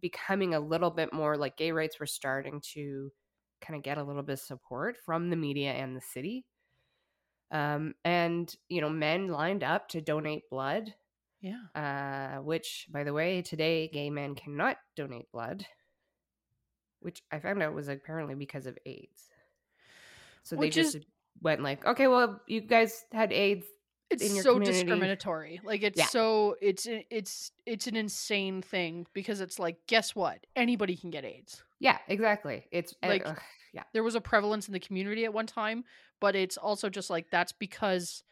becoming 0.00 0.54
a 0.54 0.60
little 0.60 0.90
bit 0.90 1.12
more 1.12 1.36
like 1.36 1.56
gay 1.56 1.72
rights 1.72 1.98
were 1.98 2.06
starting 2.06 2.60
to 2.74 3.12
kind 3.60 3.76
of 3.76 3.82
get 3.82 3.98
a 3.98 4.04
little 4.04 4.22
bit 4.22 4.34
of 4.34 4.40
support 4.40 4.96
from 4.96 5.30
the 5.30 5.36
media 5.36 5.72
and 5.72 5.96
the 5.96 6.00
city. 6.00 6.46
Um, 7.52 7.94
and, 8.04 8.52
you 8.68 8.80
know, 8.80 8.88
men 8.90 9.28
lined 9.28 9.62
up 9.62 9.88
to 9.90 10.00
donate 10.00 10.48
blood 10.50 10.94
Yeah. 11.40 11.60
uh, 11.74 12.40
which, 12.42 12.86
by 12.90 13.04
the 13.04 13.12
way, 13.12 13.42
today 13.42 13.88
gay 13.88 14.08
men 14.10 14.34
cannot 14.34 14.78
donate 14.96 15.30
blood, 15.32 15.66
which 17.00 17.22
I 17.30 17.38
found 17.40 17.62
out 17.62 17.74
was 17.74 17.88
apparently 17.88 18.34
because 18.34 18.66
of 18.66 18.78
AIDS. 18.86 19.28
So 20.44 20.56
Which 20.56 20.74
they 20.76 20.80
is- 20.80 20.92
just 20.94 21.06
went 21.42 21.62
like, 21.62 21.84
okay, 21.84 22.06
well, 22.08 22.40
you 22.46 22.60
guys 22.62 23.04
had 23.12 23.32
AIDS. 23.32 23.66
It's 24.10 24.22
in 24.22 24.34
your 24.34 24.44
so 24.44 24.52
community. 24.54 24.78
discriminatory. 24.80 25.60
Like 25.64 25.82
it's 25.82 25.98
Yeah. 25.98 26.06
so 26.06 26.56
it's 26.60 26.86
it's 26.86 27.50
it's 27.64 27.86
an 27.86 27.96
insane 27.96 28.60
thing 28.60 29.06
because 29.14 29.40
it's 29.40 29.58
like 29.58 29.78
guess 29.86 30.14
what? 30.14 30.46
Anybody 30.54 30.96
can 30.96 31.08
get 31.10 31.24
AIDS. 31.24 31.62
Yeah, 31.80 31.96
exactly. 32.08 32.66
It's 32.70 32.92
uh, 33.02 33.08
Like, 33.08 33.22
ugh, 33.24 33.40
yeah, 33.72 33.84
there 33.92 34.02
was 34.02 34.14
a 34.14 34.20
prevalence 34.20 34.66
in 34.68 34.72
the 34.72 34.80
community 34.80 35.24
at 35.24 35.32
one 35.34 35.46
time, 35.46 35.84
but 36.20 36.34
it's 36.36 36.56
also 36.56 36.88
just 36.88 37.10
like 37.10 37.30
that's 37.30 37.52
because 37.52 38.22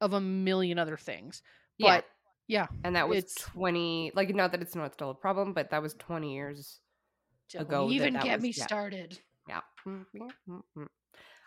of 0.00 0.12
a 0.12 0.20
million 0.20 0.78
other 0.78 0.96
things. 0.96 1.42
yeah. 1.78 1.96
But 1.96 2.04
yeah, 2.48 2.66
And 2.84 2.96
that 2.96 3.08
was 3.08 3.18
it's- 3.18 3.34
20, 3.52 4.10
like, 4.14 4.34
not 4.34 4.50
that 4.52 4.60
it's 4.62 4.74
not 4.74 4.92
still 4.94 5.10
a 5.10 5.14
problem, 5.14 5.52
but 5.52 5.70
that 5.70 5.82
was 5.82 5.94
20 5.94 6.34
years 6.34 6.80
ago 7.56 7.88
even 7.90 8.14
that 8.14 8.24
get 8.24 8.38
was- 8.38 8.42
me 8.42 8.52
yeah. 8.56 8.64
started. 8.66 9.18
Yeah. 9.48 9.60
Mm, 9.86 10.04
mm, 10.16 10.28
mm, 10.48 10.60
mm. 10.78 10.86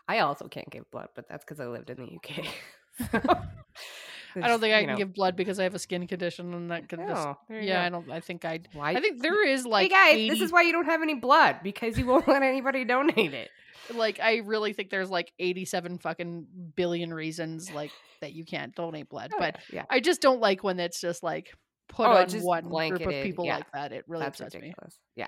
I 0.08 0.20
also 0.20 0.48
can't 0.48 0.70
give 0.70 0.90
blood, 0.92 1.10
but 1.16 1.28
that's 1.28 1.44
because 1.44 1.60
I 1.60 1.66
lived 1.68 1.90
in 1.90 1.98
the 1.98 2.16
UK. 2.16 2.46
I 4.36 4.48
don't 4.48 4.60
think 4.60 4.74
I 4.74 4.86
can 4.86 4.98
give 4.98 5.14
blood 5.14 5.36
because 5.36 5.60
I 5.60 5.64
have 5.64 5.76
a 5.76 5.80
skin 5.80 6.08
condition 6.08 6.54
and 6.54 6.72
that 6.72 6.90
could 6.90 7.00
just 7.00 7.28
Oh, 7.28 7.38
yeah, 7.50 7.82
go. 7.82 7.86
I 7.86 7.90
don't 7.90 8.12
I 8.12 8.20
think 8.20 8.46
I'd 8.46 8.68
Why? 8.74 8.92
I 8.92 9.00
think 9.02 9.22
there 9.22 9.46
is 9.48 9.66
like 9.66 9.92
hey 9.92 9.96
guys, 9.96 10.16
80 10.16 10.30
this 10.30 10.42
is 10.42 10.52
why 10.52 10.62
you 10.64 10.72
don't 10.72 10.86
have 10.86 11.02
any 11.02 11.16
blood 11.16 11.58
because 11.64 11.98
you 11.98 12.06
won't 12.06 12.28
let 12.30 12.44
anybody 12.44 12.86
donate 12.86 13.34
it. 13.34 13.50
like 13.94 14.20
I 14.20 14.38
really 14.38 14.74
think 14.74 14.90
there's 14.90 15.10
like 15.10 15.32
87 15.40 15.98
fucking 16.00 16.48
billion 16.76 17.14
reasons 17.14 17.72
like 17.72 17.92
that 18.22 18.34
you 18.34 18.46
can't 18.46 18.74
donate 18.74 19.10
blood. 19.10 19.32
Oh, 19.34 19.40
but 19.40 19.58
yeah, 19.72 19.84
I 19.90 20.00
just 20.00 20.22
don't 20.22 20.40
like 20.40 20.64
when 20.64 20.80
it's 20.80 21.02
just 21.02 21.22
like 21.24 21.54
put 21.90 22.08
Oh, 22.08 22.12
on 22.14 22.70
one 22.70 22.90
group 22.90 23.02
of 23.02 23.24
people 23.24 23.46
yeah. 23.46 23.58
like 23.58 23.72
that. 23.74 23.92
It 23.92 24.06
really 24.08 24.24
that's 24.24 24.40
upsets 24.40 24.62
me. 24.62 24.74
Yeah. 25.16 25.28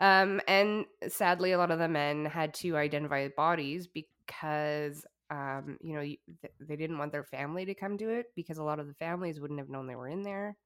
Um, 0.00 0.40
and 0.46 0.84
sadly, 1.08 1.50
a 1.52 1.58
lot 1.58 1.70
of 1.72 1.80
the 1.80 1.88
men 1.88 2.24
had 2.24 2.54
to 2.54 2.76
identify 2.76 3.26
bodies 3.36 3.88
because, 3.88 5.04
um, 5.30 5.78
you 5.82 5.94
know, 5.94 6.02
th- 6.02 6.18
they 6.60 6.76
didn't 6.76 6.98
want 6.98 7.12
their 7.12 7.24
family 7.24 7.64
to 7.66 7.74
come 7.74 7.98
to 7.98 8.10
it 8.10 8.26
because 8.34 8.58
a 8.58 8.62
lot 8.62 8.80
of 8.80 8.86
the 8.86 8.94
families 8.94 9.40
wouldn't 9.40 9.60
have 9.60 9.68
known 9.68 9.86
they 9.86 9.96
were 9.96 10.08
in 10.08 10.22
there. 10.22 10.56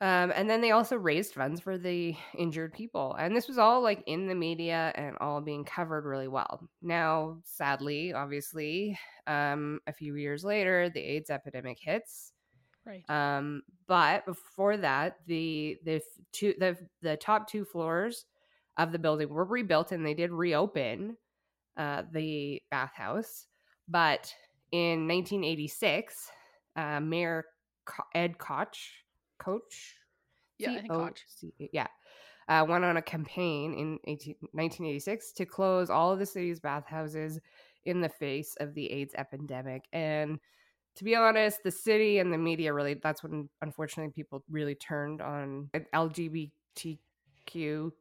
Um, 0.00 0.32
and 0.34 0.50
then 0.50 0.60
they 0.60 0.72
also 0.72 0.96
raised 0.96 1.34
funds 1.34 1.60
for 1.60 1.78
the 1.78 2.16
injured 2.36 2.72
people. 2.72 3.14
And 3.14 3.36
this 3.36 3.46
was 3.46 3.56
all 3.56 3.80
like 3.82 4.02
in 4.06 4.26
the 4.26 4.34
media 4.34 4.92
and 4.96 5.16
all 5.18 5.40
being 5.40 5.64
covered 5.64 6.04
really 6.04 6.26
well. 6.26 6.68
Now, 6.82 7.38
sadly, 7.44 8.12
obviously, 8.12 8.98
um, 9.28 9.78
a 9.86 9.92
few 9.92 10.16
years 10.16 10.42
later, 10.42 10.90
the 10.90 11.00
AIDS 11.00 11.30
epidemic 11.30 11.78
hits. 11.80 12.32
Right. 12.84 13.08
Um, 13.08 13.62
but 13.86 14.26
before 14.26 14.76
that, 14.78 15.18
the 15.26 15.78
the 15.84 16.02
two 16.32 16.54
the 16.58 16.76
the 17.00 17.16
top 17.16 17.46
two 17.46 17.64
floors 17.64 18.24
of 18.78 18.90
the 18.90 18.98
building 18.98 19.28
were 19.28 19.44
rebuilt 19.44 19.92
and 19.92 20.04
they 20.04 20.14
did 20.14 20.32
reopen 20.32 21.16
uh, 21.76 22.02
the 22.12 22.62
bathhouse. 22.70 23.46
But 23.88 24.32
in 24.70 25.06
1986, 25.06 26.30
uh, 26.76 27.00
Mayor 27.00 27.44
Co- 27.84 28.04
Ed 28.14 28.38
Koch, 28.38 28.78
Coach, 29.38 29.96
Yeah, 30.58 30.80
Koch. 30.88 31.20
Yeah, 31.72 31.88
uh, 32.48 32.64
went 32.68 32.84
on 32.84 32.96
a 32.96 33.02
campaign 33.02 33.74
in 33.74 33.98
18, 34.04 34.36
1986 34.52 35.32
to 35.32 35.46
close 35.46 35.90
all 35.90 36.12
of 36.12 36.18
the 36.18 36.26
city's 36.26 36.60
bathhouses 36.60 37.40
in 37.84 38.00
the 38.00 38.08
face 38.08 38.56
of 38.60 38.74
the 38.74 38.90
AIDS 38.92 39.14
epidemic. 39.16 39.84
And 39.92 40.38
to 40.96 41.04
be 41.04 41.16
honest, 41.16 41.62
the 41.64 41.70
city 41.70 42.18
and 42.18 42.32
the 42.32 42.38
media 42.38 42.72
really, 42.72 42.94
that's 42.94 43.22
when 43.22 43.48
unfortunately 43.62 44.12
people 44.12 44.44
really 44.50 44.74
turned 44.74 45.20
on 45.20 45.70
LGBTQ. 45.94 47.92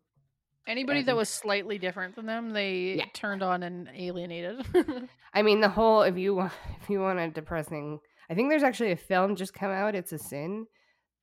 Anybody 0.67 1.01
that 1.03 1.11
um, 1.11 1.17
was 1.17 1.29
slightly 1.29 1.77
different 1.77 2.15
than 2.15 2.25
them, 2.25 2.51
they 2.51 2.95
Yeah. 2.97 3.05
turned 3.13 3.41
on 3.43 3.63
and 3.63 3.89
alienated. 3.95 4.65
I 5.33 5.41
mean, 5.41 5.61
the 5.61 5.69
whole, 5.69 6.01
if 6.03 6.17
you, 6.17 6.35
wa- 6.35 6.51
if 6.81 6.89
you 6.89 6.99
want 6.99 7.19
a 7.19 7.29
depressing, 7.29 7.99
I 8.29 8.35
think 8.35 8.49
there's 8.49 8.63
actually 8.63 8.91
a 8.91 8.97
film 8.97 9.35
just 9.35 9.53
come 9.53 9.71
out. 9.71 9.95
It's 9.95 10.13
a 10.13 10.17
sin 10.19 10.67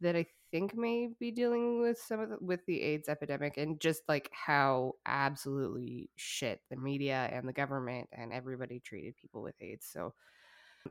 that 0.00 0.16
I 0.16 0.26
think 0.50 0.74
may 0.76 1.08
be 1.20 1.30
dealing 1.30 1.80
with 1.80 1.98
some 1.98 2.20
of 2.20 2.30
the, 2.30 2.36
with 2.40 2.60
the 2.66 2.80
AIDS 2.82 3.08
epidemic 3.08 3.56
and 3.58 3.80
just 3.80 4.02
like 4.08 4.30
how 4.32 4.92
absolutely 5.06 6.10
shit 6.16 6.60
the 6.70 6.76
media 6.76 7.28
and 7.32 7.46
the 7.48 7.52
government 7.52 8.08
and 8.12 8.32
everybody 8.32 8.80
treated 8.80 9.14
people 9.16 9.42
with 9.42 9.54
AIDS. 9.60 9.86
So 9.92 10.14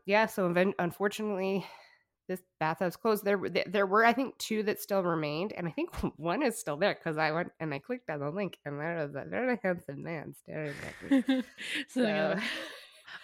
yeah, 0.06 0.26
so 0.28 0.54
unfortunately, 0.80 1.66
this 2.28 2.42
bathhouse 2.60 2.96
closed. 2.96 3.24
There, 3.24 3.38
were- 3.38 3.50
there 3.50 3.86
were 3.86 4.06
I 4.06 4.14
think 4.14 4.38
two 4.38 4.64
that 4.64 4.80
still 4.82 5.02
remained, 5.04 5.54
and 5.54 5.68
I 5.68 5.72
think 5.72 5.96
one 6.18 6.44
is 6.44 6.58
still 6.58 6.78
there 6.78 6.94
because 6.96 7.18
I 7.18 7.32
went 7.32 7.52
and 7.60 7.74
I 7.74 7.80
clicked 7.80 8.10
on 8.10 8.20
the 8.20 8.30
link, 8.30 8.58
and 8.66 8.80
there 8.80 8.98
was 8.98 9.16
a 9.16 9.28
very 9.30 9.60
handsome 9.64 10.04
man 10.04 10.36
staring 10.44 10.74
at 10.86 11.12
me. 11.12 11.24
so, 11.88 12.02
So- 12.04 12.40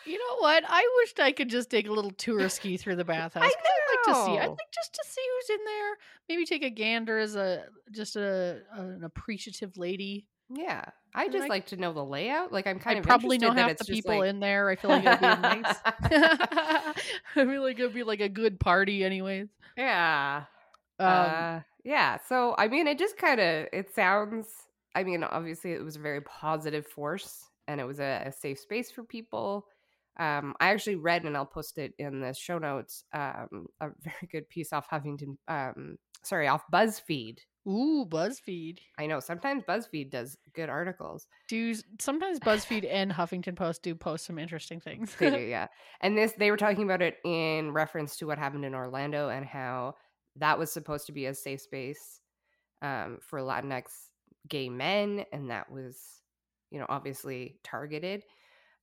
you 0.06 0.18
know 0.18 0.38
what? 0.40 0.64
I 0.68 0.88
wished 1.02 1.20
I 1.20 1.32
could 1.34 1.50
just 1.50 1.70
take 1.70 1.88
a 1.88 1.92
little 1.92 2.12
tour 2.12 2.48
ski 2.50 2.78
through 2.78 2.96
the 2.98 3.06
bathhouse. 3.16 3.44
I 3.44 3.48
I'd 3.48 3.52
like 3.52 4.16
to 4.16 4.26
see. 4.26 4.38
I'd 4.40 4.48
like 4.48 4.72
just 4.74 4.94
to 4.94 5.04
see 5.08 5.22
who's 5.22 5.60
in 5.60 5.66
there. 5.66 5.98
Maybe 6.30 6.46
take 6.46 6.64
a 6.64 6.70
gander 6.70 7.18
as 7.18 7.36
a 7.36 7.66
just 7.92 8.16
a 8.16 8.62
an 8.74 9.04
appreciative 9.04 9.78
lady. 9.78 10.26
Yeah, 10.56 10.84
I 11.16 11.28
just 11.30 11.46
I- 11.46 11.48
like 11.48 11.66
to 11.68 11.78
know 11.78 11.94
the 11.94 12.04
layout. 12.04 12.52
Like 12.52 12.68
I'm 12.68 12.80
kind 12.80 12.98
I 12.98 13.00
of 13.00 13.06
probably 13.06 13.38
know 13.38 13.52
half 13.52 13.78
the 13.78 13.86
people 13.86 14.18
like- 14.20 14.30
in 14.30 14.40
there. 14.40 14.70
I 14.70 14.76
feel 14.76 14.92
like 14.92 15.06
it'd 15.06 15.20
be 15.20 15.26
nice. 15.26 15.76
I 16.04 16.94
feel 17.36 17.62
like 17.62 17.80
it'd 17.80 17.94
be 17.94 18.04
like 18.04 18.22
a 18.22 18.30
good 18.30 18.60
party, 18.60 19.04
anyways. 19.04 19.48
Yeah, 19.78 20.44
Um, 21.00 21.08
uh, 21.08 21.60
yeah. 21.84 22.18
So 22.30 22.56
I 22.58 22.68
mean, 22.68 22.88
it 22.88 23.00
just 23.00 23.18
kind 23.18 23.40
of 23.40 23.68
it 23.74 23.94
sounds. 23.94 24.48
I 24.96 25.04
mean, 25.04 25.24
obviously, 25.24 25.72
it 25.72 25.84
was 25.84 25.96
a 25.96 26.00
very 26.00 26.22
positive 26.22 26.86
force, 26.86 27.46
and 27.68 27.82
it 27.82 27.86
was 27.86 28.00
a, 28.00 28.24
a 28.28 28.32
safe 28.32 28.60
space 28.60 28.92
for 28.92 29.04
people. 29.04 29.66
Um, 30.18 30.54
I 30.60 30.68
actually 30.70 30.98
read, 30.98 31.24
and 31.24 31.36
I'll 31.36 31.48
post 31.48 31.80
it 31.80 31.94
in 31.98 32.20
the 32.22 32.34
show 32.36 32.60
notes. 32.60 33.04
Um, 33.14 33.66
a 33.82 33.90
very 34.04 34.28
good 34.32 34.48
piece 34.50 34.72
off 34.72 34.88
Huffington. 34.88 35.38
Um, 35.48 35.98
sorry, 36.22 36.48
off 36.48 36.64
BuzzFeed. 36.72 37.40
Ooh, 37.68 38.06
BuzzFeed. 38.06 38.80
I 38.98 39.06
know 39.06 39.20
sometimes 39.20 39.64
BuzzFeed 39.64 40.10
does 40.10 40.38
good 40.54 40.70
articles. 40.70 41.28
Do 41.48 41.76
sometimes 42.00 42.40
BuzzFeed 42.40 42.88
and 42.90 43.12
Huffington 43.12 43.56
Post 43.56 43.84
do 43.84 43.96
post 43.96 44.26
some 44.26 44.40
interesting 44.40 44.80
things. 44.80 45.16
They 45.16 45.30
do, 45.30 45.40
yeah. 45.40 45.68
And 46.02 46.18
this, 46.18 46.34
they 46.34 46.52
were 46.52 46.58
talking 46.58 46.84
about 46.84 47.02
it 47.02 47.18
in 47.24 47.72
reference 47.72 48.18
to 48.18 48.28
what 48.28 48.38
happened 48.38 48.66
in 48.66 48.76
Orlando 48.76 49.30
and 49.30 49.46
how 49.46 49.96
that 50.38 50.58
was 50.58 50.72
supposed 50.72 51.06
to 51.08 51.12
be 51.12 51.28
a 51.28 51.34
safe 51.34 51.62
space 51.62 52.20
um, 52.82 53.20
for 53.22 53.40
Latinx 53.40 53.86
gay 54.48 54.70
men, 54.70 55.26
and 55.32 55.50
that 55.50 55.72
was, 55.72 55.98
you 56.70 56.80
know, 56.80 56.86
obviously 56.90 57.60
targeted. 57.64 58.24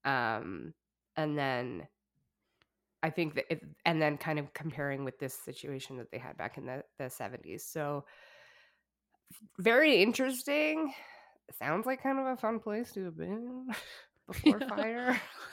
Um, 0.04 0.72
and 1.16 1.36
then 1.36 1.86
I 3.02 3.10
think 3.10 3.34
that, 3.34 3.44
it, 3.50 3.62
and 3.84 4.00
then 4.00 4.16
kind 4.16 4.38
of 4.38 4.52
comparing 4.54 5.04
with 5.04 5.18
this 5.18 5.34
situation 5.34 5.96
that 5.98 6.10
they 6.10 6.18
had 6.18 6.36
back 6.36 6.56
in 6.56 6.66
the 6.66 6.82
the 6.98 7.10
seventies. 7.10 7.64
So 7.64 8.04
very 9.58 10.02
interesting. 10.02 10.94
Sounds 11.58 11.86
like 11.86 12.02
kind 12.02 12.18
of 12.18 12.26
a 12.26 12.36
fun 12.36 12.60
place 12.60 12.92
to 12.92 13.04
have 13.06 13.16
been 13.16 13.68
before 14.28 14.60
Yeah. 14.66 14.66
fire. 14.68 15.20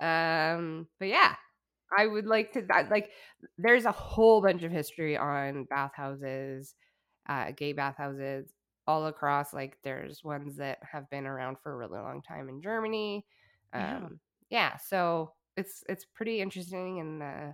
um, 0.00 0.88
but 0.98 1.08
yeah, 1.08 1.34
I 1.96 2.06
would 2.06 2.26
like 2.26 2.52
to 2.54 2.62
that 2.68 2.90
like 2.90 3.12
there's 3.58 3.84
a 3.86 3.92
whole 3.92 4.42
bunch 4.42 4.62
of 4.64 4.72
history 4.72 5.16
on 5.16 5.64
bathhouses, 5.64 6.74
uh, 7.28 7.52
gay 7.52 7.72
bathhouses 7.72 8.52
all 8.86 9.06
across. 9.06 9.54
Like 9.54 9.78
there's 9.84 10.24
ones 10.24 10.56
that 10.58 10.78
have 10.90 11.10
been 11.10 11.26
around 11.26 11.58
for 11.62 11.72
a 11.72 11.76
really 11.76 11.98
long 12.00 12.22
time 12.22 12.48
in 12.48 12.62
Germany. 12.62 13.26
Um, 13.72 14.08
Yeah. 14.08 14.10
yeah, 14.50 14.76
so 14.78 15.34
it's 15.56 15.84
it's 15.88 16.06
pretty 16.06 16.40
interesting. 16.40 17.00
And 17.00 17.22
uh, 17.22 17.52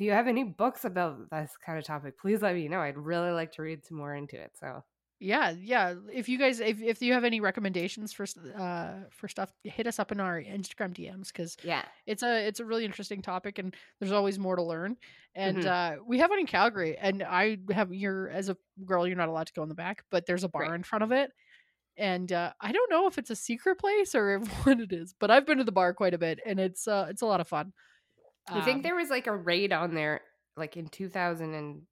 if 0.00 0.04
you 0.04 0.12
have 0.12 0.26
any 0.28 0.44
books 0.44 0.84
about 0.84 1.30
this 1.30 1.56
kind 1.58 1.78
of 1.78 1.84
topic, 1.84 2.18
please 2.18 2.42
let 2.42 2.54
me 2.54 2.68
know. 2.68 2.80
I'd 2.80 2.96
really 2.98 3.30
like 3.30 3.52
to 3.52 3.62
read 3.62 3.84
some 3.84 3.98
more 3.98 4.14
into 4.14 4.40
it. 4.40 4.52
So 4.58 4.84
Yeah, 5.22 5.50
yeah. 5.50 5.96
If 6.10 6.30
you 6.30 6.38
guys, 6.38 6.60
if 6.60 6.80
if 6.80 7.02
you 7.02 7.12
have 7.12 7.24
any 7.24 7.40
recommendations 7.42 8.10
for 8.10 8.24
uh 8.56 9.00
for 9.10 9.28
stuff, 9.28 9.52
hit 9.64 9.86
us 9.86 9.98
up 9.98 10.12
in 10.12 10.18
our 10.20 10.40
Instagram 10.40 10.94
DMs 10.94 11.26
because 11.28 11.58
yeah, 11.62 11.84
it's 12.06 12.22
a 12.22 12.46
it's 12.46 12.58
a 12.60 12.64
really 12.64 12.86
interesting 12.86 13.20
topic 13.20 13.58
and 13.58 13.76
there's 13.98 14.12
always 14.12 14.38
more 14.38 14.56
to 14.56 14.62
learn. 14.62 14.96
And 15.34 15.62
Mhm. 15.62 15.66
uh 15.66 15.96
we 16.06 16.18
have 16.20 16.30
one 16.30 16.38
in 16.38 16.46
Calgary, 16.46 16.96
and 16.96 17.22
I 17.22 17.58
have 17.70 17.92
you're 17.92 18.30
as 18.30 18.48
a 18.48 18.56
girl, 18.86 19.06
you're 19.06 19.16
not 19.16 19.28
allowed 19.28 19.48
to 19.48 19.52
go 19.52 19.62
in 19.62 19.68
the 19.68 19.74
back, 19.74 20.04
but 20.10 20.24
there's 20.24 20.44
a 20.44 20.48
bar 20.48 20.62
Right. 20.62 20.74
in 20.74 20.84
front 20.84 21.04
of 21.04 21.12
it. 21.12 21.32
And 21.96 22.32
uh, 22.32 22.52
I 22.60 22.72
don't 22.72 22.90
know 22.90 23.06
if 23.06 23.18
it's 23.18 23.30
a 23.30 23.36
secret 23.36 23.78
place 23.78 24.14
or 24.14 24.38
what 24.64 24.80
it 24.80 24.92
is, 24.92 25.14
but 25.18 25.30
I've 25.30 25.46
been 25.46 25.58
to 25.58 25.64
the 25.64 25.72
bar 25.72 25.92
quite 25.94 26.14
a 26.14 26.18
bit, 26.18 26.40
and 26.46 26.58
it's 26.60 26.88
uh, 26.88 27.06
it's 27.10 27.22
a 27.22 27.26
lot 27.26 27.40
of 27.40 27.48
fun. 27.48 27.72
I 28.54 28.60
think 28.60 28.82
Um, 28.82 28.84
there 28.84 28.96
was 28.96 29.10
like 29.10 29.26
a 29.26 29.36
raid 29.36 29.72
on 29.72 29.94
there, 29.94 30.22
like 30.56 30.76
in 30.76 30.88
2000 30.88 31.54
and 31.54 31.86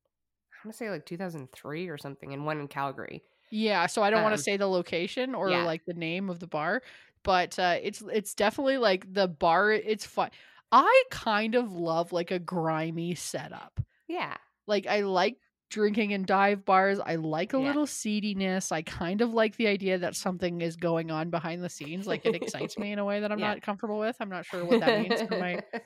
I 0.55 0.69
want 0.69 0.75
to 0.75 0.79
say 0.79 0.91
like 0.91 1.07
2003 1.07 1.89
or 1.89 1.99
something, 1.99 2.33
and 2.35 2.47
one 2.47 2.61
in 2.61 2.69
Calgary. 2.69 3.25
Yeah, 3.51 3.87
so 3.87 4.03
I 4.03 4.11
don't 4.11 4.23
want 4.23 4.35
Um, 4.35 4.37
to 4.37 4.43
say 4.43 4.57
the 4.59 4.67
location 4.67 5.35
or 5.35 5.59
yeah. 5.59 5.65
like 5.65 5.83
the 5.87 5.95
name 5.95 6.29
of 6.29 6.39
the 6.41 6.47
bar, 6.47 6.83
but 7.23 7.59
uh, 7.59 7.79
it's 7.83 8.03
it's 8.13 8.35
definitely 8.35 8.77
like 8.79 9.11
the 9.13 9.27
bar. 9.29 9.73
It's 9.73 10.05
fun. 10.07 10.31
I 10.71 11.05
kind 11.11 11.55
of 11.55 11.73
love 11.73 12.13
like 12.13 12.31
a 12.31 12.39
grimy 12.39 13.15
setup. 13.15 13.81
Yeah, 14.09 14.39
Like 14.67 14.87
I 14.87 15.01
like 15.03 15.39
drinking 15.71 16.13
in 16.13 16.25
dive 16.27 16.65
bars. 16.65 17.01
I 17.01 17.17
like 17.17 17.53
a 17.55 17.59
Yeah. 17.59 17.59
little 17.59 17.87
seediness. 17.87 18.73
I 18.73 18.83
kind 18.83 19.21
of 19.23 19.31
like 19.33 19.57
the 19.57 19.69
idea 19.69 19.99
that 19.99 20.17
something 20.17 20.61
is 20.63 20.77
going 20.77 21.11
on 21.11 21.31
behind 21.31 21.63
the 21.65 21.71
scenes. 21.71 22.07
Like 22.07 22.27
it 22.27 22.35
excites 22.35 22.79
me 22.79 22.93
in 22.93 22.99
a 22.99 23.05
way 23.05 23.21
that 23.21 23.33
I'm 23.33 23.41
Yeah. 23.43 23.55
not 23.57 23.63
comfortable 23.63 23.99
with. 23.99 24.17
I'm 24.21 24.31
not 24.31 24.47
sure 24.47 24.65
what 24.65 24.81
that 24.81 24.95
means 24.97 25.23
for 25.23 25.37
my 25.37 25.61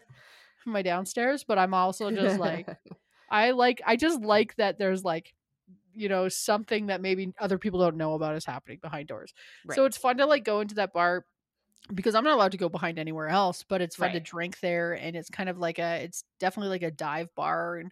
my 0.71 0.83
downstairs, 0.83 1.45
but 1.45 1.59
I'm 1.59 1.75
also 1.75 2.11
just 2.11 2.39
like 2.39 2.67
I 3.31 3.51
like 3.53 3.81
I 3.87 3.97
just 3.97 4.21
like 4.21 4.55
that 4.57 4.79
there's 4.79 5.05
like 5.05 5.35
you 5.95 6.09
know 6.09 6.29
something 6.29 6.87
that 6.87 7.01
maybe 7.01 7.33
other 7.39 7.59
people 7.59 7.81
don't 7.81 7.97
know 7.97 8.15
about 8.15 8.37
is 8.37 8.45
happening 8.45 8.79
behind 8.83 9.09
doors. 9.09 9.35
So 9.75 9.85
it's 9.85 9.97
fun 9.97 10.19
to 10.19 10.27
like 10.27 10.45
go 10.45 10.61
into 10.61 10.77
that 10.77 10.93
bar 10.93 11.25
because 11.93 12.15
I'm 12.15 12.25
not 12.25 12.35
allowed 12.35 12.53
to 12.53 12.59
go 12.59 12.69
behind 12.69 12.99
anywhere 12.99 13.29
else, 13.29 13.65
but 13.69 13.81
it's 13.81 13.97
fun 13.97 14.13
to 14.13 14.21
drink 14.21 14.61
there 14.61 14.93
and 14.93 15.17
it's 15.17 15.29
kind 15.29 15.49
of 15.49 15.59
like 15.59 15.79
a 15.79 16.03
it's 16.05 16.25
definitely 16.39 16.71
like 16.71 16.83
a 16.83 16.91
dive 16.91 17.35
bar 17.35 17.77
and 17.77 17.91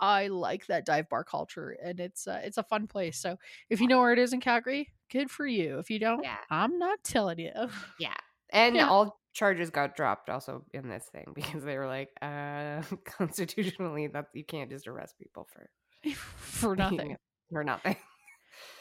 I 0.00 0.28
like 0.28 0.66
that 0.66 0.84
dive 0.84 1.08
bar 1.08 1.24
culture 1.24 1.76
and 1.82 2.00
it's 2.00 2.26
uh, 2.26 2.40
it's 2.44 2.58
a 2.58 2.62
fun 2.62 2.86
place. 2.86 3.18
So 3.18 3.38
if 3.70 3.80
you 3.80 3.88
know 3.88 3.98
where 4.00 4.12
it 4.12 4.18
is 4.18 4.32
in 4.32 4.40
Calgary, 4.40 4.92
good 5.10 5.30
for 5.30 5.46
you. 5.46 5.78
If 5.78 5.90
you 5.90 5.98
don't, 5.98 6.22
Yeah. 6.22 6.36
I'm 6.50 6.78
not 6.78 7.02
telling 7.02 7.38
you. 7.38 7.52
Yeah. 7.98 8.14
And 8.50 8.76
Yeah. 8.76 8.88
all 8.88 9.20
charges 9.36 9.68
got 9.70 9.94
dropped 9.94 10.30
also 10.30 10.64
in 10.72 10.88
this 10.88 11.04
thing 11.12 11.26
because 11.34 11.62
they 11.62 11.76
were 11.76 11.86
like, 11.86 12.10
uh 12.22 12.80
constitutionally 13.04 14.06
that 14.06 14.26
you 14.32 14.44
can't 14.44 14.70
just 14.70 14.86
arrest 14.88 15.14
people 15.22 15.46
for 15.52 15.68
for 16.38 16.74
nothing. 16.76 17.16
for 17.52 17.62
nothing. 17.64 17.96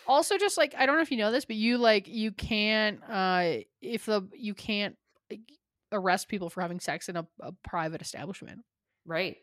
also 0.08 0.38
just 0.38 0.58
like 0.58 0.74
i 0.78 0.86
don't 0.86 0.95
know 0.95 1.01
if 1.01 1.12
you 1.12 1.18
know 1.18 1.32
this 1.32 1.45
but 1.45 1.56
you 1.58 1.78
like 1.78 2.08
you 2.08 2.32
can't 2.32 2.99
uh 3.10 3.58
if 3.82 4.06
the 4.06 4.22
you 4.34 4.53
can't 4.53 4.95
like, 5.30 5.41
arrest 5.91 6.28
people 6.30 6.49
for 6.49 6.62
having 6.62 6.80
sex 6.80 7.10
in 7.10 7.16
a, 7.18 7.26
a 7.41 7.51
private 7.64 8.01
establishment 8.01 8.60
right? 9.06 9.36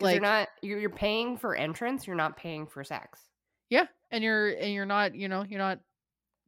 Like- 0.00 0.14
you're 0.14 0.22
not 0.22 0.48
you're, 0.62 0.78
you're 0.78 0.90
paying 0.90 1.36
for 1.36 1.54
entrance, 1.54 2.06
you're 2.06 2.16
not 2.16 2.36
paying 2.36 2.66
for 2.66 2.82
sex. 2.84 3.20
yeah 3.68 3.86
and 4.10 4.22
you're 4.24 4.48
and 4.50 4.72
you're 4.72 4.86
not 4.86 5.14
you 5.14 5.28
know 5.28 5.42
you're 5.48 5.58
not 5.58 5.78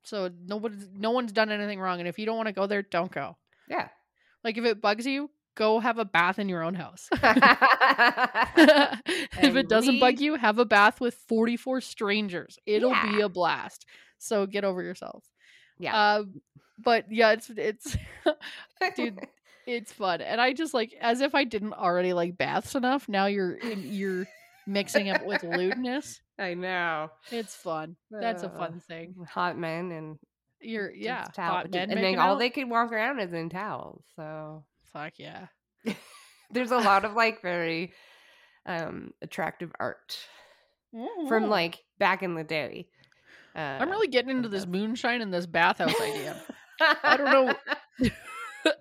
so 0.05 0.31
nobody's 0.47 0.87
no 0.95 1.11
one's 1.11 1.33
done 1.33 1.51
anything 1.51 1.81
wrong 1.81 1.99
and 2.01 2.09
if 2.09 2.19
you 2.19 2.27
don't 2.27 2.37
want 2.37 2.47
to 2.49 2.53
go 2.53 2.67
there 2.67 2.83
don't 2.83 3.11
go 3.12 3.37
Yeah. 3.69 3.89
Like 4.45 4.57
if 4.59 4.64
it 4.64 4.80
bugs 4.80 5.07
you 5.07 5.30
go 5.57 5.78
have 5.80 5.99
a 5.99 6.05
bath 6.05 6.38
in 6.38 6.49
your 6.49 6.62
own 6.62 6.74
house. 6.74 7.09
If 9.42 9.57
it 9.57 9.68
doesn't 9.68 10.01
bug 10.01 10.20
you 10.20 10.36
have 10.36 10.59
a 10.59 10.64
bath 10.64 11.01
with 11.01 11.14
44 11.28 11.80
strangers. 11.80 12.59
It'll 12.66 12.95
be 13.11 13.20
a 13.20 13.28
blast. 13.28 13.86
So 14.18 14.47
get 14.47 14.64
over 14.64 14.82
yourself. 14.82 15.24
Yeah. 15.78 15.95
uh, 15.97 16.24
but 16.78 17.07
yeah 17.11 17.32
it's 17.32 17.51
it's 17.57 17.97
dude, 18.97 19.18
it's 19.66 19.92
fun. 19.92 20.20
And 20.20 20.40
i 20.40 20.53
just 20.53 20.74
like 20.74 20.92
as 21.01 21.20
if 21.20 21.34
i 21.34 21.45
didn't 21.45 21.72
already 21.74 22.12
like 22.12 22.36
baths 22.36 22.74
enough 22.74 23.09
now 23.09 23.26
you're 23.26 23.59
you're 23.59 24.26
mixing 24.66 25.07
it 25.09 25.24
with 25.24 25.42
lewdness. 25.45 26.20
I 26.38 26.55
know. 26.55 27.11
it's 27.30 27.55
fun. 27.55 27.95
That's 28.11 28.42
a 28.42 28.47
Uh, 28.49 28.59
fun 28.59 28.80
thing. 28.88 29.14
Hot 29.30 29.57
men 29.59 29.92
and 29.92 30.18
you're 30.65 30.93
yeah 30.93 31.25
towel- 31.35 31.65
men 31.71 31.91
and 31.91 32.03
then 32.03 32.19
all 32.19 32.33
out? 32.33 32.39
they 32.39 32.51
could 32.51 32.69
walk 32.69 32.93
around 32.93 33.21
is 33.21 33.33
in 33.33 33.49
towels. 33.51 34.05
So 34.17 34.65
fuck 34.93 35.15
yeah 35.19 35.47
there's 36.51 36.71
a 36.71 36.79
lot 36.79 37.05
of 37.05 37.15
like 37.15 37.43
very 37.43 37.93
um 38.67 39.12
attractive 39.23 39.71
art 39.81 40.19
from 41.29 41.45
Mhm. 41.45 41.49
like 41.49 41.81
back 41.99 42.23
in 42.23 42.35
the 42.35 42.45
day. 42.45 42.89
Uh, 43.57 43.79
i'm 43.81 43.91
really 43.91 44.09
getting 44.09 44.31
into 44.31 44.49
this 44.49 44.67
moonshine 44.67 45.21
and 45.23 45.33
this 45.33 45.47
bathhouse 45.47 45.95
idea 46.01 46.37
I 47.05 47.17
don't 47.17 47.31
know. 47.31 47.55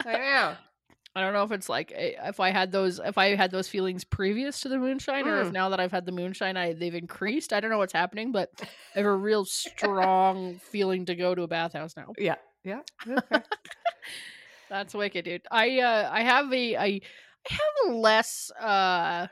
I 0.06 0.14
know. 0.18 0.56
I 1.16 1.22
don't 1.22 1.34
know 1.34 1.44
if 1.44 1.52
it's 1.52 1.70
like 1.70 1.92
if 1.96 2.40
i 2.40 2.50
had 2.50 2.72
those 2.72 3.00
if 3.04 3.18
i 3.18 3.36
had 3.36 3.52
those 3.52 3.68
feelings 3.68 4.04
previous 4.04 4.62
to 4.62 4.70
the 4.70 4.78
moonshine 4.78 5.28
or 5.28 5.42
if 5.42 5.50
Mm. 5.50 5.54
now 5.54 5.70
that 5.70 5.80
i've 5.80 5.92
had 5.92 6.06
the 6.06 6.12
moonshine 6.12 6.58
i 6.58 6.74
they've 6.74 6.96
increased 6.96 7.54
i 7.54 7.60
don't 7.60 7.70
know 7.72 7.78
what's 7.78 7.94
happening 7.94 8.32
but 8.32 8.50
i 8.62 8.68
have 9.00 9.06
a 9.06 9.12
real 9.16 9.46
strong 9.46 10.60
feeling 10.60 11.06
to 11.06 11.16
go 11.16 11.34
to 11.36 11.44
a 11.44 11.48
bathhouse 11.48 11.96
now 11.96 12.14
Yeah. 12.18 12.36
Yeah. 12.64 12.80
Okay. 13.08 13.42
That's 14.70 14.94
wicked, 14.94 15.26
dude. 15.26 15.42
I 15.52 15.80
uh 15.80 16.10
I 16.12 16.22
have 16.24 16.52
a 16.52 16.76
I 16.78 16.86
I 16.86 17.02
have 17.50 17.92
a 17.92 17.94
less 17.94 18.52
uh 18.60 19.28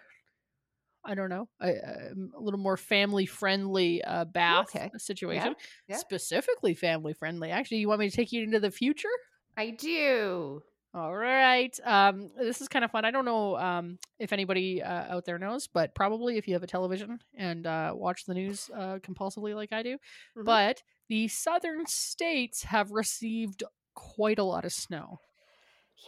I 1.03 1.15
don't 1.15 1.29
know, 1.29 1.49
a, 1.59 1.69
a 1.69 2.39
little 2.39 2.59
more 2.59 2.77
family 2.77 3.25
friendly 3.25 4.03
uh 4.03 4.25
bath 4.25 4.75
Okay. 4.75 4.91
situation. 4.97 5.55
yeah. 5.87 5.95
Specifically 5.97 6.75
family 6.75 7.13
friendly. 7.13 7.49
Actually, 7.49 7.77
you 7.77 7.87
want 7.87 8.01
me 8.01 8.09
to 8.09 8.15
take 8.15 8.31
you 8.31 8.43
into 8.43 8.59
the 8.59 8.69
future? 8.69 9.09
I 9.57 9.71
do. 9.71 10.61
All 10.93 11.15
right. 11.15 11.77
Um 11.85 12.31
this 12.37 12.59
is 12.59 12.67
kind 12.67 12.83
of 12.83 12.91
fun. 12.91 13.05
I 13.05 13.11
don't 13.11 13.23
know 13.25 13.57
um 13.57 13.97
if 14.19 14.33
anybody 14.33 14.81
uh, 14.83 15.15
out 15.15 15.25
there 15.25 15.39
knows, 15.39 15.67
but 15.67 15.95
probably 15.95 16.37
if 16.37 16.47
you 16.47 16.53
have 16.53 16.63
a 16.63 16.67
television 16.67 17.19
and 17.35 17.65
uh 17.65 17.93
watch 17.95 18.25
the 18.25 18.33
news 18.33 18.69
uh 18.75 18.99
compulsively 18.99 19.55
like 19.55 19.71
I 19.71 19.83
do. 19.83 19.97
Mhm. 20.37 20.45
But 20.45 20.83
the 21.07 21.27
southern 21.29 21.85
states 21.85 22.63
have 22.63 22.91
received 22.91 23.63
quite 23.95 24.39
a 24.39 24.43
lot 24.43 24.65
of 24.65 24.73
snow. 24.73 25.19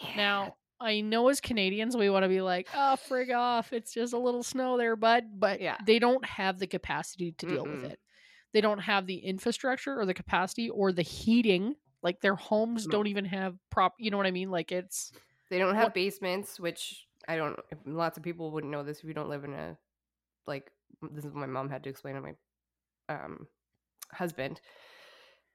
Yeah. 0.01 0.15
Now, 0.17 0.55
I 0.81 0.99
know 1.01 1.29
as 1.29 1.39
Canadians, 1.39 1.95
we 1.95 2.09
want 2.09 2.23
to 2.23 2.29
be 2.29 2.41
like, 2.41 2.67
oh, 2.73 2.97
frig 3.09 3.33
off. 3.35 3.71
It's 3.73 3.93
just 3.93 4.11
a 4.13 4.17
little 4.17 4.43
snow 4.43 4.77
there, 4.77 4.95
bud. 4.97 5.25
But 5.39 5.61
Yeah. 5.61 5.77
they 5.85 5.99
don't 5.99 6.25
have 6.25 6.59
the 6.59 6.67
capacity 6.67 7.33
to 7.37 7.45
deal 7.45 7.63
with 7.63 7.83
Mm-mm. 7.83 7.91
it. 7.91 7.99
They 8.53 8.61
don't 8.61 8.79
have 8.79 9.07
the 9.07 9.17
infrastructure 9.17 9.97
or 9.99 10.05
the 10.05 10.13
capacity 10.13 10.69
or 10.69 10.91
the 10.91 11.01
heating. 11.03 11.75
Like 12.03 12.21
their 12.21 12.35
homes 12.35 12.85
No. 12.85 12.91
don't 12.91 13.07
even 13.07 13.25
have 13.25 13.55
prop. 13.71 13.93
You 13.97 14.11
know 14.11 14.17
what 14.17 14.27
I 14.27 14.31
mean? 14.31 14.51
Like 14.51 14.71
it's 14.71 15.11
They 15.49 15.57
don't 15.57 15.75
have 15.75 15.85
What- 15.85 15.93
basements, 15.93 16.59
which 16.59 17.07
I 17.27 17.37
don't. 17.37 17.57
Lots 17.85 18.17
of 18.17 18.23
people 18.23 18.51
wouldn't 18.51 18.71
know 18.71 18.83
this 18.83 18.99
if 18.99 19.05
you 19.05 19.13
don't 19.13 19.29
live 19.29 19.43
in 19.45 19.53
a 19.53 19.77
like. 20.45 20.69
This 21.01 21.25
is 21.25 21.31
what 21.31 21.35
my 21.39 21.45
mom 21.47 21.69
had 21.69 21.83
to 21.83 21.89
explain 21.89 22.15
to 22.15 22.21
my 22.21 22.33
um 23.09 23.47
husband. 24.11 24.59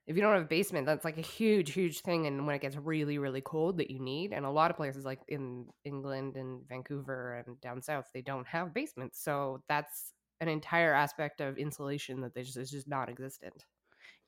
If 0.06 0.16
you 0.16 0.22
don't 0.22 0.32
have 0.32 0.44
a 0.44 0.46
basement, 0.46 0.86
that's 0.86 1.04
like 1.04 1.18
a 1.18 1.22
huge, 1.22 1.72
huge 1.72 2.00
thing. 2.00 2.26
And 2.26 2.46
when 2.46 2.56
it 2.56 2.62
gets 2.62 2.76
really, 2.76 3.18
really 3.18 3.42
cold, 3.42 3.76
that 3.76 3.90
you 3.90 3.98
need, 4.00 4.32
and 4.32 4.46
a 4.46 4.50
lot 4.50 4.70
of 4.70 4.76
places 4.78 5.04
like 5.04 5.20
in 5.28 5.66
England 5.84 6.36
and 6.36 6.66
Vancouver 6.66 7.34
and 7.46 7.60
down 7.60 7.82
south, 7.82 8.06
they 8.14 8.22
don't 8.22 8.46
have 8.46 8.72
basements. 8.72 9.22
So 9.22 9.62
that's 9.68 10.14
an 10.40 10.48
entire 10.48 10.94
aspect 10.94 11.42
of 11.42 11.58
insulation 11.58 12.22
that 12.22 12.32
they 12.32 12.42
just 12.42 12.56
is 12.56 12.70
just 12.70 12.88
not 12.88 13.10
existent. 13.10 13.66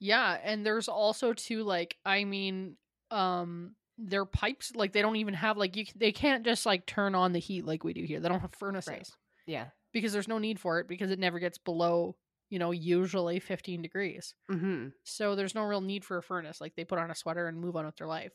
Yeah. 0.00 0.36
And 0.42 0.64
there's 0.66 0.88
also 0.88 1.32
too 1.32 1.62
like 1.62 1.96
I 2.04 2.24
mean, 2.24 2.76
um, 3.12 3.74
their 3.98 4.24
pipes 4.24 4.72
like 4.74 4.92
they 4.92 5.02
don't 5.02 5.16
even 5.16 5.34
have 5.34 5.56
like 5.56 5.76
you. 5.76 5.84
They 5.94 6.10
can't 6.12 6.44
just 6.44 6.66
like 6.66 6.86
turn 6.86 7.14
on 7.14 7.32
the 7.32 7.38
heat 7.38 7.64
like 7.64 7.84
we 7.84 7.92
do 7.92 8.02
here. 8.02 8.18
They 8.18 8.28
don't 8.28 8.40
have 8.40 8.54
furnaces. 8.54 9.12
Yeah. 9.46 9.66
because 9.92 10.12
there's 10.12 10.28
no 10.28 10.38
need 10.38 10.58
for 10.60 10.78
it 10.80 10.86
because 10.88 11.10
it 11.10 11.18
never 11.18 11.38
gets 11.38 11.58
below 11.58 12.16
you 12.50 12.58
know 12.58 12.70
usually 12.70 13.40
15 13.40 13.82
degrees 13.82 14.34
Mm-hmm. 14.50 14.88
so 15.04 15.34
there's 15.34 15.54
no 15.54 15.62
real 15.64 15.80
need 15.80 16.04
for 16.04 16.18
a 16.18 16.22
furnace 16.22 16.60
like 16.60 16.74
they 16.76 16.84
put 16.84 16.98
on 16.98 17.10
a 17.10 17.14
sweater 17.14 17.46
and 17.48 17.58
move 17.60 17.74
on 17.76 17.84
with 17.86 17.96
their 17.96 18.06
life 18.06 18.32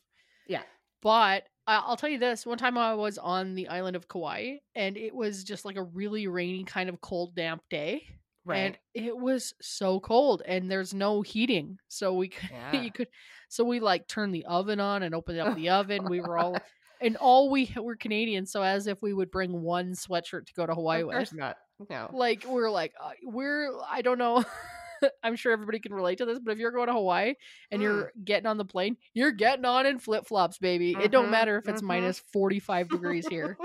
Yeah. 0.48 0.64
but 1.02 1.44
i'll 1.68 1.96
tell 1.98 2.10
you 2.10 2.18
this 2.20 2.46
one 2.46 2.58
time 2.58 2.78
i 2.78 2.94
was 2.96 3.18
on 3.18 3.56
the 3.56 3.68
island 3.70 3.96
of 3.96 4.08
kauai 4.10 4.58
and 4.76 4.98
it 4.98 5.16
was 5.16 5.44
just 5.46 5.64
like 5.66 5.76
a 5.78 5.84
really 5.84 6.28
rainy 6.28 6.64
kind 6.66 6.90
of 6.90 7.00
cold 7.02 7.36
damp 7.36 7.62
day 7.70 8.04
Right. 8.46 8.58
and 8.96 9.06
it 9.06 9.18
was 9.18 9.54
so 9.62 10.00
cold 10.00 10.42
and 10.46 10.70
there's 10.70 10.94
no 10.94 11.22
heating 11.22 11.78
so 11.88 12.14
we 12.14 12.30
could 12.30 12.50
Yeah. 12.52 12.82
you 12.82 12.92
could 12.92 13.08
so 13.50 13.64
we 13.64 13.80
like 13.80 14.08
turned 14.08 14.34
the 14.36 14.46
oven 14.46 14.80
on 14.80 15.04
and 15.04 15.16
opened 15.16 15.40
up 15.40 15.56
the 15.56 15.70
oven 15.80 16.06
we 16.10 16.22
were 16.22 16.38
all 16.38 16.58
and 17.02 17.18
all 17.18 17.50
we 17.50 17.74
were 17.76 17.96
canadians 17.96 18.52
so 18.52 18.62
as 18.62 18.88
if 18.88 19.02
we 19.02 19.14
would 19.14 19.32
bring 19.32 19.62
one 19.62 19.92
sweatshirt 19.94 20.46
to 20.46 20.54
go 20.56 20.66
to 20.66 20.74
hawaii 20.76 21.02
of 21.02 21.08
with 21.08 21.34
not. 21.34 21.58
No. 21.90 22.10
like 22.14 22.46
we're 22.48 22.70
like 22.70 22.94
uh, 23.04 23.12
we're 23.24 23.70
i 23.90 24.02
don't 24.02 24.18
know 24.20 24.44
I'm 25.22 25.36
sure 25.36 25.52
everybody 25.52 25.80
can 25.80 25.94
relate 25.94 26.20
to 26.20 26.26
this, 26.26 26.40
but 26.40 26.54
if 26.54 26.58
you're 26.58 26.72
going 26.72 26.88
to 26.88 26.94
Hawaii 26.94 27.34
and 27.70 27.80
Mm. 27.82 27.84
you're 27.84 28.12
getting 28.24 28.48
on 28.48 28.58
the 28.58 28.64
plane, 28.66 28.96
you're 29.14 29.34
getting 29.34 29.66
on 29.66 29.86
in 29.86 30.00
flip 30.00 30.26
flops, 30.26 30.58
baby. 30.58 30.96
It 31.00 31.12
don't 31.12 31.28
Mhm, 31.28 31.32
matter 31.32 31.58
if 31.58 31.68
it's 31.68 31.82
mhm. 31.82 31.88
minus 31.88 32.20
45 32.32 32.88
degrees 32.90 33.28
here. 33.28 33.58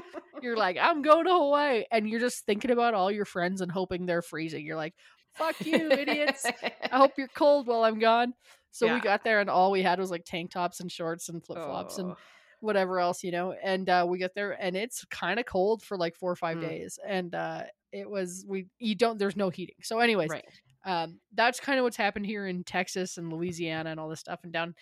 You're 0.43 0.57
like, 0.57 0.77
I'm 0.81 1.03
going 1.03 1.25
to 1.27 1.33
Hawaii. 1.33 1.85
And 1.91 2.09
you're 2.09 2.21
just 2.21 2.45
thinking 2.47 2.71
about 2.71 2.95
all 2.95 3.11
your 3.11 3.25
friends 3.25 3.61
and 3.61 3.71
hoping 3.71 4.07
they're 4.07 4.23
freezing. 4.23 4.65
You're 4.65 4.77
like, 4.77 4.95
fuck 5.35 5.55
you, 5.65 5.91
idiots. 5.91 6.45
I 6.45 6.73
hope 6.97 7.13
you're 7.17 7.29
cold 7.29 7.67
while 7.67 7.85
I'm 7.85 7.99
gone. 7.99 8.35
So 8.73 8.93
we 8.93 9.01
got 9.01 9.25
there 9.25 9.41
and 9.41 9.51
all 9.51 9.71
we 9.73 9.83
had 9.83 9.99
was 9.99 10.11
like 10.11 10.25
tank 10.25 10.53
tops 10.53 10.81
and 10.81 10.91
shorts 10.93 11.29
and 11.29 11.45
flip 11.45 11.59
flops 11.59 11.99
and 11.99 12.13
Oh. 12.13 12.17
whatever 12.61 13.01
else, 13.01 13.25
you 13.25 13.33
know. 13.33 13.53
And 13.53 13.89
uh, 13.89 14.07
we 14.09 14.19
get 14.19 14.35
there 14.35 14.53
and 14.53 14.77
it's 14.77 15.05
kind 15.07 15.41
of 15.41 15.47
cold 15.47 15.83
for 15.83 15.97
like 15.97 16.15
four 16.15 16.31
or 16.31 16.37
five 16.37 16.59
Mm. 16.59 16.69
days. 16.69 16.99
And 17.05 17.35
uh, 17.35 17.63
it 17.93 18.09
was 18.09 18.45
we 18.49 18.67
you 18.79 18.95
don't 18.95 19.19
there's 19.19 19.37
no 19.37 19.51
heating. 19.51 19.75
So, 19.83 19.99
anyways, 19.99 20.31
right. 20.31 20.45
um, 20.85 21.19
that's 21.35 21.59
kind 21.59 21.79
of 21.81 21.83
what's 21.85 21.97
happened 21.97 22.27
here 22.27 22.47
in 22.47 22.63
Texas 22.63 23.17
and 23.19 23.33
Louisiana 23.33 23.91
and 23.91 23.99
all 23.99 24.09
this 24.09 24.21
stuff. 24.21 24.39
And 24.45 24.53
down, 24.53 24.75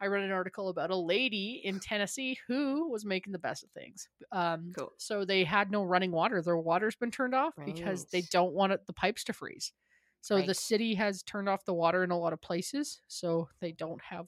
I 0.00 0.06
read 0.06 0.24
an 0.24 0.30
article 0.32 0.68
about 0.68 0.90
a 0.90 0.96
lady 0.96 1.62
in 1.64 1.80
Tennessee 1.80 2.38
who 2.46 2.90
was 2.90 3.04
making 3.04 3.32
the 3.32 3.38
best 3.38 3.64
of 3.64 3.70
things. 3.70 4.08
Um, 4.30 4.72
Cool. 4.76 4.92
So 4.98 5.24
they 5.24 5.42
had 5.44 5.70
no 5.70 5.82
running 5.84 6.12
water. 6.12 6.42
Their 6.42 6.58
water's 6.58 6.96
been 6.96 7.10
turned 7.10 7.34
off 7.34 7.54
because 7.64 8.04
they 8.12 8.22
don't 8.30 8.52
want 8.52 8.72
it, 8.72 8.86
the 8.86 8.92
pipes 8.92 9.24
to 9.24 9.32
freeze. 9.32 9.72
So 10.20 10.36
the 10.46 10.54
city 10.54 10.94
has 10.94 11.22
turned 11.22 11.48
off 11.48 11.64
the 11.64 11.72
water 11.74 12.02
in 12.04 12.10
a 12.10 12.18
lot 12.18 12.32
of 12.32 12.40
places, 12.42 13.00
so 13.06 13.48
they 13.60 13.72
don't 13.72 14.00
have 14.02 14.26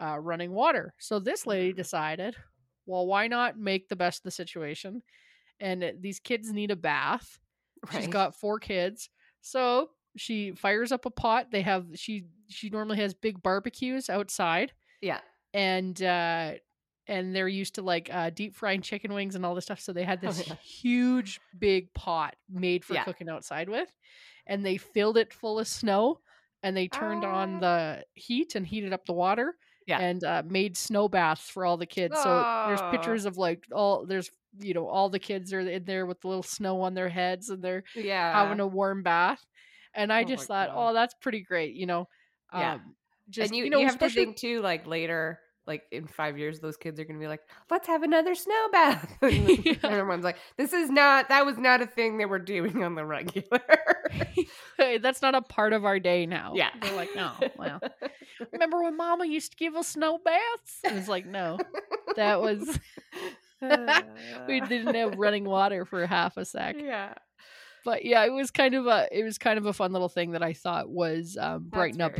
uh, 0.00 0.18
running 0.18 0.52
water. 0.52 0.94
So 0.98 1.18
this 1.18 1.46
lady 1.46 1.72
Mm. 1.72 1.76
decided, 1.76 2.36
well, 2.86 3.06
why 3.06 3.26
not 3.26 3.58
make 3.58 3.88
the 3.88 3.96
best 3.96 4.20
of 4.20 4.24
the 4.24 4.30
situation? 4.30 5.02
And 5.58 5.82
uh, 5.82 5.92
these 5.98 6.20
kids 6.20 6.52
need 6.52 6.70
a 6.70 6.76
bath. 6.76 7.38
She's 7.92 8.06
got 8.08 8.34
four 8.36 8.58
kids. 8.58 9.08
So 9.40 9.90
she 10.16 10.52
fires 10.52 10.92
up 10.92 11.06
a 11.06 11.10
pot. 11.10 11.50
They 11.50 11.62
have 11.62 11.86
she 11.94 12.26
she 12.48 12.68
normally 12.70 12.98
has 12.98 13.14
big 13.14 13.42
barbecues 13.42 14.10
outside 14.10 14.72
yeah. 15.00 15.20
and 15.54 16.00
uh 16.02 16.52
and 17.06 17.34
they're 17.34 17.48
used 17.48 17.74
to 17.76 17.82
like 17.82 18.08
uh 18.12 18.30
deep 18.30 18.54
frying 18.54 18.82
chicken 18.82 19.12
wings 19.12 19.34
and 19.34 19.44
all 19.44 19.54
this 19.54 19.64
stuff. 19.64 19.80
So 19.80 19.92
they 19.92 20.04
had 20.04 20.20
Oh, 20.22 20.28
this 20.28 20.46
yeah. 20.48 20.54
huge 20.62 21.40
big 21.58 21.92
pot 21.94 22.36
made 22.48 22.84
for 22.84 22.94
Yeah. 22.94 23.04
cooking 23.04 23.28
outside 23.28 23.68
with. 23.68 23.90
And 24.46 24.64
they 24.64 24.76
filled 24.76 25.16
it 25.16 25.32
full 25.32 25.58
of 25.58 25.66
snow 25.68 26.20
and 26.62 26.76
they 26.76 26.88
turned 26.88 27.24
on 27.24 27.56
Ah. 27.56 27.60
the 27.60 28.04
heat 28.14 28.54
and 28.54 28.66
heated 28.66 28.92
up 28.92 29.06
the 29.06 29.12
water 29.12 29.56
Yeah. 29.86 29.98
and 29.98 30.22
uh, 30.22 30.42
made 30.46 30.76
snow 30.76 31.08
baths 31.08 31.48
for 31.48 31.64
all 31.64 31.76
the 31.76 31.86
kids. 31.86 32.14
So 32.22 32.64
there's 32.68 32.82
pictures 32.92 33.24
of 33.26 33.38
like 33.38 33.64
all 33.72 34.06
there's 34.06 34.30
you 34.58 34.74
know 34.74 34.86
all 34.88 35.08
the 35.08 35.18
kids 35.20 35.52
are 35.52 35.60
in 35.60 35.84
there 35.84 36.06
with 36.06 36.20
the 36.20 36.28
little 36.28 36.42
snow 36.42 36.80
on 36.82 36.94
their 36.94 37.08
heads 37.08 37.50
and 37.50 37.62
they're 37.62 37.84
Yeah. 37.94 38.32
having 38.32 38.60
a 38.60 38.66
warm 38.66 39.02
bath. 39.02 39.44
And 39.94 40.12
I 40.12 40.22
Oh 40.22 40.26
just 40.26 40.46
thought, 40.46 40.68
God. 40.68 40.90
oh, 40.90 40.94
that's 40.94 41.14
pretty 41.14 41.40
great, 41.42 41.74
you 41.74 41.86
know. 41.86 42.06
Yeah. 42.54 42.74
Um, 42.74 42.94
just 43.30 43.50
and 43.50 43.56
you, 43.56 43.64
you, 43.64 43.70
know, 43.70 43.78
you 43.78 43.86
have 43.86 43.98
to 43.98 44.10
think 44.10 44.36
too, 44.36 44.60
like 44.60 44.86
later, 44.86 45.38
like 45.66 45.82
in 45.92 46.06
five 46.06 46.36
years, 46.38 46.60
those 46.60 46.76
kids 46.76 46.98
are 46.98 47.04
gonna 47.04 47.18
be 47.20 47.28
like, 47.28 47.40
"Let's 47.70 47.86
have 47.86 48.02
another 48.02 48.34
snow 48.34 48.68
bath." 48.72 49.16
and 49.22 49.48
Yeah. 49.64 49.74
everyone's 49.84 50.24
like, 50.24 50.36
"This 50.56 50.72
is 50.72 50.90
not. 50.90 51.28
That 51.28 51.46
was 51.46 51.58
not 51.58 51.80
a 51.80 51.86
thing 51.86 52.18
they 52.18 52.26
were 52.26 52.38
doing 52.38 52.82
on 52.82 52.94
the 52.94 53.04
regular." 53.04 53.60
hey, 54.76 54.98
that's 54.98 55.22
not 55.22 55.34
a 55.34 55.42
part 55.42 55.72
of 55.72 55.84
our 55.84 56.00
day 56.00 56.26
now. 56.26 56.52
yeah, 56.54 56.70
They're 56.80 56.96
like, 56.96 57.10
no, 57.14 57.32
well, 57.56 57.80
remember 58.52 58.82
when 58.82 58.96
Mama 58.96 59.26
used 59.26 59.52
to 59.52 59.56
give 59.56 59.76
us 59.76 59.88
snow 59.88 60.18
baths? 60.24 60.80
And 60.84 60.98
it's 60.98 61.08
like, 61.08 61.26
no, 61.26 61.58
that 62.16 62.40
was 62.40 62.78
we 64.48 64.60
didn't 64.60 64.94
have 64.94 65.18
running 65.18 65.44
water 65.44 65.84
for 65.84 66.06
half 66.06 66.36
a 66.36 66.44
sec. 66.44 66.76
Yeah, 66.78 67.14
But 67.84 68.04
yeah, 68.04 68.24
it 68.24 68.32
was 68.32 68.50
kind 68.50 68.74
of 68.74 68.86
a 68.86 69.08
it 69.10 69.24
was 69.24 69.38
kind 69.38 69.58
of 69.58 69.66
a 69.66 69.72
fun 69.72 69.92
little 69.92 70.08
thing 70.08 70.32
that 70.32 70.42
I 70.42 70.52
thought 70.52 70.88
was 70.88 71.36
um, 71.40 71.64
brighten 71.64 72.00
up 72.00 72.12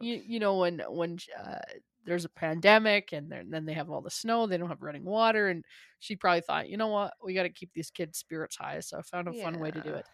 you, 0.00 0.22
you 0.26 0.40
know 0.40 0.58
when 0.58 0.82
when 0.88 1.18
uh, 1.38 1.58
there's 2.04 2.24
a 2.24 2.30
pandemic 2.30 3.12
and 3.12 3.30
then 3.30 3.50
then 3.50 3.66
they 3.66 3.74
have 3.74 3.90
all 3.90 4.00
the 4.00 4.10
snow 4.10 4.46
they 4.46 4.56
don't 4.56 4.68
have 4.68 4.82
running 4.82 5.04
water 5.04 5.48
and 5.48 5.64
she 5.98 6.16
probably 6.16 6.40
thought 6.40 6.68
you 6.68 6.76
know 6.76 6.88
what? 6.88 7.14
We 7.24 7.34
got 7.34 7.44
to 7.44 7.50
keep 7.50 7.72
these 7.74 7.90
kids 7.90 8.18
spirits 8.18 8.56
high. 8.56 8.80
So 8.80 8.98
i 8.98 9.02
found 9.02 9.28
a 9.28 9.32
fun 9.32 9.58
way 9.58 9.70
to 9.70 9.80
do 9.80 9.90
it. 9.90 10.06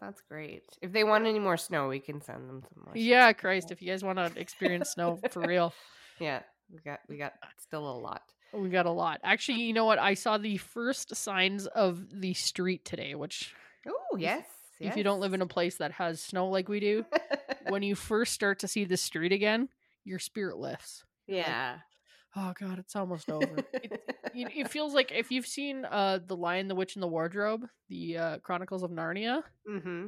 That's 0.00 0.22
great. 0.22 0.62
If 0.80 0.92
they 0.92 1.04
want 1.04 1.26
any 1.26 1.38
more 1.38 1.58
snow, 1.58 1.88
we 1.88 2.00
can 2.00 2.22
send 2.22 2.48
them 2.48 2.62
some 2.72 2.84
more. 2.84 2.94
yeah 2.96 3.32
christ 3.32 3.70
if 3.70 3.82
you 3.82 3.88
guys 3.90 4.02
want 4.02 4.18
to 4.18 4.40
experience 4.40 4.90
snow 4.90 5.18
for 5.30 5.42
real. 5.42 5.72
Yeah, 6.18 6.40
we 6.70 6.80
got 6.80 7.00
we 7.08 7.16
got 7.16 7.32
still 7.56 7.90
a 7.90 7.96
lot. 7.96 8.20
we 8.52 8.68
got 8.68 8.84
a 8.84 8.90
lot. 8.90 9.20
Actually 9.24 9.62
you 9.62 9.72
know 9.72 9.86
what? 9.86 9.98
I 9.98 10.12
saw 10.12 10.36
the 10.36 10.58
first 10.58 11.16
signs 11.16 11.66
of 11.66 12.20
the 12.20 12.34
street 12.34 12.84
today 12.84 13.14
which 13.14 13.54
Oh 13.88 14.16
yes. 14.16 14.44
if 14.78 14.96
you 14.96 15.02
don't 15.04 15.20
live 15.20 15.34
in 15.34 15.42
a 15.42 15.46
place 15.46 15.76
that 15.76 15.92
has 15.92 16.20
snow 16.20 16.48
like 16.48 16.68
we 16.68 16.80
do 16.80 17.04
when 17.68 17.82
you 17.82 17.94
first 17.94 18.32
start 18.32 18.58
to 18.60 18.68
see 18.68 18.84
the 18.84 18.96
street 18.96 19.32
again 19.32 19.68
your 20.04 20.18
spirit 20.18 20.56
lifts 20.56 21.04
yeah. 21.26 21.76
oh 22.36 22.52
god 22.58 22.78
it's 22.78 22.96
almost 22.96 23.30
over 23.30 23.58
it, 23.74 24.02
it, 24.34 24.68
feels 24.70 24.94
like 24.94 25.12
if 25.12 25.30
you've 25.30 25.46
seen 25.46 25.84
uh 25.84 26.18
the 26.26 26.36
lion 26.36 26.68
the 26.68 26.74
witch 26.74 26.96
and 26.96 27.02
the 27.02 27.06
wardrobe 27.08 27.66
the 27.88 28.16
uh 28.16 28.38
chronicles 28.38 28.82
of 28.82 28.90
narnia 28.90 29.42
mm-hmm. 29.68 30.06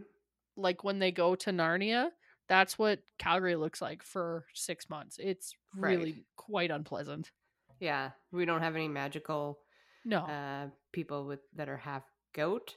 like 0.56 0.82
when 0.84 0.98
they 0.98 1.12
go 1.12 1.34
to 1.34 1.50
narnia 1.50 2.08
that's 2.48 2.78
what 2.78 3.00
calgary 3.18 3.56
looks 3.56 3.80
like 3.82 4.02
for 4.02 4.44
six 4.54 4.88
months 4.90 5.18
it's 5.20 5.54
Right. 5.76 5.96
really 5.98 6.24
quite 6.36 6.70
unpleasant 6.70 7.30
Yeah, 7.80 8.10
we 8.30 8.44
don't 8.44 8.60
have 8.62 8.74
any 8.76 8.88
magical 8.88 9.58
no 10.04 10.18
uh 10.24 10.66
people 10.92 11.24
with 11.26 11.40
that 11.56 11.68
are 11.68 11.76
half 11.78 12.02
goat, 12.34 12.76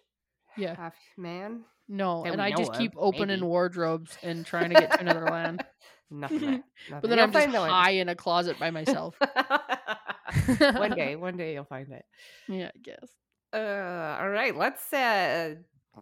yeah 0.58 0.76
half 0.76 0.95
man. 1.18 1.62
no 1.88 2.24
that 2.24 2.32
and 2.34 2.38
we 2.41 2.45
i 2.45 2.49
know 2.49 2.58
just 2.58 2.72
of, 2.72 2.78
keep 2.78 2.93
opening 2.97 3.39
maybe. 3.39 3.47
wardrobes 3.47 4.18
and 4.24 4.45
trying 4.45 4.70
to 4.70 4.76
get 4.76 4.91
to 4.91 4.99
another 5.01 5.26
land 5.26 5.64
Nothing. 6.12 6.39
nothing. 6.41 6.64
but 6.89 7.01
then 7.10 7.18
You'll 7.18 7.24
i'm 7.26 7.32
just 7.32 7.43
find 7.45 7.53
the 7.53 7.60
one. 7.62 7.70
high 7.70 7.91
in 7.91 8.10
a 8.10 8.16
closet 8.16 8.60
by 8.60 8.70
myself 8.72 9.16
one 10.60 10.91
day, 10.91 11.16
one 11.16 11.38
day 11.38 11.53
you'll 11.53 11.64
find 11.66 11.91
it. 11.91 12.06
yeah 12.47 12.70
i 12.76 12.80
guess 12.82 13.10
Uh, 13.53 14.18
all 14.22 14.30
right, 14.30 14.56
let's. 14.56 14.91
uh 14.93 15.56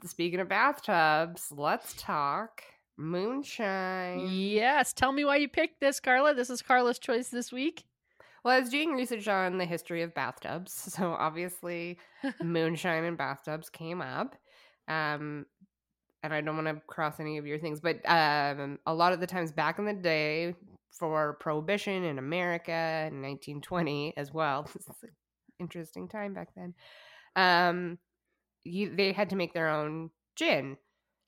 Speaking 0.06 0.40
of 0.40 0.50
bathtubs, 0.50 1.52
let's 1.56 1.94
talk 1.98 2.64
moonshine. 2.98 4.28
yes 4.32 4.92
tell 4.94 5.12
me 5.12 5.24
why 5.26 5.36
you 5.38 5.48
picked 5.48 5.80
this 5.80 6.00
carla 6.00 6.34
this 6.34 6.50
is 6.50 6.62
carla's 6.62 7.00
choice 7.00 7.30
this 7.30 7.52
week 7.52 7.84
Well, 8.44 8.56
I 8.56 8.60
was 8.60 8.70
doing 8.70 8.94
research 8.94 9.28
on 9.28 9.58
the 9.58 9.66
history 9.66 10.02
of 10.02 10.14
bathtubs, 10.14 10.74
so 10.74 11.12
obviously 11.18 11.98
moonshine 12.42 13.04
and 13.06 13.18
bathtubs 13.18 13.70
came 13.70 14.02
up. 14.02 14.36
Um, 14.88 15.46
and 16.24 16.34
I 16.34 16.42
don't 16.42 16.56
want 16.56 16.68
to 16.68 16.82
cross 16.88 17.20
any 17.20 17.38
of 17.38 17.46
your 17.46 17.60
things, 17.60 17.82
but 17.82 17.98
um, 18.10 18.80
a 18.86 18.94
lot 18.94 19.14
of 19.14 19.20
the 19.20 19.28
times 19.28 19.52
back 19.52 19.78
in 19.78 19.86
the 19.86 19.94
day 19.94 20.56
for 20.92 21.34
prohibition 21.40 22.04
in 22.04 22.18
America 22.18 22.72
in 22.72 23.22
1920 23.22 24.14
as 24.16 24.34
well, 24.34 24.64
this 24.74 24.84
is 24.84 25.04
an 25.04 25.10
interesting 25.60 26.08
time 26.08 26.34
back 26.34 26.50
then. 26.56 26.74
Um, 27.36 27.98
you, 28.64 28.96
they 28.96 29.12
had 29.12 29.30
to 29.32 29.36
make 29.36 29.54
their 29.54 29.70
own 29.70 30.10
gin 30.36 30.78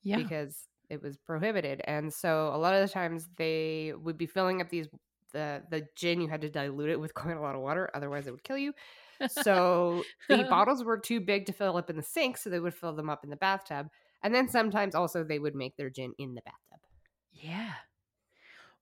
yeah 0.04 0.18
because 0.18 0.68
it 0.90 1.02
was 1.02 1.18
prohibited. 1.18 1.82
And 1.86 2.14
so 2.14 2.52
a 2.54 2.58
lot 2.58 2.76
of 2.76 2.88
the 2.88 2.94
times 2.94 3.28
they 3.38 3.94
would 4.02 4.18
be 4.18 4.28
filling 4.28 4.62
up 4.62 4.70
these 4.70 4.88
the 5.34 5.62
the 5.70 5.86
gin 5.98 6.22
you 6.22 6.30
had 6.30 6.42
to 6.42 6.50
dilute 6.50 6.90
it 6.90 7.00
with 7.00 7.14
quite 7.14 7.36
a 7.36 7.42
lot 7.42 7.56
of 7.56 7.62
water 7.62 7.90
otherwise 7.94 8.28
it 8.28 8.32
would 8.32 8.44
kill 8.44 8.58
you. 8.58 8.74
So 9.28 10.10
the 10.30 10.44
bottles 10.46 10.84
were 10.84 11.00
too 11.00 11.20
big 11.20 11.46
to 11.48 11.54
fill 11.54 11.78
up 11.78 11.90
in 11.90 11.98
the 11.98 12.04
sink 12.04 12.38
so 12.38 12.50
they 12.50 12.60
would 12.60 12.74
fill 12.76 12.94
them 12.96 13.10
up 13.10 13.24
in 13.24 13.30
the 13.30 13.36
bathtub. 13.38 13.90
And 14.24 14.34
then 14.34 14.48
sometimes 14.50 14.96
also 14.96 15.24
they 15.24 15.40
would 15.40 15.56
make 15.56 15.78
their 15.78 15.90
gin 15.90 16.14
in 16.18 16.36
the 16.36 16.42
bathtub. 16.42 16.80
Yeah. 17.32 17.76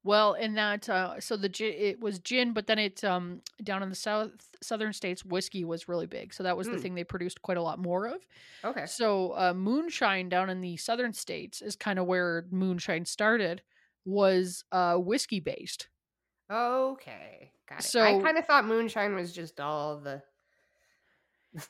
Well, 0.04 0.34
in 0.34 0.56
that, 0.56 0.90
uh, 0.90 1.22
so 1.22 1.38
the 1.38 1.48
gin, 1.48 1.74
it 1.74 2.00
was 2.02 2.20
gin, 2.20 2.52
but 2.54 2.68
then 2.68 2.78
it 2.78 3.04
um 3.04 3.42
down 3.64 3.82
in 3.84 3.90
the 3.90 3.96
south 3.96 4.32
southern 4.62 4.92
states, 4.94 5.24
whiskey 5.24 5.64
was 5.64 5.88
really 5.88 6.08
big. 6.08 6.34
So 6.34 6.44
that 6.44 6.58
was 6.58 6.70
the 6.70 6.78
Mm. 6.78 6.80
thing 6.80 6.96
they 6.96 7.04
produced 7.06 7.42
quite 7.42 7.58
a 7.58 7.62
lot 7.62 7.80
more 7.80 8.08
of. 8.08 8.26
Okay. 8.64 8.86
So 8.86 9.32
uh, 9.38 9.54
moonshine 9.56 10.30
down 10.30 10.50
in 10.50 10.62
the 10.62 10.78
southern 10.78 11.14
states 11.14 11.62
is 11.62 11.76
kind 11.76 12.00
of 12.00 12.08
where 12.08 12.48
moonshine 12.52 13.06
started. 13.06 13.64
Was 14.06 14.66
uh 14.72 14.98
whiskey 14.98 15.40
based. 15.42 15.90
Okay. 16.54 17.52
Got 17.70 17.84
it. 17.86 17.96
I 17.96 18.22
kind 18.22 18.38
of 18.38 18.46
thought 18.46 18.66
moonshine 18.66 19.16
was 19.16 19.32
just 19.34 19.60
all 19.60 19.98
the 20.00 20.22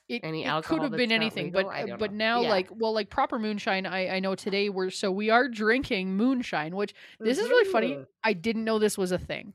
It, 0.08 0.22
Any 0.24 0.44
it 0.44 0.48
alcohol 0.48 0.78
could 0.78 0.84
have 0.84 0.98
been 0.98 1.12
anything, 1.12 1.46
legal? 1.48 1.64
but 1.66 1.90
uh, 1.92 1.98
but 1.98 2.12
know. 2.12 2.18
now 2.18 2.42
Yeah. 2.42 2.50
like 2.50 2.70
well 2.72 2.94
like 2.94 3.10
proper 3.10 3.38
moonshine. 3.40 3.86
I 3.86 4.16
I 4.16 4.20
know 4.20 4.34
today 4.36 4.70
we're 4.70 4.90
so 4.90 5.12
we 5.12 5.30
are 5.30 5.48
drinking 5.50 6.16
moonshine, 6.16 6.76
which 6.76 6.94
this 7.20 7.38
is 7.38 7.48
really 7.50 7.70
funny. 7.72 7.98
I 8.24 8.34
didn't 8.34 8.64
know 8.64 8.80
this 8.80 8.98
was 8.98 9.12
a 9.12 9.18
thing. 9.18 9.54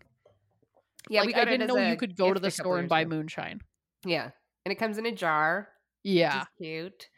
Yeah, 1.11 1.21
like 1.21 1.29
we 1.29 1.35
I 1.35 1.45
didn't 1.47 1.67
know 1.69 1.79
you 1.79 1.97
could 1.97 2.15
go 2.17 2.35
to 2.35 2.41
the 2.41 2.51
store 2.51 2.79
and 2.79 2.89
buy 2.89 3.01
ago. 3.03 3.11
moonshine. 3.11 3.61
Yeah. 4.05 4.31
And 4.65 4.73
it 4.73 4.77
comes 4.77 4.99
in 4.99 5.07
a 5.07 5.13
jar. 5.13 5.69
Yeah. 6.05 6.45
cute. 6.59 7.09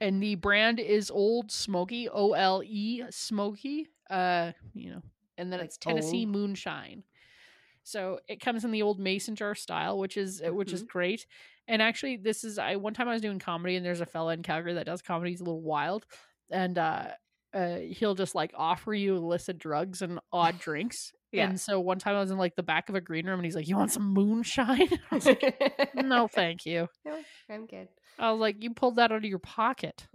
and 0.00 0.22
the 0.22 0.34
brand 0.36 0.80
is 0.80 1.10
Old 1.10 1.50
Smoky, 1.52 2.08
O 2.08 2.32
L 2.32 2.62
E 2.64 3.02
Smoky. 3.10 3.88
Uh, 4.08 4.52
you 4.72 4.90
know, 4.90 5.02
and 5.36 5.52
then 5.52 5.60
Like 5.60 5.66
it's 5.66 5.76
Tennessee 5.76 6.24
old. 6.24 6.28
Moonshine. 6.30 7.02
So 7.86 8.18
it 8.26 8.40
comes 8.40 8.64
in 8.64 8.72
the 8.72 8.82
old 8.82 8.98
mason 8.98 9.36
jar 9.36 9.54
style, 9.54 9.96
which 9.96 10.16
is 10.16 10.42
uh, 10.44 10.52
which 10.52 10.72
is 10.72 10.82
great. 10.82 11.24
And 11.68 11.80
actually, 11.80 12.16
this 12.16 12.42
is 12.42 12.58
I 12.58 12.74
one 12.74 12.94
time 12.94 13.08
I 13.08 13.12
was 13.12 13.22
doing 13.22 13.38
comedy, 13.38 13.76
and 13.76 13.86
there's 13.86 14.00
a 14.00 14.06
fella 14.06 14.32
in 14.32 14.42
Calgary 14.42 14.74
that 14.74 14.86
does 14.86 15.02
comedy. 15.02 15.30
He's 15.30 15.40
a 15.40 15.44
little 15.44 15.62
wild, 15.62 16.04
and 16.50 16.76
uh, 16.78 17.10
uh, 17.54 17.76
he'll 17.76 18.16
just 18.16 18.34
like 18.34 18.50
offer 18.56 18.92
you 18.92 19.14
illicit 19.14 19.58
drugs 19.58 20.02
and 20.02 20.18
odd 20.32 20.58
drinks. 20.58 21.12
Yeah. 21.32 21.50
And 21.50 21.60
so 21.60 21.80
one 21.80 21.98
time 21.98 22.14
I 22.14 22.20
was 22.20 22.30
in 22.30 22.38
like 22.38 22.54
the 22.56 22.62
back 22.62 22.88
of 22.88 22.94
a 22.94 23.00
green 23.00 23.26
room 23.26 23.40
and 23.40 23.44
he's 23.44 23.56
like, 23.56 23.68
"You 23.68 23.76
want 23.76 23.90
some 23.92 24.14
moonshine?" 24.14 24.88
I 25.10 25.14
was 25.14 25.26
like, 25.26 25.92
"No, 25.94 26.28
thank 26.32 26.64
you." 26.64 26.88
No, 27.04 27.18
I'm 27.50 27.66
good. 27.66 27.88
I 28.18 28.30
was 28.30 28.40
like, 28.40 28.62
"You 28.62 28.72
pulled 28.72 28.96
that 28.96 29.12
out 29.12 29.18
of 29.18 29.24
your 29.24 29.40
pocket." 29.40 30.06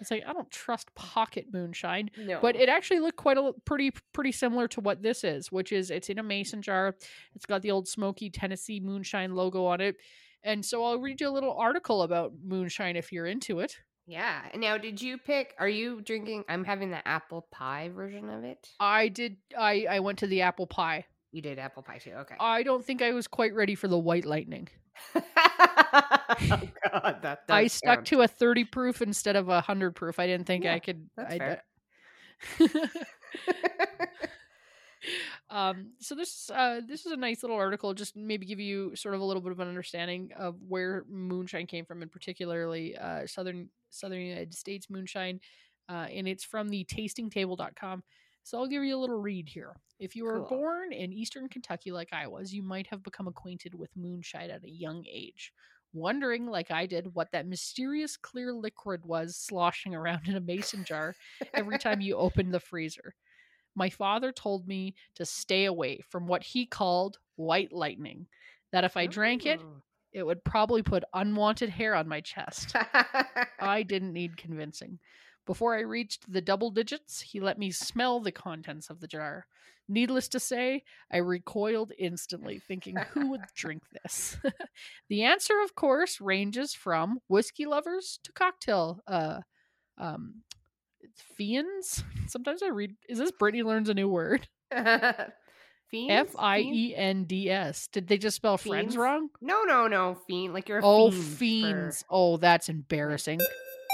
It's 0.00 0.10
like 0.10 0.24
I 0.26 0.32
don't 0.32 0.50
trust 0.50 0.94
pocket 0.94 1.46
moonshine. 1.52 2.10
no. 2.18 2.40
But 2.40 2.56
it 2.56 2.68
actually 2.68 3.00
looked 3.00 3.16
quite 3.16 3.36
a 3.36 3.52
pretty 3.64 3.92
pretty 4.12 4.32
similar 4.32 4.68
to 4.68 4.80
what 4.80 5.02
this 5.02 5.24
is, 5.24 5.52
which 5.52 5.72
is 5.72 5.90
it's 5.90 6.08
in 6.10 6.18
a 6.18 6.22
mason 6.22 6.62
jar. 6.62 6.96
It's 7.34 7.46
got 7.46 7.62
the 7.62 7.70
old 7.70 7.88
smoky 7.88 8.30
Tennessee 8.30 8.80
moonshine 8.80 9.34
logo 9.34 9.64
on 9.66 9.80
it. 9.80 9.96
And 10.42 10.64
so 10.64 10.84
I'll 10.84 10.98
read 10.98 11.20
you 11.20 11.28
a 11.28 11.30
little 11.30 11.54
article 11.54 12.02
about 12.02 12.32
moonshine 12.44 12.96
if 12.96 13.12
you're 13.12 13.26
into 13.26 13.60
it. 13.60 13.78
Yeah. 14.06 14.42
Now, 14.54 14.76
did 14.76 15.00
you 15.00 15.16
pick? 15.16 15.54
Are 15.58 15.68
you 15.68 16.02
drinking? 16.02 16.44
I'm 16.48 16.64
having 16.64 16.90
the 16.90 17.06
apple 17.08 17.46
pie 17.50 17.90
version 17.94 18.28
of 18.28 18.44
it. 18.44 18.68
I 18.78 19.08
did 19.08 19.36
I 19.58 19.86
I 19.88 20.00
went 20.00 20.18
to 20.18 20.26
the 20.26 20.42
apple 20.42 20.66
pie. 20.66 21.06
You 21.32 21.40
did 21.40 21.58
apple 21.58 21.82
pie 21.82 21.98
too. 21.98 22.12
Okay. 22.12 22.36
I 22.38 22.62
don't 22.62 22.84
think 22.84 23.00
I 23.00 23.12
was 23.12 23.26
quite 23.26 23.54
ready 23.54 23.74
for 23.74 23.88
the 23.88 23.98
white 23.98 24.24
lightning. 24.26 24.68
oh 25.16 26.60
God, 26.90 27.18
that 27.22 27.40
I 27.48 27.66
stuck 27.66 27.96
sound- 27.96 28.06
to 28.06 28.22
a 28.22 28.28
30 28.28 28.64
proof 28.64 29.02
instead 29.02 29.36
of 29.36 29.48
a 29.48 29.54
100 29.54 29.92
proof. 29.94 30.18
I 30.18 30.26
didn't 30.26 30.46
think 30.46 30.64
Yeah, 30.64 30.74
I 30.74 30.78
could 30.80 31.08
I, 31.16 31.58
um 35.50 35.92
so 36.00 36.14
this 36.14 36.50
uh 36.50 36.80
this 36.86 37.04
is 37.06 37.12
a 37.12 37.16
nice 37.16 37.42
little 37.42 37.56
article 37.56 37.92
just 37.94 38.16
maybe 38.16 38.46
give 38.46 38.58
you 38.60 38.94
sort 38.96 39.14
of 39.14 39.20
a 39.20 39.24
little 39.24 39.42
bit 39.42 39.52
of 39.52 39.60
an 39.60 39.68
understanding 39.68 40.30
of 40.36 40.56
where 40.66 41.04
moonshine 41.08 41.66
came 41.66 41.84
from 41.84 42.02
and 42.02 42.10
particularly 42.10 42.96
uh 42.96 43.26
southern 43.26 43.68
southern 43.90 44.20
united 44.20 44.54
states 44.54 44.88
moonshine 44.90 45.40
uh 45.88 46.06
and 46.12 46.26
it's 46.26 46.44
from 46.44 46.68
the 46.68 46.84
tastingtable.com 46.84 48.02
so 48.44 48.58
i'll 48.58 48.68
give 48.68 48.84
you 48.84 48.96
a 48.96 49.00
little 49.00 49.18
read 49.20 49.48
here 49.48 49.74
if 49.98 50.14
you 50.14 50.24
were 50.24 50.38
Cool. 50.40 50.58
born 50.58 50.92
in 50.92 51.12
eastern 51.12 51.48
kentucky 51.48 51.90
like 51.90 52.12
i 52.12 52.26
was 52.26 52.54
you 52.54 52.62
might 52.62 52.86
have 52.86 53.02
become 53.02 53.26
acquainted 53.26 53.74
with 53.74 53.90
moonshine 53.96 54.50
at 54.50 54.64
a 54.64 54.70
young 54.70 55.04
age 55.12 55.52
wondering 55.92 56.46
like 56.46 56.70
i 56.70 56.86
did 56.86 57.14
what 57.14 57.32
that 57.32 57.46
mysterious 57.46 58.16
clear 58.16 58.52
liquid 58.52 59.04
was 59.04 59.36
sloshing 59.36 59.94
around 59.94 60.28
in 60.28 60.36
a 60.36 60.40
mason 60.40 60.84
jar 60.84 61.14
every 61.54 61.78
time 61.78 62.00
you 62.00 62.14
opened 62.16 62.54
the 62.54 62.60
freezer 62.60 63.14
my 63.76 63.90
father 63.90 64.32
told 64.32 64.68
me 64.68 64.94
to 65.16 65.24
stay 65.24 65.64
away 65.64 66.00
from 66.08 66.26
what 66.26 66.42
he 66.42 66.66
called 66.66 67.18
white 67.36 67.72
lightning, 67.72 68.26
that 68.72 68.84
if 68.84 68.96
I 68.96 69.06
drank 69.06 69.46
it, 69.46 69.60
it 70.12 70.24
would 70.24 70.44
probably 70.44 70.82
put 70.82 71.02
unwanted 71.12 71.70
hair 71.70 71.94
on 71.94 72.06
my 72.08 72.20
chest. 72.20 72.74
I 73.60 73.82
didn't 73.82 74.12
need 74.12 74.36
convincing. 74.36 75.00
Before 75.46 75.76
I 75.76 75.80
reached 75.80 76.30
the 76.32 76.40
double 76.40 76.70
digits, 76.70 77.20
he 77.20 77.40
let 77.40 77.58
me 77.58 77.70
smell 77.70 78.20
the 78.20 78.32
contents 78.32 78.88
of 78.90 79.00
the 79.00 79.06
jar. 79.06 79.46
Needless 79.86 80.28
to 80.28 80.40
say, 80.40 80.82
I 81.12 81.18
recoiled 81.18 81.92
instantly, 81.98 82.58
thinking, 82.58 82.96
who 83.12 83.28
would 83.30 83.42
drink 83.54 83.82
this? 84.02 84.38
the 85.10 85.24
answer, 85.24 85.60
of 85.62 85.74
course, 85.74 86.20
ranges 86.20 86.72
from 86.74 87.18
whiskey 87.28 87.66
lovers 87.66 88.18
to 88.24 88.32
cocktail 88.32 89.00
uh, 89.06 89.40
um, 89.98 90.36
fiends. 91.36 92.02
Sometimes 92.28 92.62
I 92.62 92.68
read, 92.68 92.94
is 93.08 93.18
this 93.18 93.30
Brittany 93.32 93.62
learns 93.62 93.90
a 93.90 93.94
new 93.94 94.08
word? 94.08 94.48
Fiends? 94.72 95.30
Fiends? 95.90 96.34
E 96.76 96.94
N 96.96 97.24
D 97.24 97.50
S. 97.50 97.86
Did 97.88 98.08
they 98.08 98.16
just 98.18 98.36
spell 98.36 98.56
friends 98.56 98.96
wrong? 98.96 99.28
No, 99.42 99.64
no, 99.64 99.86
no. 99.86 100.16
Fiend. 100.26 100.54
Like 100.54 100.68
you're 100.68 100.78
a 100.78 100.82
Oh, 100.84 101.10
fiend. 101.10 101.22
for- 101.24 101.36
fiends. 101.36 102.04
Oh, 102.08 102.36
that's 102.38 102.68
embarrassing. 102.70 103.40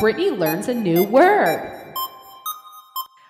Brittany 0.01 0.31
learns 0.31 0.69
a 0.69 0.75
new 0.75 1.05
word. 1.05 1.77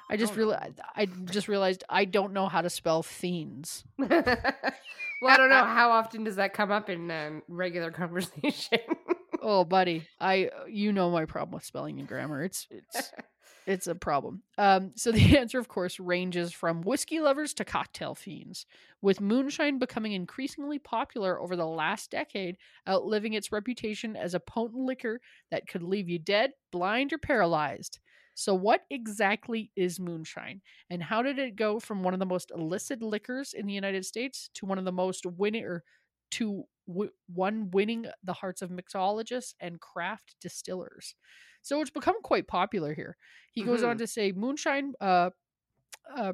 I 0.09 0.17
just 0.17 0.35
Oh, 0.35 0.37
realized 0.37 0.81
I 0.95 1.07
just 1.07 1.49
realized 1.49 1.83
I 1.89 2.05
don't 2.05 2.33
know 2.33 2.47
how 2.47 2.61
to 2.61 2.71
spell 2.71 3.03
fiends. 3.03 3.85
well, 3.99 4.09
I 4.11 5.37
don't 5.37 5.51
know. 5.51 5.65
How 5.65 5.91
often 5.91 6.23
does 6.25 6.37
that 6.37 6.53
come 6.55 6.71
up 6.71 6.89
in 6.89 7.11
um, 7.11 7.43
regular 7.49 7.91
conversation? 8.03 8.79
Oh, 9.43 9.65
buddy, 9.65 10.07
I 10.21 10.51
you 10.69 10.93
know 10.93 11.11
my 11.11 11.25
problem 11.25 11.55
with 11.55 11.65
spelling 11.65 11.99
and 11.99 12.07
grammar. 12.07 12.45
It's 12.45 12.69
it's 12.71 13.13
it's 13.67 13.87
a 13.87 13.95
problem. 13.95 14.43
Um, 14.59 14.93
so 14.97 15.13
the 15.13 15.39
answer, 15.39 15.59
of 15.59 15.69
course, 15.69 16.01
ranges 16.01 16.53
from 16.53 16.83
whiskey 16.83 17.21
lovers 17.21 17.55
to 17.55 17.65
cocktail 17.65 18.15
fiends, 18.15 18.67
with 19.03 19.21
moonshine 19.21 19.79
becoming 19.79 20.13
increasingly 20.13 20.79
popular 20.79 21.41
over 21.41 21.57
the 21.57 21.67
last 21.67 22.11
decade, 22.11 22.57
outliving 22.89 23.35
its 23.35 23.53
reputation 23.53 24.17
as 24.17 24.35
a 24.35 24.41
potent 24.41 24.85
liquor 24.85 25.21
that 25.51 25.67
could 25.69 25.83
leave 25.83 26.09
you 26.09 26.19
dead, 26.19 26.53
blind, 26.73 27.13
or 27.13 27.19
paralyzed. 27.19 27.99
So, 28.35 28.55
what 28.55 28.85
exactly 28.91 29.71
is 29.77 30.01
moonshine, 30.01 30.63
and 30.89 31.03
how 31.03 31.23
did 31.23 31.39
it 31.39 31.57
go 31.57 31.79
from 31.79 32.03
one 32.03 32.15
of 32.15 32.21
the 32.21 32.27
most 32.27 32.51
illicit 32.55 33.03
liquors 33.03 33.53
in 33.53 33.67
the 33.67 33.75
United 33.75 34.07
States 34.07 34.49
to 34.55 34.67
one 34.67 34.79
of 34.79 34.85
the 34.85 34.93
most 34.93 35.27
winning, 35.27 35.65
or 35.65 35.85
to 36.33 36.65
w- 36.87 37.11
one 37.27 37.71
winning 37.71 38.07
the 38.23 38.33
hearts 38.33 38.63
of 38.63 38.71
mixologists 38.71 39.55
and 39.61 39.81
craft 39.81 40.37
distillers? 40.41 41.15
So 41.63 41.81
it's 41.81 41.91
become 41.91 42.23
quite 42.23 42.47
popular 42.47 42.95
here. 42.95 43.17
He 43.53 43.63
goes 43.63 43.83
on 43.83 43.99
to 43.99 44.07
say 44.07 44.33
moonshine 44.33 44.95
uh, 45.01 45.31
uh, 46.15 46.33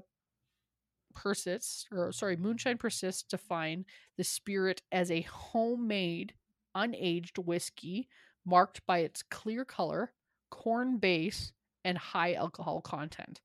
persists, 1.14 1.86
or 1.90 2.12
sorry, 2.12 2.36
moonshine 2.36 2.78
persists 2.78 3.22
to 3.24 3.38
find 3.38 3.84
the 4.16 4.24
spirit 4.24 4.82
as 4.92 5.10
a 5.10 5.22
homemade, 5.22 6.34
unaged 6.76 7.38
whiskey 7.38 8.08
marked 8.44 8.86
by 8.86 8.98
its 8.98 9.22
clear 9.22 9.64
color, 9.64 10.12
corn 10.50 10.98
base, 10.98 11.52
and 11.84 11.98
high 11.98 12.34
alcohol 12.34 12.80
content. 12.80 13.40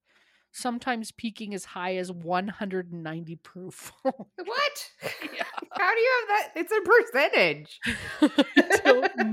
Sometimes 0.52 1.12
peaking 1.12 1.54
as 1.54 1.64
high 1.66 1.96
as 1.96 2.12
190 2.12 3.36
proof. 3.38 3.92
what? 4.04 4.90
Yeah. 5.34 5.44
How 5.80 5.94
do 5.96 6.00
you 6.00 6.12
have 6.20 6.28
that? 6.28 6.52
It's 6.56 6.72
a 6.72 6.82
percentage. 6.82 7.80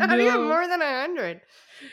How 0.01 0.17
do 0.17 0.23
you 0.23 0.31
have 0.31 0.41
more 0.41 0.69
than 0.69 0.81
a 0.81 1.01
hundred? 1.01 1.41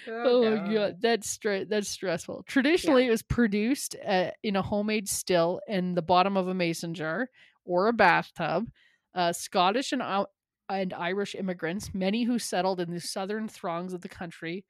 Oh 0.07 0.49
my 0.49 0.73
god, 0.73 0.97
that's 1.01 1.39
that's 1.67 1.89
stressful. 1.89 2.43
Traditionally, 2.47 3.07
it 3.07 3.09
was 3.09 3.21
produced 3.23 3.95
uh, 4.05 4.31
in 4.43 4.55
a 4.55 4.61
homemade 4.61 5.09
still 5.09 5.59
in 5.67 5.95
the 5.95 6.01
bottom 6.01 6.37
of 6.37 6.47
a 6.47 6.53
mason 6.53 6.93
jar 6.93 7.29
or 7.65 7.87
a 7.87 7.93
bathtub. 7.93 8.69
Uh, 9.13 9.33
Scottish 9.33 9.91
and 9.91 10.01
ou- 10.01 10.27
and 10.69 10.93
Irish 10.93 11.35
immigrants, 11.35 11.93
many 11.93 12.23
who 12.23 12.37
settled 12.39 12.79
in 12.79 12.91
the 12.91 12.99
southern 12.99 13.47
throngs 13.47 13.93
of 13.93 14.01
the 14.01 14.09
country, 14.09 14.65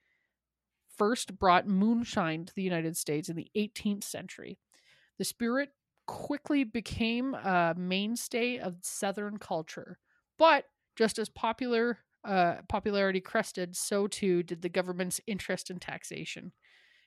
first 0.97 1.37
brought 1.39 1.67
moonshine 1.67 2.45
to 2.45 2.53
the 2.55 2.63
United 2.63 2.95
States 2.97 3.29
in 3.29 3.35
the 3.35 3.49
18th 3.55 4.03
century. 4.03 4.57
The 5.17 5.25
spirit 5.25 5.69
quickly 6.07 6.63
became 6.63 7.33
a 7.33 7.73
mainstay 7.77 8.57
of 8.59 8.75
southern 8.81 9.37
culture, 9.37 9.97
but 10.37 10.65
just 10.95 11.17
as 11.19 11.29
popular 11.29 11.99
uh, 12.23 12.55
popularity 12.67 13.21
crested, 13.21 13.75
so 13.75 14.07
too 14.07 14.41
did 14.41 14.61
the 14.63 14.69
government's 14.69 15.21
interest 15.27 15.69
in 15.69 15.77
taxation. 15.79 16.51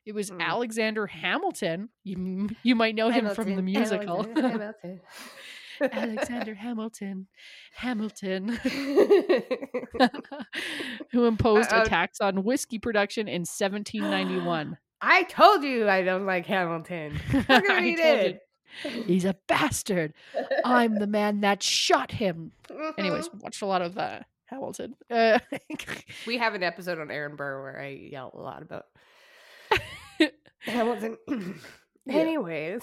It 0.06 0.14
was 0.14 0.28
Hmm. 0.30 0.40
Alexander 0.40 1.06
Hamilton. 1.08 1.88
You, 2.04 2.48
you 2.62 2.74
might 2.76 2.94
know 2.94 3.10
him 3.10 3.28
from 3.34 3.56
the 3.56 3.62
musical. 3.62 4.20
Alexander 4.24 4.48
Hamilton. 4.48 5.00
Alexander 5.80 6.54
Hamilton, 6.54 7.26
Hamilton, 7.74 8.48
who 11.12 11.24
imposed 11.26 11.72
Uh, 11.72 11.82
a 11.82 11.88
tax 11.88 12.20
on 12.20 12.44
whiskey 12.44 12.78
production 12.78 13.28
in 13.28 13.42
1791. 13.42 14.76
I 15.00 15.22
told 15.24 15.62
you 15.62 15.88
I 15.88 16.02
don't 16.02 16.26
like 16.26 16.46
Hamilton. 16.46 17.20
Look 17.32 17.48
at 17.50 17.62
what 17.64 17.82
he 17.84 17.94
did. 17.94 18.40
He's 19.06 19.24
a 19.24 19.36
bastard. 19.46 20.12
I'm 20.64 20.98
the 20.98 21.06
man 21.06 21.40
that 21.42 21.62
shot 21.62 22.10
him. 22.12 22.52
Anyways, 22.98 23.28
Mhm. 23.28 23.42
watched 23.42 23.62
a 23.62 23.66
lot 23.66 23.82
of 23.82 23.96
uh, 23.96 24.20
Hamilton. 24.46 24.94
Uh, 25.10 25.38
we 26.26 26.38
have 26.38 26.54
an 26.54 26.62
episode 26.62 26.98
on 26.98 27.10
Aaron 27.10 27.36
Burr 27.36 27.62
where 27.62 27.80
I 27.80 27.88
yell 27.88 28.30
a 28.34 28.40
lot 28.40 28.62
about 28.62 28.86
Hamilton. 30.60 31.16
Anyways, 32.08 32.82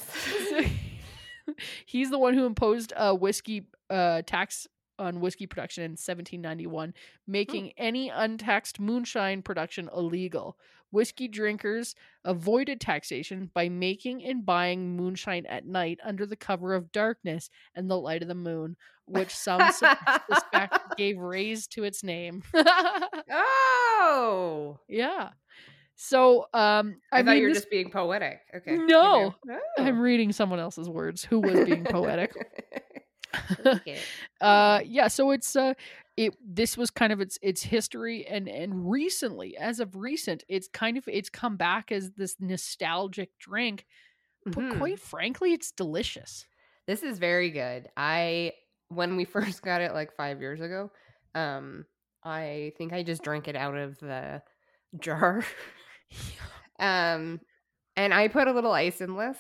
he's 1.85 2.09
the 2.09 2.19
one 2.19 2.33
who 2.33 2.45
imposed 2.45 2.93
a 2.95 3.13
whiskey 3.13 3.67
uh, 3.89 4.21
tax 4.25 4.67
on 4.97 5.19
whiskey 5.19 5.45
production 5.45 5.83
in 5.83 5.91
1791, 5.91 6.93
making 7.27 7.73
any 7.77 8.09
untaxed 8.09 8.79
moonshine 8.79 9.41
production 9.41 9.89
illegal. 9.93 10.57
Whiskey 10.91 11.27
drinkers 11.27 11.95
avoided 12.23 12.79
taxation 12.79 13.51
by 13.53 13.67
making 13.67 14.23
and 14.23 14.45
buying 14.45 14.95
moonshine 14.95 15.45
at 15.47 15.65
night 15.65 15.99
under 16.03 16.25
the 16.25 16.37
cover 16.37 16.73
of 16.73 16.91
darkness 16.91 17.49
and 17.75 17.89
the 17.89 17.99
light 17.99 18.21
of 18.21 18.29
the 18.29 18.35
moon, 18.35 18.77
which 19.05 19.35
some 19.35 19.59
sus- 19.71 19.97
suspect 20.29 20.79
gave 20.97 21.17
raise 21.17 21.67
to 21.67 21.83
its 21.83 22.01
name. 22.03 22.43
oh, 23.29 24.79
yeah. 24.87 25.31
So, 25.95 26.47
um, 26.53 26.99
I, 27.11 27.19
I, 27.19 27.23
thought 27.23 27.25
mean, 27.31 27.37
you 27.37 27.43
were 27.43 27.49
this- 27.49 27.59
just 27.59 27.69
being 27.69 27.89
poetic. 27.89 28.39
Okay, 28.55 28.75
No, 28.77 29.33
Oh. 29.49 29.59
I'm 29.77 29.99
reading 29.99 30.31
someone 30.33 30.59
else's 30.59 30.89
words 30.89 31.23
who 31.23 31.39
was 31.39 31.63
being 31.65 31.83
poetic. 31.85 32.33
Uh 34.41 34.79
yeah 34.85 35.07
so 35.09 35.31
it's 35.31 35.55
uh 35.57 35.73
it 36.15 36.33
this 36.41 36.77
was 36.77 36.89
kind 36.89 37.11
of 37.11 37.19
its 37.19 37.37
its 37.41 37.61
history 37.63 38.25
and 38.25 38.47
and 38.47 38.89
recently 38.89 39.57
as 39.57 39.81
of 39.81 39.95
recent 39.97 40.43
it's 40.47 40.69
kind 40.69 40.97
of 40.97 41.03
it's 41.07 41.29
come 41.29 41.57
back 41.57 41.91
as 41.91 42.11
this 42.11 42.37
nostalgic 42.39 43.31
drink 43.39 43.85
but 44.45 44.55
Mhm. 44.63 44.77
quite 44.77 44.99
frankly 44.99 45.51
it's 45.51 45.71
delicious 45.71 46.45
This 46.87 47.03
is 47.03 47.17
very 47.19 47.49
good. 47.49 47.89
I 47.97 48.53
when 48.87 49.17
we 49.17 49.25
first 49.35 49.61
got 49.61 49.81
it 49.81 49.93
like 49.93 50.15
five 50.15 50.39
years 50.39 50.61
ago, 50.61 50.91
um, 51.33 51.85
I 52.23 52.71
think 52.77 52.93
I 52.93 53.03
just 53.03 53.21
drank 53.23 53.47
it 53.49 53.55
out 53.57 53.75
of 53.75 53.99
the 53.99 54.41
jar. 54.99 55.43
um, 56.79 57.39
and 57.95 58.13
I 58.13 58.27
put 58.27 58.47
a 58.47 58.53
little 58.53 58.71
ice 58.71 59.01
in 59.01 59.15
this, 59.15 59.37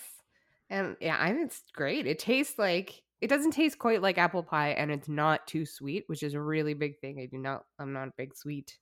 and 0.69 0.95
yeah, 0.99 1.17
I 1.19 1.31
think 1.33 1.47
it's 1.47 1.63
great. 1.73 2.07
It 2.07 2.19
tastes 2.19 2.57
like 2.57 3.03
it 3.21 3.27
doesn't 3.27 3.51
taste 3.51 3.79
quite 3.79 4.01
like 4.01 4.17
apple 4.17 4.43
pie, 4.43 4.69
and 4.71 4.91
it's 4.91 5.09
not 5.09 5.47
too 5.47 5.65
sweet, 5.65 6.03
which 6.07 6.23
is 6.23 6.33
a 6.33 6.41
really 6.41 6.73
big 6.73 6.99
thing. 6.99 7.19
I 7.19 7.25
do 7.27 7.37
not. 7.37 7.65
I'm 7.79 7.93
not 7.93 8.09
a 8.09 8.13
big 8.17 8.35
sweet 8.35 8.77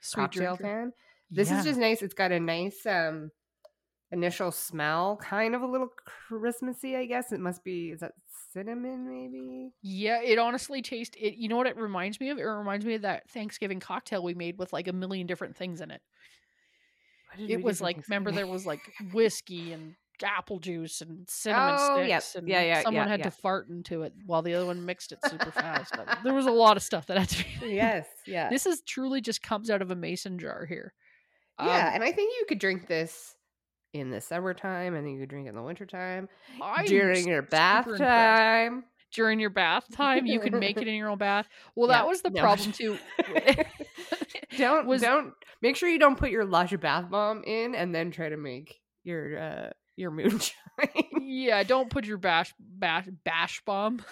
Sweet 0.00 0.30
cocktail 0.30 0.56
drinker. 0.56 0.62
fan. 0.62 0.92
This 1.30 1.50
Yeah. 1.50 1.58
is 1.58 1.64
just 1.64 1.80
nice. 1.80 2.02
It's 2.02 2.14
got 2.14 2.32
a 2.32 2.40
nice 2.40 2.86
um 2.86 3.30
initial 4.12 4.52
smell, 4.52 5.16
kind 5.18 5.54
of 5.54 5.62
a 5.62 5.66
little 5.66 5.88
Christmassy, 6.06 6.96
I 6.96 7.06
guess. 7.06 7.32
It 7.32 7.40
must 7.40 7.64
be 7.64 7.90
is 7.90 8.00
that 8.00 8.14
cinnamon 8.52 9.08
maybe? 9.08 9.72
Yeah, 9.82 10.22
it 10.22 10.38
honestly 10.38 10.80
tastes 10.80 11.16
it. 11.20 11.34
You 11.34 11.48
know 11.48 11.56
what 11.56 11.66
it 11.66 11.76
reminds 11.76 12.18
me 12.18 12.30
of? 12.30 12.38
It 12.38 12.42
reminds 12.42 12.86
me 12.86 12.94
of 12.94 13.02
that 13.02 13.28
Thanksgiving 13.30 13.80
cocktail 13.80 14.22
we 14.22 14.34
made 14.34 14.58
with 14.58 14.72
like 14.72 14.88
a 14.88 14.92
million 14.92 15.26
different 15.26 15.56
things 15.56 15.80
in 15.80 15.90
it. 15.90 16.00
It 17.38 17.62
was 17.62 17.80
like 17.80 18.06
remember 18.08 18.30
there 18.32 18.46
was 18.46 18.66
like 18.66 18.80
whiskey 19.12 19.72
and 19.72 19.94
apple 20.22 20.60
juice 20.60 21.00
and 21.00 21.28
cinnamon 21.28 21.76
Oh, 21.78 22.02
sticks 22.04 22.36
and 22.36 22.46
Yeah, 22.48 22.62
yeah, 22.62 22.82
someone 22.82 23.04
yeah, 23.06 23.08
had 23.10 23.20
yeah. 23.20 23.24
to 23.24 23.30
fart 23.32 23.68
into 23.68 24.02
it 24.02 24.12
while 24.26 24.42
the 24.42 24.54
other 24.54 24.66
one 24.66 24.86
mixed 24.86 25.10
it 25.12 25.18
super 25.28 25.50
fast. 25.50 25.92
There 26.22 26.32
was 26.32 26.46
a 26.46 26.52
lot 26.52 26.76
of 26.76 26.82
stuff 26.84 27.06
that 27.08 27.18
had 27.18 27.28
to 27.30 27.44
be. 27.60 27.66
yes, 27.74 28.06
yeah. 28.26 28.48
This 28.48 28.64
is 28.64 28.80
truly 28.82 29.20
just 29.20 29.42
comes 29.42 29.70
out 29.70 29.82
of 29.82 29.90
a 29.90 29.96
mason 29.96 30.38
jar 30.38 30.66
here. 30.66 30.94
yeah, 31.60 31.88
Um, 31.88 31.94
and 31.94 32.04
I 32.04 32.12
think 32.12 32.32
you 32.38 32.46
could 32.48 32.60
drink 32.60 32.86
this 32.86 33.34
in 33.92 34.10
the 34.10 34.20
summertime 34.20 34.94
and 34.94 35.04
then 35.04 35.12
you 35.14 35.20
could 35.20 35.30
drink 35.30 35.46
it 35.46 35.50
in 35.50 35.56
the 35.56 35.62
wintertime. 35.62 36.28
I'm 36.62 36.84
During 36.86 37.26
your 37.26 37.42
bath 37.42 37.86
impressed. 37.86 38.02
time. 38.02 38.84
During 39.12 39.38
your 39.40 39.50
bath 39.50 39.84
time, 39.92 40.26
you 40.26 40.40
can 40.40 40.58
make 40.58 40.76
it 40.76 40.88
in 40.88 40.94
your 40.94 41.08
own 41.10 41.18
bath. 41.18 41.48
Well, 41.76 41.88
that 41.88 42.06
was 42.06 42.22
the 42.22 42.30
no. 42.30 42.40
problem 42.40 42.72
too. 42.72 42.98
don't 44.56 44.86
Was- 44.86 45.02
don't 45.02 45.32
make 45.62 45.76
sure 45.76 45.88
you 45.88 45.98
don't 45.98 46.18
put 46.18 46.30
your 46.30 46.44
Lush 46.44 46.72
bath 46.76 47.10
bomb 47.10 47.42
in 47.44 47.74
and 47.74 47.94
then 47.94 48.10
try 48.10 48.28
to 48.28 48.36
make 48.36 48.80
your 49.02 49.38
uh 49.38 49.70
your 49.96 50.10
moonshine. 50.10 50.54
yeah, 51.20 51.62
don't 51.62 51.90
put 51.90 52.04
your 52.04 52.18
bash 52.18 52.52
bash 52.58 53.06
bash 53.24 53.62
bomb. 53.64 54.02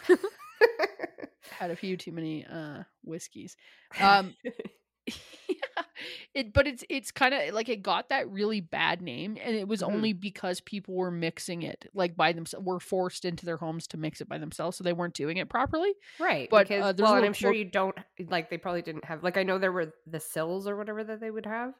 Had 1.50 1.70
a 1.70 1.76
few 1.76 1.96
too 1.96 2.12
many 2.12 2.46
uh 2.46 2.82
whiskeys. 3.02 3.56
Um 4.00 4.34
yeah, 4.44 5.54
it 6.34 6.52
but 6.52 6.66
it's 6.66 6.84
it's 6.88 7.10
kind 7.10 7.34
of 7.34 7.54
like 7.54 7.68
it 7.68 7.82
got 7.82 8.08
that 8.08 8.28
really 8.30 8.60
bad 8.60 9.02
name 9.02 9.36
and 9.40 9.54
it 9.56 9.68
was 9.68 9.82
Mhm. 9.82 9.82
only 9.82 10.12
because 10.12 10.60
people 10.60 10.94
were 10.94 11.10
mixing 11.10 11.62
it 11.62 11.88
like 11.94 12.16
by 12.16 12.32
themselves 12.32 12.66
were 12.66 12.80
forced 12.80 13.24
into 13.24 13.44
their 13.46 13.56
homes 13.56 13.86
to 13.88 13.96
mix 13.96 14.20
it 14.20 14.28
by 14.28 14.38
themselves 14.38 14.76
so 14.76 14.84
they 14.84 14.92
weren't 14.92 15.14
doing 15.14 15.36
it 15.36 15.48
properly 15.48 15.94
Right, 16.18 16.50
But, 16.50 16.68
because 16.68 16.80
uh, 16.80 16.92
well, 16.98 17.16
and 17.16 17.24
I'm 17.26 17.32
sure 17.32 17.50
you 17.50 17.64
don't 17.64 17.96
like 18.28 18.48
they 18.48 18.58
probably 18.58 18.82
didn't 18.82 19.04
have 19.04 19.24
like 19.24 19.36
I 19.36 19.42
know 19.42 19.58
there 19.58 19.72
were 19.72 19.92
the 20.06 20.20
stills 20.20 20.68
or 20.68 20.76
whatever 20.76 21.02
that 21.02 21.20
they 21.20 21.30
would 21.30 21.46
have. 21.46 21.74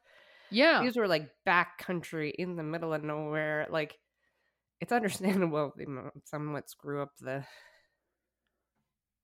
yeah 0.51 0.85
These 0.85 0.97
were 0.97 1.09
like 1.09 1.31
back 1.45 1.79
country 1.79 2.31
in 2.31 2.57
the 2.57 2.63
middle 2.65 2.95
of 2.95 3.05
nowhere. 3.05 3.67
Like 3.71 3.99
it's 4.81 4.93
understandable 4.93 5.73
they 5.77 5.87
somewhat 6.25 6.71
screw 6.71 7.03
up 7.03 7.13
the, 7.21 7.47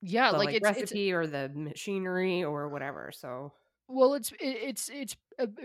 yeah 0.01 0.31
the, 0.31 0.39
like, 0.39 0.53
like, 0.53 0.55
it's, 0.55 0.71
it's 0.71 0.93
recipe 0.93 1.13
or 1.13 1.27
the 1.27 1.51
machinery 1.55 2.45
or 2.45 2.69
whatever. 2.69 3.11
So 3.15 3.53
well 3.89 4.15
it's 4.15 4.33
it's 4.41 4.89
it's 4.91 5.17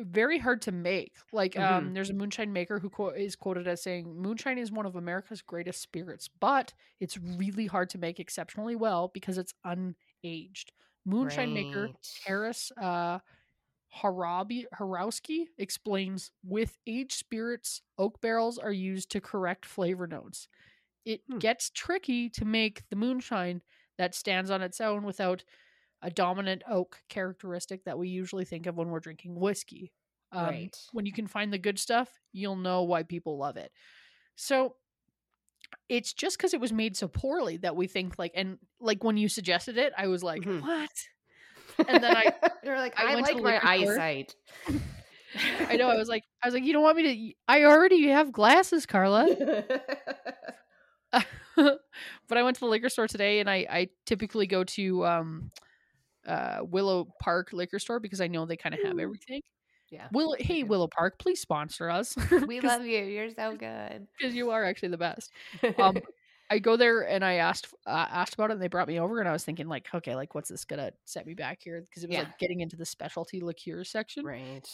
very 0.03 0.39
hard 0.39 0.61
to 0.61 0.71
make 0.71 1.13
like 1.33 1.57
Mm-hmm. 1.57 1.87
um 1.87 1.93
there's 1.93 2.09
a 2.09 2.13
moonshine 2.13 2.53
maker 2.53 2.79
who 2.79 2.89
quote, 2.89 3.17
is 3.17 3.35
quoted 3.35 3.67
as 3.67 3.81
saying 3.83 4.15
moonshine 4.15 4.57
is 4.57 4.71
one 4.71 4.85
of 4.85 4.95
america's 4.95 5.41
greatest 5.41 5.81
spirits 5.81 6.29
but 6.39 6.73
it's 6.99 7.17
really 7.17 7.65
hard 7.65 7.89
to 7.89 7.97
make 7.97 8.19
exceptionally 8.19 8.75
well 8.75 9.09
because 9.13 9.37
it's 9.37 9.53
unaged 9.65 10.71
moonshine 11.05 11.53
maker 11.53 11.91
Right. 11.91 12.23
Harris 12.25 12.71
uh, 12.81 13.19
Harabi 14.01 14.65
Harowski 14.73 15.47
explains 15.57 16.31
with 16.43 16.77
aged 16.87 17.13
spirits, 17.13 17.81
oak 17.97 18.19
barrels 18.21 18.57
are 18.57 18.71
used 18.71 19.11
to 19.11 19.21
correct 19.21 19.65
flavor 19.65 20.07
notes. 20.07 20.47
It 21.05 21.21
Hmm. 21.27 21.39
gets 21.39 21.69
tricky 21.69 22.29
to 22.31 22.45
make 22.45 22.83
the 22.89 22.95
moonshine 22.95 23.61
that 23.97 24.15
stands 24.15 24.49
on 24.51 24.61
its 24.61 24.81
own 24.81 25.03
without 25.03 25.43
a 26.03 26.11
dominant 26.11 26.61
oak 26.69 26.99
characteristic 27.09 27.85
that 27.85 27.97
we 27.97 28.09
usually 28.09 28.45
think 28.45 28.67
of 28.67 28.75
when 28.77 28.89
we're 28.89 28.99
drinking 28.99 29.35
whiskey. 29.39 29.91
Um, 30.31 30.45
Right. 30.45 30.77
When 30.91 31.05
you 31.05 31.13
can 31.13 31.27
find 31.27 31.51
the 31.51 31.57
good 31.57 31.79
stuff, 31.79 32.09
you'll 32.31 32.55
know 32.55 32.83
why 32.83 33.03
people 33.03 33.37
love 33.37 33.57
it. 33.57 33.71
So 34.35 34.75
it's 35.89 36.13
just 36.13 36.37
because 36.37 36.53
it 36.53 36.59
was 36.61 36.71
made 36.73 36.95
so 36.97 37.07
poorly 37.07 37.57
that 37.57 37.75
we 37.75 37.87
think 37.87 38.19
like, 38.19 38.33
and 38.35 38.57
like 38.79 39.03
when 39.03 39.17
you 39.17 39.27
suggested 39.29 39.77
it, 39.77 39.93
I 39.97 40.07
was 40.07 40.23
like, 40.23 40.41
Mhm. 40.43 40.61
what? 40.61 41.87
And 41.87 42.03
then 42.03 42.15
I- 42.15 42.33
you're 42.63 42.77
like 42.77 42.99
I 42.99 43.13
I, 43.13 43.15
like 43.15 43.41
my 43.41 43.59
eyesight. 43.63 44.35
I 45.67 45.77
know. 45.77 45.89
I 45.89 45.95
was 45.95 46.07
like, 46.07 46.23
I 46.43 46.47
was 46.47 46.53
like, 46.53 46.63
you 46.63 46.73
don't 46.73 46.83
want 46.83 46.97
me 46.97 47.03
to? 47.03 47.33
I 47.47 47.63
already 47.63 48.07
have 48.09 48.31
glasses, 48.31 48.85
Carla. 48.85 49.25
but 51.55 52.37
I 52.37 52.43
went 52.43 52.55
to 52.57 52.59
the 52.61 52.67
liquor 52.67 52.89
store 52.89 53.07
today, 53.07 53.39
and 53.39 53.49
I 53.49 53.65
I 53.69 53.89
typically 54.05 54.47
go 54.47 54.63
to 54.63 55.05
um, 55.05 55.51
uh, 56.27 56.59
Willow 56.63 57.07
Park 57.21 57.49
liquor 57.53 57.79
store 57.79 57.99
because 57.99 58.21
I 58.21 58.27
know 58.27 58.45
they 58.45 58.57
kind 58.57 58.73
of 58.75 58.81
have 58.83 58.99
everything. 58.99 59.41
yeah, 59.89 60.07
Willow, 60.11 60.35
hey. 60.39 60.63
Willow 60.63 60.87
Park, 60.87 61.19
please 61.19 61.39
sponsor 61.41 61.89
us. 61.89 62.15
we 62.47 62.59
love 62.61 62.85
you. 62.85 63.03
You're 63.03 63.29
so 63.29 63.55
good. 63.55 64.07
because 64.17 64.33
you 64.35 64.51
are 64.51 64.63
actually 64.63 64.89
the 64.89 64.97
best. 64.97 65.31
Um, 65.77 65.97
I 66.49 66.59
go 66.59 66.75
there 66.77 67.01
and 67.07 67.23
I 67.25 67.35
asked 67.35 67.67
uh, 67.87 68.05
asked 68.11 68.35
about 68.35 68.51
it, 68.51 68.53
and 68.53 68.61
they 68.61 68.67
brought 68.67 68.87
me 68.87 68.99
over, 68.99 69.19
and 69.19 69.27
I 69.27 69.31
was 69.31 69.43
thinking 69.43 69.67
like, 69.67 69.87
okay, 69.93 70.15
like 70.15 70.35
what's 70.35 70.49
this 70.49 70.65
gonna 70.65 70.91
set 71.05 71.25
me 71.25 71.33
back 71.33 71.59
here? 71.63 71.81
Because 71.81 72.03
it 72.03 72.09
was 72.09 72.15
Yeah. 72.17 72.23
like 72.23 72.37
getting 72.37 72.59
into 72.61 72.75
the 72.75 72.85
specialty 72.85 73.39
liqueur 73.41 73.83
section. 73.83 74.23
right. 74.25 74.67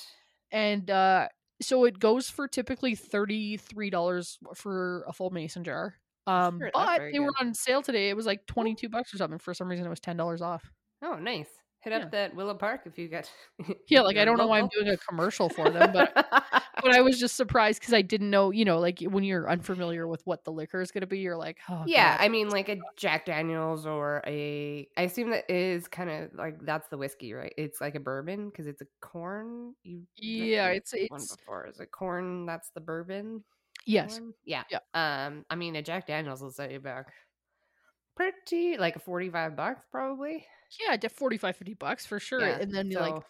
and 0.51 0.89
uh 0.89 1.27
so 1.61 1.83
it 1.85 1.99
goes 1.99 2.29
for 2.29 2.47
typically 2.47 2.95
$33 2.95 4.37
for 4.55 5.03
a 5.07 5.13
full 5.13 5.29
mason 5.29 5.63
jar 5.63 5.95
um 6.27 6.59
Sure, 6.59 6.71
but 6.73 7.01
they 7.11 7.19
were 7.19 7.33
on 7.39 7.53
sale 7.53 7.81
today 7.81 8.09
it 8.09 8.15
was 8.15 8.25
like 8.25 8.45
22 8.47 8.89
bucks 8.89 9.13
or 9.13 9.17
something 9.17 9.39
for 9.39 9.53
some 9.53 9.67
reason 9.67 9.85
it 9.85 9.89
was 9.89 9.99
$10 9.99 10.41
off 10.41 10.71
Oh, 11.01 11.15
nice. 11.15 11.47
Hit 11.81 11.93
up 11.93 12.11
that 12.11 12.35
Willow 12.35 12.55
Park 12.55 12.81
if 12.85 12.97
you 12.97 13.07
get. 13.07 13.31
yeah 13.89 14.01
like 14.01 14.17
i 14.17 14.25
don't 14.25 14.37
know 14.37 14.47
why 14.47 14.59
i'm 14.59 14.67
doing 14.67 14.89
a 14.89 14.97
commercial 14.97 15.47
for 15.47 15.69
them 15.69 15.93
but 15.93 16.13
but 16.83 16.93
i 16.93 17.01
was 17.01 17.17
just 17.17 17.37
surprised 17.37 17.79
because 17.79 17.93
i 17.93 18.01
didn't 18.01 18.29
know 18.29 18.51
you 18.51 18.65
know 18.65 18.79
like 18.79 18.99
when 19.01 19.23
you're 19.23 19.49
unfamiliar 19.49 20.05
with 20.05 20.21
what 20.25 20.43
the 20.43 20.51
liquor 20.51 20.81
is 20.81 20.91
going 20.91 21.01
to 21.01 21.07
be 21.07 21.19
you're 21.19 21.37
like 21.37 21.57
oh 21.69 21.83
yeah, 21.85 22.17
God. 22.17 22.23
I 22.23 22.29
mean, 22.29 22.49
like 22.49 22.69
a 22.69 22.77
Jack 22.97 23.25
Daniels 23.25 23.85
or 23.85 24.21
a. 24.27 24.87
I 24.97 25.03
assume 25.03 25.31
that 25.31 25.49
is 25.49 25.87
kind 25.87 26.09
of 26.09 26.33
like 26.35 26.59
that's 26.61 26.87
the 26.89 26.97
whiskey, 26.97 27.33
right? 27.33 27.53
It's 27.57 27.81
like 27.81 27.95
a 27.95 27.99
bourbon 27.99 28.49
because 28.49 28.67
it's 28.67 28.81
a 28.81 28.85
corn. 29.01 29.73
You 29.83 30.03
yeah 30.17 30.67
it's 30.67 30.93
one 30.93 31.21
it's 31.21 31.35
before. 31.35 31.67
Is 31.67 31.79
it 31.79 31.91
corn? 31.91 32.45
That's 32.45 32.69
the 32.71 32.81
bourbon. 32.81 33.43
yes 33.85 34.19
one? 34.19 34.33
Yeah. 34.45 34.63
Yeah. 34.69 34.79
Um. 34.93 35.45
I 35.49 35.55
mean, 35.55 35.75
a 35.75 35.81
Jack 35.81 36.07
Daniels 36.07 36.41
will 36.41 36.51
set 36.51 36.71
you 36.71 36.79
back 36.79 37.07
pretty 38.19 38.77
like 38.77 39.01
forty 39.03 39.29
five 39.29 39.55
bucks 39.55 39.85
probably. 39.91 40.45
yeah 40.85 40.97
def 40.97 41.13
45 41.13 41.55
50 41.55 41.73
bucks 41.75 42.05
for 42.05 42.19
sure 42.19 42.41
Yeah, 42.41 42.57
and 42.59 42.71
then 42.71 42.91
you're 42.91 43.01
like 43.01 43.23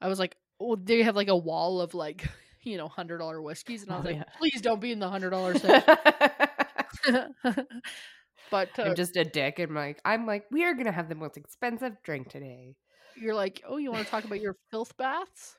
i 0.00 0.08
was 0.08 0.18
like 0.18 0.36
oh 0.60 0.74
they 0.76 1.02
have 1.02 1.14
like 1.16 1.28
a 1.28 1.36
wall 1.36 1.80
of 1.80 1.94
like 1.94 2.24
you 2.62 2.76
know 2.76 2.88
hundred 2.88 3.18
dollar 3.18 3.40
whiskeys 3.40 3.82
and 3.84 3.92
i 3.92 3.96
was 3.98 4.06
Oh, 4.06 4.08
like 4.08 4.16
yeah. 4.18 4.24
please 4.38 4.60
don't 4.60 4.80
be 4.80 4.90
in 4.92 4.98
the 4.98 5.08
hundred 5.08 5.30
dollar 5.30 5.54
section 5.56 5.84
but 8.50 8.68
uh, 8.78 8.82
I'm 8.82 8.94
just 8.94 9.16
a 9.16 9.24
dick. 9.24 9.58
and 9.58 9.74
like, 9.74 10.00
I'm 10.04 10.26
like, 10.26 10.44
we 10.50 10.64
are 10.64 10.74
gonna 10.74 10.92
have 10.92 11.08
the 11.08 11.14
most 11.14 11.36
expensive 11.36 11.96
drink 12.02 12.28
today. 12.28 12.76
you're 13.16 13.34
like, 13.34 13.62
oh, 13.68 13.76
you 13.78 13.90
want 13.92 14.04
to 14.04 14.10
talk 14.10 14.24
about 14.24 14.40
your 14.40 14.56
filth 14.70 14.96
baths? 14.96 15.54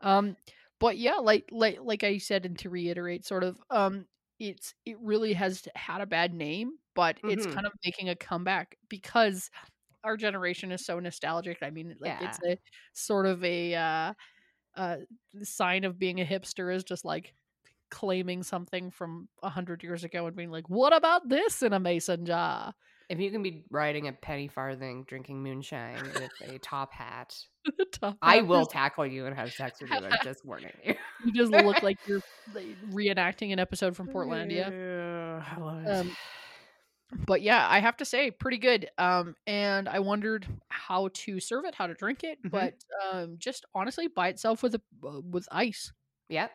um, 0.00 0.36
but 0.80 0.98
yeah, 0.98 1.14
like 1.16 1.48
like 1.50 1.78
like 1.82 2.04
I 2.04 2.18
said, 2.18 2.46
and 2.46 2.58
to 2.60 2.70
reiterate, 2.70 3.24
sort 3.24 3.44
of, 3.44 3.58
um, 3.70 4.06
it's 4.50 4.74
it 4.84 4.98
really 5.00 5.32
has 5.34 5.66
had 5.76 6.00
a 6.00 6.06
bad 6.06 6.34
name, 6.34 6.78
but 6.94 7.20
it's 7.26 7.46
Mhm. 7.46 7.56
kind 7.56 7.66
of 7.66 7.72
making 7.84 8.08
a 8.08 8.16
comeback 8.16 8.76
because 8.88 9.50
our 10.04 10.16
generation 10.16 10.72
is 10.72 10.84
so 10.84 11.00
nostalgic. 11.00 11.58
I 11.62 11.70
mean, 11.70 11.96
like 12.00 12.16
it's 12.20 12.38
a 12.46 12.58
sort 12.94 13.26
of 13.26 13.44
a 13.44 13.74
uh, 13.76 14.14
uh, 14.76 14.98
sign 15.42 15.84
of 15.84 15.98
being 15.98 16.20
a 16.20 16.24
hipster 16.26 16.74
is 16.74 16.84
just 16.84 17.04
like 17.04 17.34
claiming 17.90 18.42
something 18.42 18.90
from 18.90 19.28
a 19.42 19.50
hundred 19.50 19.82
years 19.82 20.04
ago 20.04 20.26
and 20.26 20.36
being 20.36 20.50
like, 20.50 20.70
"What 20.70 20.94
about 20.96 21.28
this 21.28 21.62
in 21.62 21.72
a 21.72 21.80
mason 21.80 22.26
jar?" 22.26 22.74
If 23.08 23.20
you 23.20 23.30
can 23.30 23.42
be 23.42 23.64
riding 23.70 24.08
a 24.08 24.12
penny 24.12 24.48
farthing, 24.48 25.04
drinking 25.06 25.42
moonshine 25.42 26.02
with 26.02 26.30
a 26.42 26.58
top 26.58 26.92
hat, 26.92 27.36
Top 27.92 28.16
I 28.22 28.36
hat 28.36 28.46
will 28.46 28.62
is- 28.62 28.68
tackle 28.68 29.06
you 29.06 29.26
and 29.26 29.34
have 29.36 29.52
sex 29.52 29.80
with 29.80 29.90
you. 29.90 29.96
I'm 29.96 30.12
just 30.24 30.44
warning 30.44 30.72
you. 30.84 30.94
You 31.24 31.32
just 31.32 31.52
look 31.52 31.82
like 31.82 31.98
you're 32.06 32.22
reenacting 32.90 33.52
an 33.52 33.58
episode 33.58 33.96
from 33.96 34.08
Portlandia. 34.08 34.70
Yeah, 34.70 35.44
I 35.56 35.60
love 35.60 35.84
it. 35.84 35.88
Um, 35.88 36.16
but 37.26 37.42
yeah, 37.42 37.66
I 37.68 37.78
have 37.80 37.96
to 37.98 38.04
say, 38.04 38.30
pretty 38.30 38.58
good. 38.58 38.88
Um, 38.98 39.36
and 39.46 39.88
I 39.88 40.00
wondered 40.00 40.46
how 40.68 41.10
to 41.12 41.38
serve 41.40 41.64
it, 41.64 41.74
how 41.74 41.86
to 41.86 41.94
drink 41.94 42.24
it, 42.24 42.42
Mhm. 42.42 42.50
but 42.50 42.74
um, 43.12 43.36
just 43.38 43.64
honestly, 43.74 44.08
by 44.08 44.28
itself 44.28 44.62
with 44.62 44.74
a 44.74 44.80
uh, 45.06 45.20
with 45.20 45.46
ice. 45.52 45.92
Yep. 46.28 46.50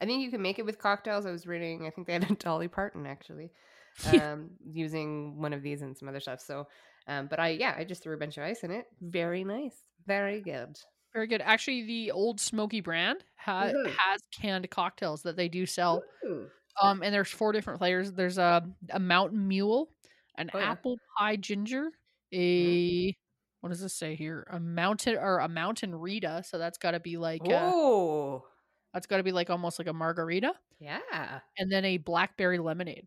I 0.00 0.06
think 0.06 0.22
you 0.22 0.30
can 0.30 0.42
make 0.42 0.58
it 0.58 0.66
with 0.66 0.78
cocktails. 0.78 1.24
I 1.24 1.30
was 1.30 1.46
reading, 1.46 1.86
I 1.86 1.90
think 1.90 2.06
they 2.08 2.12
had 2.14 2.28
a 2.30 2.34
Dolly 2.34 2.68
Parton 2.68 3.06
actually. 3.06 3.52
um, 4.22 4.50
using 4.64 5.40
one 5.40 5.52
of 5.52 5.62
these 5.62 5.82
and 5.82 5.96
some 5.96 6.08
other 6.08 6.20
stuff. 6.20 6.40
So, 6.40 6.66
um, 7.06 7.26
but 7.28 7.38
I, 7.38 7.48
yeah, 7.50 7.74
I 7.76 7.84
just 7.84 8.02
threw 8.02 8.14
a 8.14 8.18
bunch 8.18 8.36
of 8.38 8.44
ice 8.44 8.64
in 8.64 8.70
it. 8.70 8.86
Very 9.00 9.44
nice. 9.44 9.76
Very 10.06 10.40
good. 10.40 10.76
Very 11.12 11.26
good. 11.28 11.40
Actually, 11.42 11.86
the 11.86 12.10
old 12.10 12.40
Smoky 12.40 12.80
brand 12.80 13.24
ha- 13.36 13.66
Mhm. 13.74 13.90
has 13.96 14.20
canned 14.40 14.68
cocktails 14.70 15.22
that 15.22 15.36
they 15.36 15.48
do 15.48 15.64
sell. 15.66 16.02
Ooh. 16.26 16.48
Um, 16.82 17.02
and 17.04 17.14
there's 17.14 17.30
four 17.30 17.52
different 17.52 17.78
flavors. 17.78 18.12
There's 18.12 18.36
a 18.38 18.68
a 18.90 18.98
mountain 18.98 19.46
mule, 19.46 19.90
an 20.36 20.50
Oh, 20.52 20.58
yeah. 20.58 20.72
apple 20.72 20.98
pie 21.16 21.36
ginger, 21.36 21.90
a 22.32 23.16
what 23.60 23.68
does 23.70 23.80
this 23.80 23.94
say 23.94 24.14
here? 24.16 24.46
A 24.50 24.58
mountain 24.60 25.16
or 25.16 25.38
a 25.38 25.48
mountain 25.48 25.94
Rita. 25.94 26.42
So 26.44 26.58
that's 26.58 26.78
got 26.78 26.90
to 26.92 27.00
be 27.00 27.16
like 27.16 27.42
Oh, 27.48 28.44
that's 28.92 29.06
got 29.06 29.18
to 29.18 29.22
be 29.22 29.32
like 29.32 29.50
almost 29.50 29.78
like 29.78 29.88
a 29.88 29.92
margarita, 29.92 30.52
yeah. 30.80 31.40
and 31.58 31.70
then 31.70 31.84
a 31.84 31.98
blackberry 31.98 32.58
lemonade. 32.58 33.06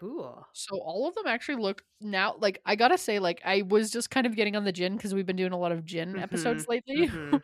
Cool. 0.00 0.46
So 0.54 0.78
all 0.78 1.06
of 1.06 1.14
them 1.14 1.26
actually 1.26 1.62
look 1.62 1.84
now 2.00 2.34
like 2.38 2.62
I 2.64 2.74
gotta 2.74 2.96
say 2.96 3.18
like 3.18 3.42
I 3.44 3.60
was 3.62 3.90
just 3.90 4.08
kind 4.10 4.26
of 4.26 4.34
getting 4.34 4.56
on 4.56 4.64
the 4.64 4.72
gin 4.72 4.96
because 4.96 5.12
we've 5.12 5.26
been 5.26 5.36
doing 5.36 5.52
a 5.52 5.58
lot 5.58 5.72
of 5.72 5.84
gin 5.84 6.18
episodes 6.18 6.66
lately. 6.68 7.06
Mhm. 7.08 7.42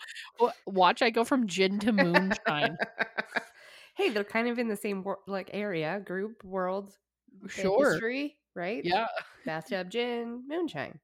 Watch, 0.67 1.03
I 1.03 1.11
go 1.11 1.23
from 1.23 1.47
gin 1.47 1.79
to 1.81 1.93
moonshine. 1.93 2.79
hey, 3.97 4.09
they're 4.09 4.25
kind 4.25 4.49
of 4.49 4.59
in 4.59 4.69
the 4.69 4.77
same 4.77 5.05
like 5.27 5.51
area, 5.53 6.01
group, 6.05 6.43
world, 6.45 6.95
Sure. 7.49 7.91
history, 7.93 8.39
right? 8.55 8.83
yeah. 8.85 9.07
Bathtub 9.45 9.91
gin, 9.91 10.43
moonshine, 10.49 10.99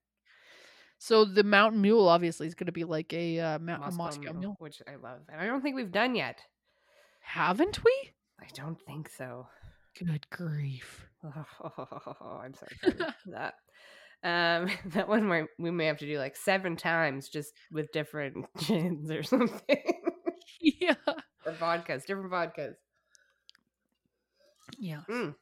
So 0.98 1.26
the 1.26 1.44
mountain 1.44 1.82
mule 1.82 2.08
obviously 2.08 2.46
is 2.46 2.54
gonna 2.54 2.72
be 2.72 2.84
like 2.84 3.12
a, 3.12 3.38
uh, 3.40 3.58
mou- 3.58 3.74
a 3.74 3.78
Moscow, 3.78 3.96
Moscow 3.96 4.22
mule, 4.32 4.40
mule. 4.40 4.56
which 4.58 4.80
I 4.88 4.96
love, 4.96 5.20
and 5.30 5.38
I 5.38 5.46
don't 5.46 5.60
think 5.60 5.76
we've 5.76 5.92
done 5.92 6.14
yet. 6.14 6.40
Haven't 7.20 7.84
we? 7.84 7.92
I 8.40 8.46
don't 8.54 8.80
think 8.86 9.10
so. 9.10 9.48
Good 9.98 10.26
grief. 10.30 11.06
I'm 12.20 12.54
sorry 12.54 12.76
for 12.82 13.14
that. 13.26 13.54
Um, 14.24 14.68
that 14.86 15.08
one 15.08 15.26
might 15.26 15.46
we 15.58 15.70
may 15.70 15.86
have 15.86 15.98
to 15.98 16.06
do 16.06 16.18
like 16.18 16.36
seven 16.36 16.76
times 16.76 17.28
just 17.28 17.52
with 17.70 17.92
different 17.92 18.46
gins 18.58 19.10
or 19.10 19.22
something, 19.22 19.82
yeah. 20.60 20.94
or 21.44 21.52
vodkas, 21.52 22.06
different 22.06 22.30
vodkas. 22.30 22.74
Yeah. 24.78 25.00
Mm. 25.10 25.34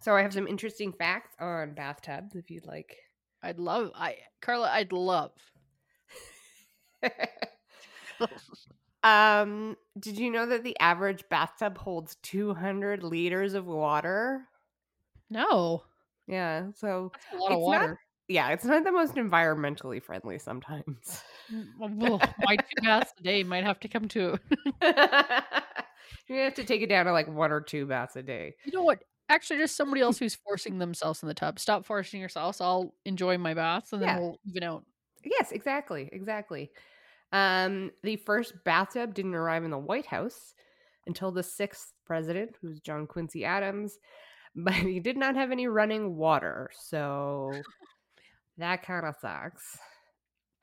So 0.00 0.16
I 0.16 0.22
have 0.22 0.32
some 0.32 0.46
interesting 0.46 0.92
facts 0.92 1.34
on 1.38 1.74
bathtubs 1.74 2.34
if 2.34 2.50
you'd 2.50 2.66
like. 2.66 2.96
I'd 3.42 3.58
love 3.58 3.90
I 3.94 4.16
Carla, 4.40 4.70
I'd 4.70 4.92
love. 4.92 5.32
um, 9.04 9.76
did 9.98 10.18
you 10.18 10.30
know 10.30 10.46
that 10.46 10.64
the 10.64 10.78
average 10.80 11.28
bathtub 11.28 11.78
holds 11.78 12.16
200 12.22 13.02
liters 13.02 13.54
of 13.54 13.66
water? 13.66 14.48
No. 15.30 15.82
Yeah, 16.26 16.68
so 16.74 17.12
That's 17.14 17.34
a 17.34 17.36
lot 17.36 17.52
of 17.52 17.58
It's 17.58 17.66
not- 17.68 17.80
water. 17.80 18.00
yeah, 18.28 18.48
it's 18.50 18.64
not 18.64 18.84
the 18.84 18.92
most 18.92 19.14
environmentally 19.14 20.02
friendly 20.02 20.38
sometimes. 20.38 21.22
Mm, 21.52 21.66
well, 21.78 22.20
my 22.42 22.56
two 22.56 22.82
baths 22.82 23.12
a 23.18 23.22
day 23.22 23.42
might 23.44 23.64
have 23.64 23.80
to 23.80 23.88
come 23.88 24.08
to 24.08 24.38
you 24.82 26.36
have 26.36 26.54
to 26.54 26.64
take 26.64 26.82
it 26.82 26.88
down 26.88 27.06
to 27.06 27.12
like 27.12 27.28
one 27.28 27.52
or 27.52 27.60
two 27.60 27.86
baths 27.86 28.16
a 28.16 28.22
day. 28.22 28.54
You 28.64 28.72
know 28.72 28.82
what? 28.82 29.02
Actually, 29.30 29.58
just 29.60 29.76
somebody 29.76 30.00
else 30.00 30.18
who's 30.20 30.34
forcing 30.34 30.78
themselves 30.78 31.22
in 31.22 31.28
the 31.28 31.34
tub. 31.34 31.58
Stop 31.58 31.86
forcing 31.86 32.20
yourselves. 32.20 32.60
I'll 32.60 32.94
enjoy 33.04 33.38
my 33.38 33.54
baths 33.54 33.92
and 33.92 34.02
then 34.02 34.08
Yeah. 34.08 34.18
we'll 34.20 34.40
even 34.46 34.62
out. 34.62 34.84
Yes, 35.24 35.52
exactly, 35.52 36.08
exactly. 36.12 36.70
Um, 37.32 37.90
the 38.02 38.16
first 38.16 38.54
bathtub 38.64 39.14
didn't 39.14 39.34
arrive 39.34 39.64
in 39.64 39.70
the 39.70 39.78
White 39.78 40.06
House 40.06 40.54
until 41.06 41.30
the 41.32 41.42
sixth 41.42 41.92
president, 42.06 42.56
who's 42.62 42.80
John 42.80 43.06
Quincy 43.06 43.44
Adams, 43.44 43.98
but 44.64 44.72
he 44.74 45.00
did 45.00 45.16
not 45.16 45.36
have 45.36 45.50
any 45.50 45.66
running 45.66 46.16
water, 46.16 46.70
so 46.78 47.52
that 48.58 48.82
kind 48.84 49.06
of 49.06 49.14
sucks. 49.20 49.78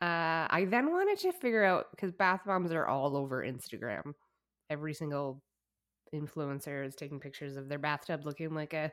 Uh, 0.01 0.45
I 0.49 0.67
then 0.69 0.91
wanted 0.91 1.19
to 1.19 1.31
figure 1.31 1.63
out 1.63 1.85
because 1.91 2.11
bath 2.11 2.41
bombs 2.45 2.71
are 2.71 2.85
all 2.85 3.15
over 3.15 3.41
Instagram. 3.43 4.13
Every 4.69 4.93
single 4.93 5.41
influencer 6.13 6.85
is 6.85 6.95
taking 6.95 7.19
pictures 7.19 7.55
of 7.55 7.69
their 7.69 7.79
bathtub 7.79 8.25
looking 8.25 8.53
like 8.53 8.73
a 8.73 8.91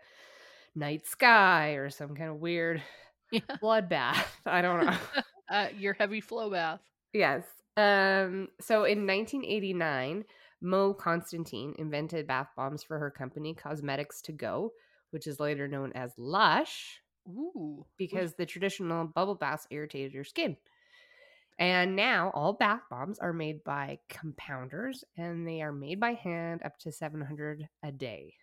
night 0.75 1.07
sky 1.07 1.71
or 1.73 1.91
some 1.91 2.15
kind 2.15 2.31
of 2.31 2.37
weird 2.37 2.83
Yeah. 3.33 3.41
bloodbath. 3.63 4.25
I 4.47 4.63
don't 4.63 4.85
know. 4.87 4.97
Uh, 5.51 5.69
your 5.77 5.93
heavy 5.93 6.23
flow 6.23 6.51
bath. 6.51 6.81
Yes. 7.13 7.43
Um, 7.77 8.49
so 8.59 8.85
in 8.85 9.07
1989, 9.07 10.25
Mo 10.63 10.95
Constantine 10.95 11.75
invented 11.77 12.27
bath 12.27 12.49
bombs 12.57 12.83
for 12.83 12.99
her 12.99 13.11
company 13.11 13.53
Cosmetics 13.53 14.23
to 14.23 14.33
Go, 14.33 14.73
which 15.13 15.27
is 15.27 15.39
later 15.41 15.69
known 15.69 15.93
as 15.95 16.13
Lush, 16.19 17.01
Ooh. 17.29 17.87
because 17.97 18.35
the 18.35 18.45
traditional 18.47 19.07
bubble 19.07 19.35
baths 19.37 19.67
irritated 19.71 20.13
your 20.13 20.25
skin. 20.25 20.57
And 21.59 21.95
now 21.95 22.31
all 22.35 22.55
bath 22.55 22.81
bombs 22.91 23.19
are 23.19 23.33
made 23.33 23.63
by 23.63 23.99
compounders 24.11 25.05
and 25.17 25.47
they 25.47 25.63
are 25.63 25.71
made 25.73 26.01
by 26.01 26.15
hand 26.15 26.63
up 26.65 26.79
to 26.81 26.91
700 26.91 27.69
a 27.85 27.93
day. 27.93 28.35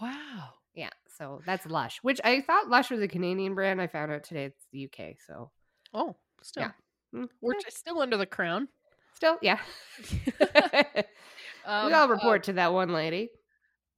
Wow. 0.00 0.50
Yeah, 0.74 0.90
so 1.18 1.40
that's 1.46 1.66
Lush, 1.66 1.98
which 2.02 2.20
I 2.24 2.40
thought 2.40 2.68
Lush 2.68 2.90
was 2.90 3.00
a 3.00 3.08
Canadian 3.08 3.54
brand. 3.54 3.80
I 3.80 3.86
found 3.86 4.10
out 4.10 4.24
today 4.24 4.44
it's 4.46 4.66
the 4.72 4.84
UK. 4.86 5.16
So 5.26 5.50
Oh, 5.92 6.16
still. 6.42 6.62
Yeah. 6.64 6.70
Mm, 7.14 7.28
We're 7.40 7.52
eh, 7.54 7.68
still 7.68 8.00
under 8.00 8.16
the 8.16 8.26
crown. 8.26 8.68
still, 9.14 9.36
yeah. 9.42 9.58
Um, 11.66 11.86
we 11.86 11.92
all 11.94 12.04
uh, 12.04 12.08
report 12.08 12.42
to 12.44 12.52
that 12.54 12.72
one 12.74 12.92
lady. 12.92 13.30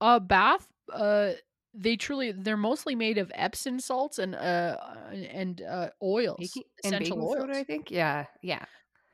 uh 0.00 0.20
bath 0.20 0.66
uh 0.92 1.32
they 1.76 1.96
truly 1.96 2.32
they're 2.32 2.56
mostly 2.56 2.94
made 2.94 3.18
of 3.18 3.30
epsom 3.34 3.78
salts 3.80 4.18
and 4.18 4.34
uh 4.34 4.76
and 5.12 5.62
uh 5.62 5.90
oils 6.02 6.36
Baking, 6.38 6.64
and 6.84 6.94
essential 6.94 7.16
baking 7.16 7.20
oils 7.20 7.36
soda, 7.40 7.56
I 7.58 7.64
think. 7.64 7.90
Yeah, 7.90 8.26
yeah. 8.42 8.64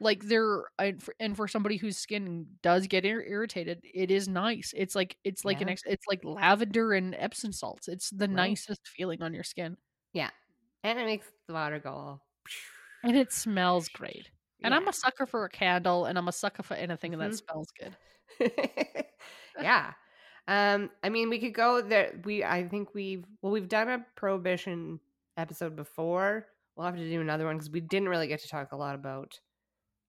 like 0.00 0.22
they're 0.24 0.64
and 0.78 1.02
for, 1.02 1.14
and 1.20 1.36
for 1.36 1.48
somebody 1.48 1.76
whose 1.76 1.96
skin 1.98 2.46
does 2.62 2.86
get 2.86 3.04
ir- 3.04 3.22
irritated 3.24 3.80
it 3.84 4.10
is 4.10 4.28
nice 4.28 4.72
it's 4.76 4.94
like 4.94 5.16
it's 5.24 5.44
like 5.44 5.60
an 5.60 5.68
ex- 5.68 5.82
it's 5.86 6.06
like 6.08 6.24
lavender 6.24 6.92
and 6.92 7.14
epsom 7.16 7.52
salts 7.52 7.88
it's 7.88 8.10
the 8.10 8.26
Right. 8.28 8.50
nicest 8.50 8.80
feeling 8.88 9.22
on 9.22 9.32
your 9.34 9.44
skin 9.44 9.76
Yeah, 10.12 10.30
And 10.84 10.98
it 10.98 11.06
makes 11.06 11.26
the 11.48 11.54
water 11.54 11.78
go 11.80 11.90
all. 11.90 12.22
and 13.04 13.16
it 13.16 13.32
smells 13.32 13.88
great 13.88 14.30
and 14.64 14.74
i'm 14.74 14.88
a 14.88 14.92
sucker 14.92 15.26
for 15.26 15.44
a 15.44 15.50
candle 15.50 16.06
and 16.06 16.18
i'm 16.18 16.28
a 16.28 16.32
sucker 16.32 16.62
for 16.62 16.74
anything 16.74 17.12
Mhm. 17.12 17.18
that 17.18 17.34
smells 17.34 17.68
good 17.78 17.96
yeah. 19.60 19.92
Um, 20.48 20.90
I 21.02 21.08
mean, 21.08 21.30
we 21.30 21.38
could 21.38 21.54
go 21.54 21.80
there. 21.80 22.20
We, 22.24 22.44
I 22.44 22.66
think 22.66 22.94
we've, 22.94 23.24
well, 23.40 23.52
we've 23.52 23.68
done 23.68 23.88
a 23.88 24.04
prohibition 24.16 25.00
episode 25.36 25.76
before. 25.76 26.46
We'll 26.76 26.86
have 26.86 26.96
to 26.96 27.08
do 27.08 27.20
another 27.20 27.46
one 27.46 27.56
because 27.56 27.70
we 27.70 27.80
didn't 27.80 28.08
really 28.08 28.26
get 28.26 28.40
to 28.40 28.48
talk 28.48 28.72
a 28.72 28.76
lot 28.76 28.94
about 28.94 29.38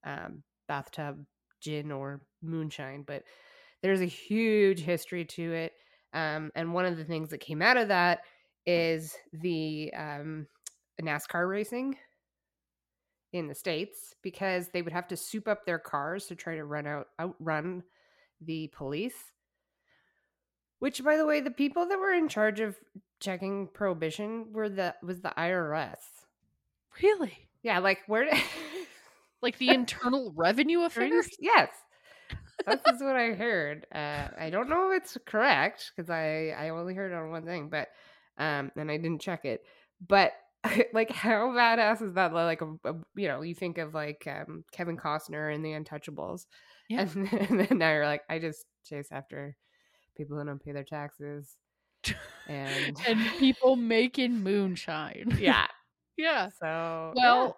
um, 0.06 0.44
bathtub 0.68 1.26
gin 1.62 1.92
or 1.92 2.22
moonshine, 2.42 3.04
but 3.06 3.24
there's 3.82 4.02
a 4.02 4.06
huge 4.06 4.80
history 4.80 5.26
to 5.26 5.54
it. 5.54 5.74
Um, 6.14 6.52
and 6.56 6.74
one 6.74 6.86
of 6.86 6.98
the 6.98 7.04
things 7.04 7.30
that 7.30 7.40
came 7.40 7.62
out 7.62 7.78
of 7.78 7.88
that 7.90 8.22
is 8.66 9.16
the 9.34 9.92
um, 9.96 10.48
NASCAR 11.02 11.50
racing 11.50 11.98
in 13.34 13.48
the 13.48 13.56
states 13.56 14.16
because 14.22 14.70
they 14.70 14.82
would 14.82 14.94
have 14.94 15.08
to 15.08 15.18
soup 15.18 15.48
up 15.48 15.66
their 15.66 15.80
cars 15.80 16.28
to 16.28 16.36
try 16.36 16.56
to 16.56 16.66
run 16.66 16.86
out 16.86 17.08
outrun 17.20 17.84
the 18.42 18.72
police. 18.76 19.32
Which, 20.84 21.02
by 21.02 21.16
the 21.16 21.26
way, 21.26 21.40
the 21.40 21.50
people 21.52 21.88
that 21.88 21.98
were 21.98 22.12
in 22.12 22.28
charge 22.28 22.60
of 22.60 22.76
checking 23.22 23.68
prohibition 23.68 24.52
were 24.52 24.68
the 24.68 24.96
was 25.02 25.22
the 25.22 25.32
IRS. 25.38 26.02
really 27.02 27.48
Yeah, 27.62 27.80
like 27.80 28.00
where 28.08 28.26
did 28.26 28.34
like 29.42 29.58
the 29.58 29.70
internal 29.70 30.34
revenue 30.36 30.82
affairs 30.90 31.30
Yes, 31.40 31.70
that's 32.66 32.84
just 32.86 33.04
what 33.04 33.16
I 33.16 33.32
heard. 33.32 33.88
Uh, 33.94 34.28
I 34.38 34.50
don't 34.50 34.70
know 34.70 34.92
if 34.92 35.02
it's 35.04 35.18
correct 35.26 35.92
because 35.96 36.10
I 36.10 36.50
I 36.58 36.70
only 36.70 36.94
heard 36.96 37.14
on 37.14 37.32
one 37.32 37.46
thing, 37.46 37.70
but 37.70 37.88
um, 38.38 38.72
and 38.76 38.92
I 38.92 38.98
didn't 38.98 39.22
check 39.22 39.46
it. 39.46 39.64
But 40.06 40.34
like, 40.94 41.12
how 41.12 41.48
badass 41.50 42.02
is 42.02 42.14
that? 42.16 42.34
Like, 42.34 42.62
a, 42.62 42.74
a- 42.86 42.96
you 43.16 43.28
know, 43.28 43.42
you 43.42 43.56
think 43.56 43.78
of 43.78 43.94
like 43.94 44.28
um, 44.28 44.64
Kevin 44.72 44.98
Costner 44.98 45.54
in 45.54 45.62
The 45.62 45.72
Untouchables, 45.72 46.46
Yeah. 46.90 47.02
and, 47.02 47.32
and 47.34 47.60
then 47.60 47.78
now 47.78 47.92
you're 47.94 48.06
like, 48.06 48.24
I 48.30 48.40
just 48.40 48.66
chase 48.86 49.08
after 49.12 49.56
people 50.16 50.38
who 50.38 50.46
don't 50.46 50.64
pay 50.64 50.72
their 50.72 50.84
taxes, 50.84 51.58
and 52.48 52.98
and 53.08 53.20
people 53.40 53.76
making 53.76 54.42
moonshine 54.44 55.36
yeah, 55.40 55.68
yeah 56.18 56.50
so 56.60 57.14
Well, 57.16 57.58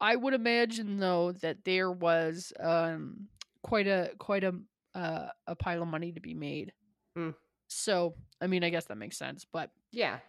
I 0.00 0.16
would 0.16 0.34
imagine 0.34 0.98
though 0.98 1.32
that 1.42 1.64
there 1.64 1.90
was 1.90 2.52
um 2.60 3.28
quite 3.62 3.86
a 3.86 4.10
quite 4.18 4.44
a 4.44 4.54
uh, 4.94 5.28
a 5.46 5.56
pile 5.56 5.82
of 5.82 5.88
money 5.88 6.12
to 6.12 6.20
be 6.20 6.34
made. 6.34 6.72
Mm. 7.18 7.34
So, 7.68 8.14
I 8.40 8.46
mean, 8.46 8.62
I 8.64 8.70
guess 8.70 8.84
that 8.86 8.96
makes 8.96 9.16
sense, 9.18 9.44
but 9.50 9.70
yeah, 9.90 10.20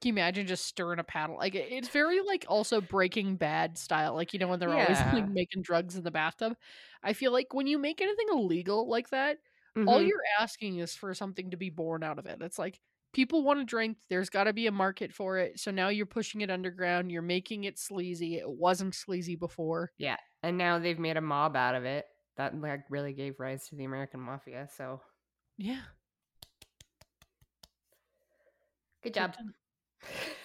Can 0.00 0.08
you 0.08 0.14
imagine 0.14 0.46
just 0.46 0.64
stirring 0.66 0.98
a 0.98 1.04
paddle? 1.04 1.36
Like 1.36 1.54
it's 1.54 1.88
very 1.88 2.20
like 2.22 2.46
also 2.48 2.80
Breaking 2.80 3.36
Bad 3.36 3.76
style. 3.76 4.14
Like 4.14 4.32
you 4.32 4.38
know 4.38 4.48
when 4.48 4.58
they're 4.58 4.74
always 4.74 4.98
like 5.12 5.28
making 5.28 5.62
drugs 5.62 5.94
in 5.96 6.04
the 6.04 6.10
bathtub. 6.10 6.56
I 7.02 7.12
feel 7.12 7.32
like 7.32 7.52
when 7.52 7.66
you 7.66 7.78
make 7.78 8.00
anything 8.00 8.28
illegal 8.32 8.88
like 8.88 9.10
that, 9.10 9.38
all 9.86 10.00
Mhm. 10.00 10.06
you're 10.06 10.22
asking 10.40 10.78
is 10.78 10.94
for 10.94 11.14
something 11.14 11.50
to 11.50 11.56
be 11.56 11.70
born 11.70 12.02
out 12.02 12.18
of 12.18 12.26
it. 12.26 12.38
It's 12.42 12.58
like 12.58 12.80
people 13.12 13.42
want 13.42 13.60
to 13.60 13.64
drink. 13.64 13.98
There's 14.08 14.30
got 14.30 14.44
to 14.44 14.52
be 14.52 14.66
a 14.66 14.72
market 14.72 15.12
for 15.12 15.38
it. 15.38 15.58
So 15.58 15.70
now 15.70 15.88
you're 15.88 16.06
pushing 16.06 16.40
it 16.42 16.50
underground. 16.50 17.10
You're 17.10 17.22
making 17.22 17.64
it 17.64 17.78
sleazy. 17.78 18.36
It 18.38 18.48
wasn't 18.50 18.94
sleazy 18.94 19.36
before. 19.36 19.92
Yeah. 19.98 20.16
And 20.42 20.56
now 20.58 20.78
they've 20.78 20.98
made 20.98 21.16
a 21.16 21.20
mob 21.20 21.56
out 21.56 21.74
of 21.74 21.84
it. 21.84 22.06
That 22.36 22.58
like 22.60 22.84
really 22.90 23.12
gave 23.12 23.38
rise 23.38 23.68
to 23.68 23.76
the 23.76 23.84
American 23.84 24.20
Mafia. 24.20 24.68
So 24.74 25.02
Yeah. 25.58 25.82
good 29.02 29.14
job. 29.14 29.34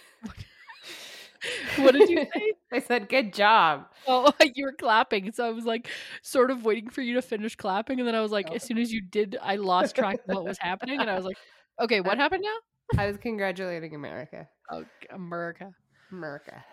what 1.78 1.94
did 1.94 2.10
you 2.10 2.18
say? 2.34 2.54
I 2.72 2.80
said 2.80 3.10
good 3.10 3.34
job. 3.34 3.86
Oh, 4.08 4.32
you 4.56 4.66
were 4.66 4.74
clapping. 4.74 5.32
So 5.32 5.46
I 5.46 5.52
was 5.52 5.66
like, 5.66 5.88
sort 6.22 6.52
of 6.52 6.66
waiting 6.66 6.90
for 6.90 7.02
you 7.02 7.16
to 7.16 7.22
finish 7.22 7.56
clapping. 7.56 8.00
And 8.00 8.08
then 8.08 8.16
I 8.16 8.22
was 8.22 8.32
like, 8.32 8.48
Oh. 8.50 8.56
as 8.56 8.64
soon 8.64 8.78
as 8.78 8.92
you 8.92 9.02
did, 9.02 9.38
I 9.42 9.56
lost 9.58 9.96
track 9.96 10.16
of 10.28 10.36
what 10.36 10.44
was 10.46 10.58
happening. 10.60 11.00
And 11.00 11.10
I 11.10 11.16
was 11.16 11.26
like, 11.26 11.38
okay, 11.82 12.02
what 12.02 12.18
Uh, 12.18 12.22
happened 12.22 12.44
now? 12.44 13.00
I 13.02 13.08
was 13.08 13.18
congratulating 13.18 13.96
America. 13.96 14.48
Oh, 14.72 14.84
America. 15.12 15.72
America. 16.12 16.64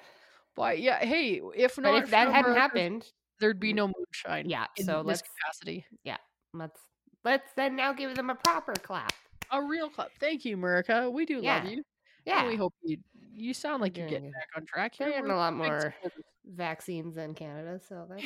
But 0.55 0.81
yeah, 0.81 0.99
hey, 1.05 1.41
if 1.57 1.79
not, 1.79 1.93
But 1.93 2.05
if 2.05 2.11
that 2.11 2.29
hadn't 2.29 2.53
America, 2.53 2.61
happened, 2.61 3.07
there'd 3.41 3.59
be 3.61 3.73
no 3.73 3.87
moonshine. 3.87 4.49
yeah. 4.51 4.67
So 4.85 5.01
let's 5.01 5.23
capacity. 5.23 5.87
Yeah. 6.05 6.19
Let's 6.53 6.79
let's 7.25 7.51
then 7.57 7.77
now 7.77 7.93
give 7.95 8.15
them 8.15 8.29
a 8.29 8.35
proper 8.35 8.75
clap. 8.75 9.13
A 9.51 9.63
real 9.63 9.89
clap. 9.89 10.11
Thank 10.21 10.45
you, 10.45 10.55
America. 10.55 11.09
We 11.11 11.25
do 11.25 11.41
Yeah. 11.43 11.57
love 11.63 11.65
you. 11.73 11.83
Yeah. 12.27 12.41
And 12.41 12.49
we 12.49 12.57
hope 12.57 12.75
you. 12.83 12.99
You 13.35 13.55
sound 13.55 13.81
like 13.83 13.97
you're 13.97 14.09
getting 14.09 14.31
back 14.31 14.49
on 14.57 14.67
track 14.67 14.97
They're 14.99 15.09
here. 15.09 15.17
getting 15.19 15.31
We're 15.31 15.37
a 15.37 15.39
lot 15.39 15.55
more 15.55 15.95
vaccines 16.45 17.15
than 17.15 17.35
Canada, 17.35 17.81
so 17.89 18.07
that's 18.09 18.23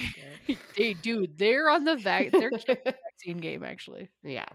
good. 0.47 0.59
Hey, 0.75 0.95
dude, 0.95 1.39
they're 1.39 1.69
on 1.71 1.85
the 1.85 1.97
vac. 1.97 2.31
They're 2.33 2.51
vaccine 2.85 3.39
game 3.39 3.63
actually. 3.65 4.11
yeah. 4.23 4.47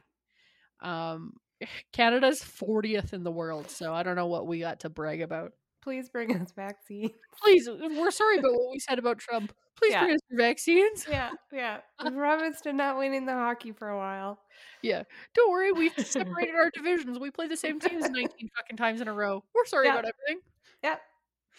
Um, 0.81 1.33
Canada's 1.93 2.41
40th 2.41 3.13
in 3.13 3.23
the 3.23 3.31
world, 3.31 3.69
so 3.69 3.93
I 3.93 4.03
don't 4.03 4.15
know 4.15 4.27
what 4.27 4.47
we 4.47 4.59
got 4.59 4.81
to 4.81 4.89
brag 4.89 5.21
about. 5.21 5.53
Please 5.81 6.09
bring 6.09 6.35
us 6.39 6.51
vaccines. 6.51 7.11
Please, 7.43 7.67
uh, 7.67 7.75
we're 7.81 8.11
sorry 8.11 8.37
about 8.37 8.51
what 8.53 8.71
we 8.71 8.79
said 8.79 8.99
about 8.99 9.17
Trump. 9.17 9.51
Please 9.75 9.91
Yeah. 9.93 10.03
bring 10.03 10.15
us 10.15 10.21
your 10.29 10.37
vaccines. 10.37 11.07
Yeah, 11.09 11.31
yeah. 11.51 11.79
We 12.03 12.11
promised 12.15 12.63
to 12.63 12.73
not 12.73 12.97
win 12.97 13.13
in 13.15 13.25
the 13.25 13.33
hockey 13.33 13.71
for 13.71 13.89
a 13.89 13.97
while. 13.97 14.39
Yeah. 14.83 15.03
Don't 15.33 15.49
worry, 15.51 15.71
we've 15.71 15.93
separated 16.07 16.53
our 16.55 16.69
divisions. 16.71 17.17
We 17.17 17.31
play 17.31 17.47
the 17.47 17.57
same 17.57 17.79
teams 17.79 18.07
19 18.09 18.49
fucking 18.55 18.77
times 18.77 19.01
in 19.01 19.07
a 19.07 19.13
row. 19.13 19.43
We're 19.55 19.65
sorry 19.65 19.87
Yeah. 19.87 19.93
about 19.93 20.05
everything. 20.05 20.43
Yep. 20.83 21.01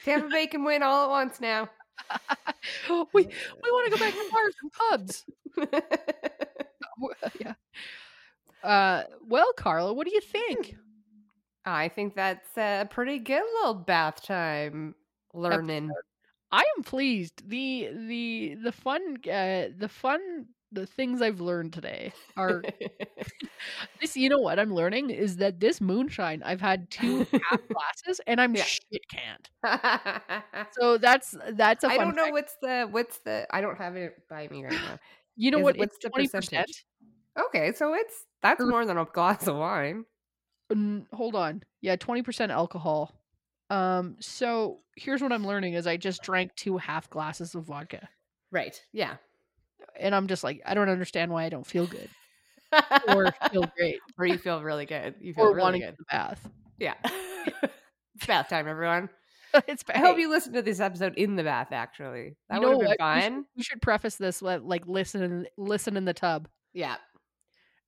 Tampa 0.05 0.29
Bay 0.29 0.47
can 0.47 0.65
win 0.65 0.83
all 0.83 1.05
at 1.07 1.11
once 1.11 1.41
now. 1.41 1.69
we 2.89 3.05
we 3.25 3.71
want 3.71 3.85
to 3.87 3.91
go 3.91 3.99
back 4.05 4.15
to 4.15 4.29
bars 4.33 4.55
and 4.63 4.73
pubs. 4.73 5.25
Uh, 5.59 5.81
uh, 7.23 7.29
yeah. 7.41 7.55
Uh, 8.69 9.03
well, 9.27 9.53
Carla, 9.57 9.93
what 9.93 10.07
do 10.07 10.13
you 10.15 10.21
think? 10.21 10.71
Hmm. 10.71 10.77
I 11.65 11.89
think 11.89 12.15
that's 12.15 12.57
a 12.57 12.87
pretty 12.91 13.19
good 13.19 13.43
little 13.61 13.75
bath 13.75 14.23
time 14.23 14.95
learning. 15.35 15.91
I 16.53 16.65
am 16.77 16.83
pleased. 16.85 17.49
the 17.49 17.89
the 17.93 18.55
The 18.63 18.73
fun, 18.73 19.17
uh, 19.31 19.69
the 19.77 19.89
fun, 19.89 20.49
the 20.73 20.87
things 20.87 21.23
I've 21.23 21.41
learned 21.41 21.73
today 21.73 22.13
are 22.37 22.67
this. 24.01 24.17
You 24.17 24.29
know 24.29 24.39
what 24.39 24.59
I'm 24.59 24.75
learning 24.75 25.11
is 25.11 25.37
that 25.39 25.61
this 25.61 25.81
moonshine 25.81 26.43
I've 26.43 26.61
had 26.61 26.91
two 26.91 27.25
half 27.51 27.61
glasses 27.73 28.21
and 28.27 28.41
I'm 28.41 28.55
Yeah. 28.55 28.65
shit 28.65 29.03
canned. 29.11 29.49
So 30.71 30.99
that's 30.99 31.35
that's 31.53 31.85
a 31.85 31.91
I 31.91 31.95
fun 31.95 31.97
I 31.97 31.99
don't 31.99 32.17
know 32.17 32.27
fact. 32.27 32.33
what's 32.33 32.57
the 32.63 32.89
what's 32.91 33.19
the 33.19 33.47
I 33.51 33.61
don't 33.61 33.77
have 33.77 33.97
it 33.97 34.15
by 34.29 34.49
me 34.49 34.65
right 34.65 34.81
now. 34.83 34.99
You 35.37 35.51
know 35.51 35.59
is 35.59 35.65
what? 35.65 35.77
it- 35.77 35.79
what's 35.79 35.95
it's 35.95 35.99
the 36.03 36.11
twenty 36.11 36.29
percent. 36.29 36.67
percentage? 36.67 36.87
Okay, 37.39 37.73
so 37.73 37.95
it's 37.95 38.27
that's 38.43 38.65
more 38.65 38.85
than 38.87 38.99
a 38.99 39.05
glass 39.05 39.47
of 39.47 39.57
wine. 39.57 40.05
Hold 41.13 41.35
on. 41.35 41.63
Yeah, 41.81 41.97
20% 41.97 42.51
alcohol. 42.51 43.13
Um 43.71 44.17
so 44.21 44.81
here's 44.97 45.23
what 45.23 45.33
I'm 45.33 45.47
learning 45.47 45.75
is 45.75 45.87
I 45.87 45.97
just 45.97 46.23
drank 46.23 46.55
two 46.57 46.77
half 46.77 47.09
glasses 47.09 47.55
of 47.55 47.65
vodka 47.65 48.09
Right. 48.51 48.79
Yeah. 48.93 49.17
and 49.99 50.15
I'm 50.15 50.27
just 50.27 50.45
like 50.45 50.61
I 50.67 50.75
don't 50.75 50.89
understand 50.91 51.31
why 51.33 51.45
I 51.45 51.49
don't 51.49 51.67
feel 51.67 51.87
good 51.87 52.09
or 53.09 53.33
feel 53.51 53.65
great 53.77 53.99
or 54.19 54.27
you 54.27 54.39
feel 54.39 54.63
really 54.63 54.87
good. 54.87 55.15
You 55.21 55.33
feel 55.35 55.45
or 55.45 55.49
really 55.51 55.61
wanting 55.63 55.81
good. 55.83 55.97
the 55.99 56.05
bath. 56.11 56.49
Yeah. 56.79 56.95
it's 58.15 58.27
bath 58.27 58.49
time, 58.49 58.69
everyone. 58.69 59.09
it's 59.69 59.85
I 59.95 59.99
hope 59.99 60.19
you 60.19 60.31
listen 60.31 60.53
to 60.55 60.63
this 60.63 60.81
episode 60.81 61.15
in 61.17 61.37
the 61.37 61.43
bath. 61.43 61.69
Actually, 61.73 62.37
that 62.49 62.61
You 62.61 62.69
would 62.69 62.79
know 62.81 62.89
have 62.89 62.99
been? 62.99 63.35
We 63.35 63.39
should- 63.39 63.45
we 63.57 63.63
should 63.63 63.83
preface 63.83 64.17
this 64.17 64.41
with 64.43 64.63
like 64.63 64.87
listen 64.87 65.47
listen 65.57 65.97
in 65.97 66.05
the 66.05 66.15
tub. 66.15 66.49
Yeah. 66.75 66.97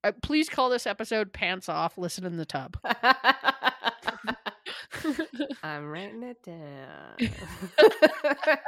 Uh, 0.04 0.12
please 0.22 0.48
call 0.50 0.70
this 0.70 0.86
episode 0.86 1.32
pants 1.32 1.68
off 1.68 1.98
listen 1.98 2.24
in 2.26 2.36
the 2.38 2.46
tub. 2.46 2.78
I'm 5.62 5.86
writing 5.86 6.24
it 6.24 6.42
down. 6.42 7.16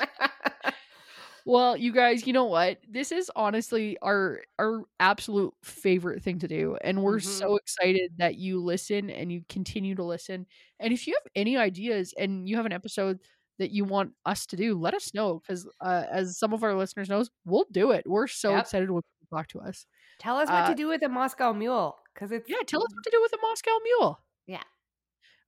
Well, 1.47 1.76
you 1.76 1.93
guys, 1.93 2.26
you 2.26 2.32
know 2.32 2.47
what? 2.47 2.78
This 2.89 3.12
is 3.12 3.30
honestly 3.37 3.97
our 4.03 4.41
our 4.59 4.82
absolute 5.01 5.55
favorite 5.64 6.22
thing 6.22 6.39
to 6.41 6.49
do 6.49 6.76
and 6.82 7.03
we're 7.03 7.18
Mhm. 7.18 7.20
so 7.20 7.57
excited 7.57 8.12
that 8.18 8.37
you 8.37 8.62
listen 8.62 9.11
and 9.11 9.32
you 9.32 9.43
continue 9.49 9.95
to 9.97 10.05
listen. 10.05 10.47
And 10.80 10.93
if 10.93 11.07
you 11.07 11.14
have 11.14 11.30
any 11.37 11.57
ideas 11.57 12.14
and 12.18 12.49
you 12.49 12.57
have 12.57 12.66
an 12.66 12.72
episode 12.72 13.20
that 13.59 13.70
you 13.72 13.84
want 13.84 14.12
us 14.26 14.47
to 14.47 14.57
do, 14.57 14.74
let 14.78 14.95
us 14.95 15.14
know 15.14 15.41
cuz 15.47 15.66
uh, 15.80 16.05
as 16.11 16.39
some 16.39 16.53
of 16.53 16.62
our 16.64 16.74
listeners 16.74 17.09
knows, 17.09 17.30
we'll 17.45 17.66
do 17.72 17.93
it. 17.93 18.07
We're 18.09 18.26
so 18.28 18.51
Yep. 18.53 18.59
excited 18.59 18.91
when 18.91 19.03
people 19.03 19.39
talk 19.39 19.49
to 19.49 19.61
us. 19.61 19.87
Tell 20.19 20.37
us 20.37 20.49
what 20.49 20.64
Uh, 20.64 20.69
to 20.69 20.75
do 20.75 20.89
with 20.89 21.03
a 21.03 21.09
Moscow 21.09 21.53
Mule, 21.53 21.97
because 22.14 22.33
it's 22.33 22.49
Yeah, 22.49 22.57
tell 22.67 22.83
us 22.83 22.95
what 22.95 23.05
to 23.05 23.11
do 23.11 23.21
with 23.21 23.33
a 23.33 23.39
Moscow 23.43 23.71
Mule. 23.83 24.21
Yeah. 24.47 24.62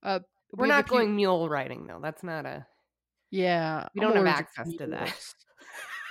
Uh 0.03 0.19
we're 0.51 0.63
we 0.63 0.69
not 0.69 0.85
a 0.85 0.87
few- 0.87 0.97
going 0.97 1.15
mule 1.15 1.47
riding 1.49 1.85
though. 1.87 1.99
That's 2.01 2.23
not 2.23 2.45
a. 2.45 2.65
Yeah. 3.31 3.87
We 3.93 4.01
don't 4.01 4.15
have 4.15 4.25
access 4.25 4.73
to 4.77 4.87
that. 4.87 5.13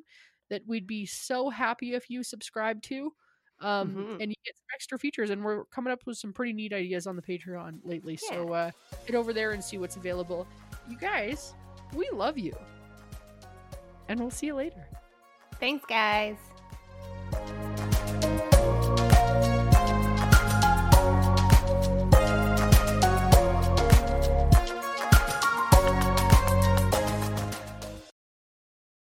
that 0.50 0.62
we'd 0.66 0.86
be 0.86 1.06
so 1.06 1.48
happy 1.48 1.94
if 1.94 2.10
you 2.10 2.22
subscribe 2.22 2.82
to 2.82 3.12
um, 3.62 3.94
Mhm. 3.94 4.20
and 4.20 4.30
you 4.30 4.34
get 4.44 4.56
some 4.56 4.66
extra 4.74 4.98
features 4.98 5.30
and 5.30 5.42
we're 5.44 5.64
coming 5.66 5.92
up 5.92 6.00
with 6.06 6.18
some 6.18 6.32
pretty 6.32 6.52
neat 6.52 6.72
ideas 6.72 7.06
on 7.06 7.16
the 7.16 7.22
patreon 7.22 7.78
lately 7.84 8.16
so 8.16 8.52
uh, 8.52 8.70
head 9.06 9.14
over 9.16 9.32
there 9.32 9.52
and 9.52 9.62
see 9.64 9.78
what's 9.78 9.96
available 9.96 10.46
you 10.90 10.96
guys 10.98 11.54
we 11.94 12.08
love 12.10 12.36
you 12.38 12.52
and 14.08 14.18
we'll 14.20 14.30
see 14.30 14.46
you 14.46 14.54
later 14.54 14.86
Thanks, 15.60 15.84
guys. 15.86 16.36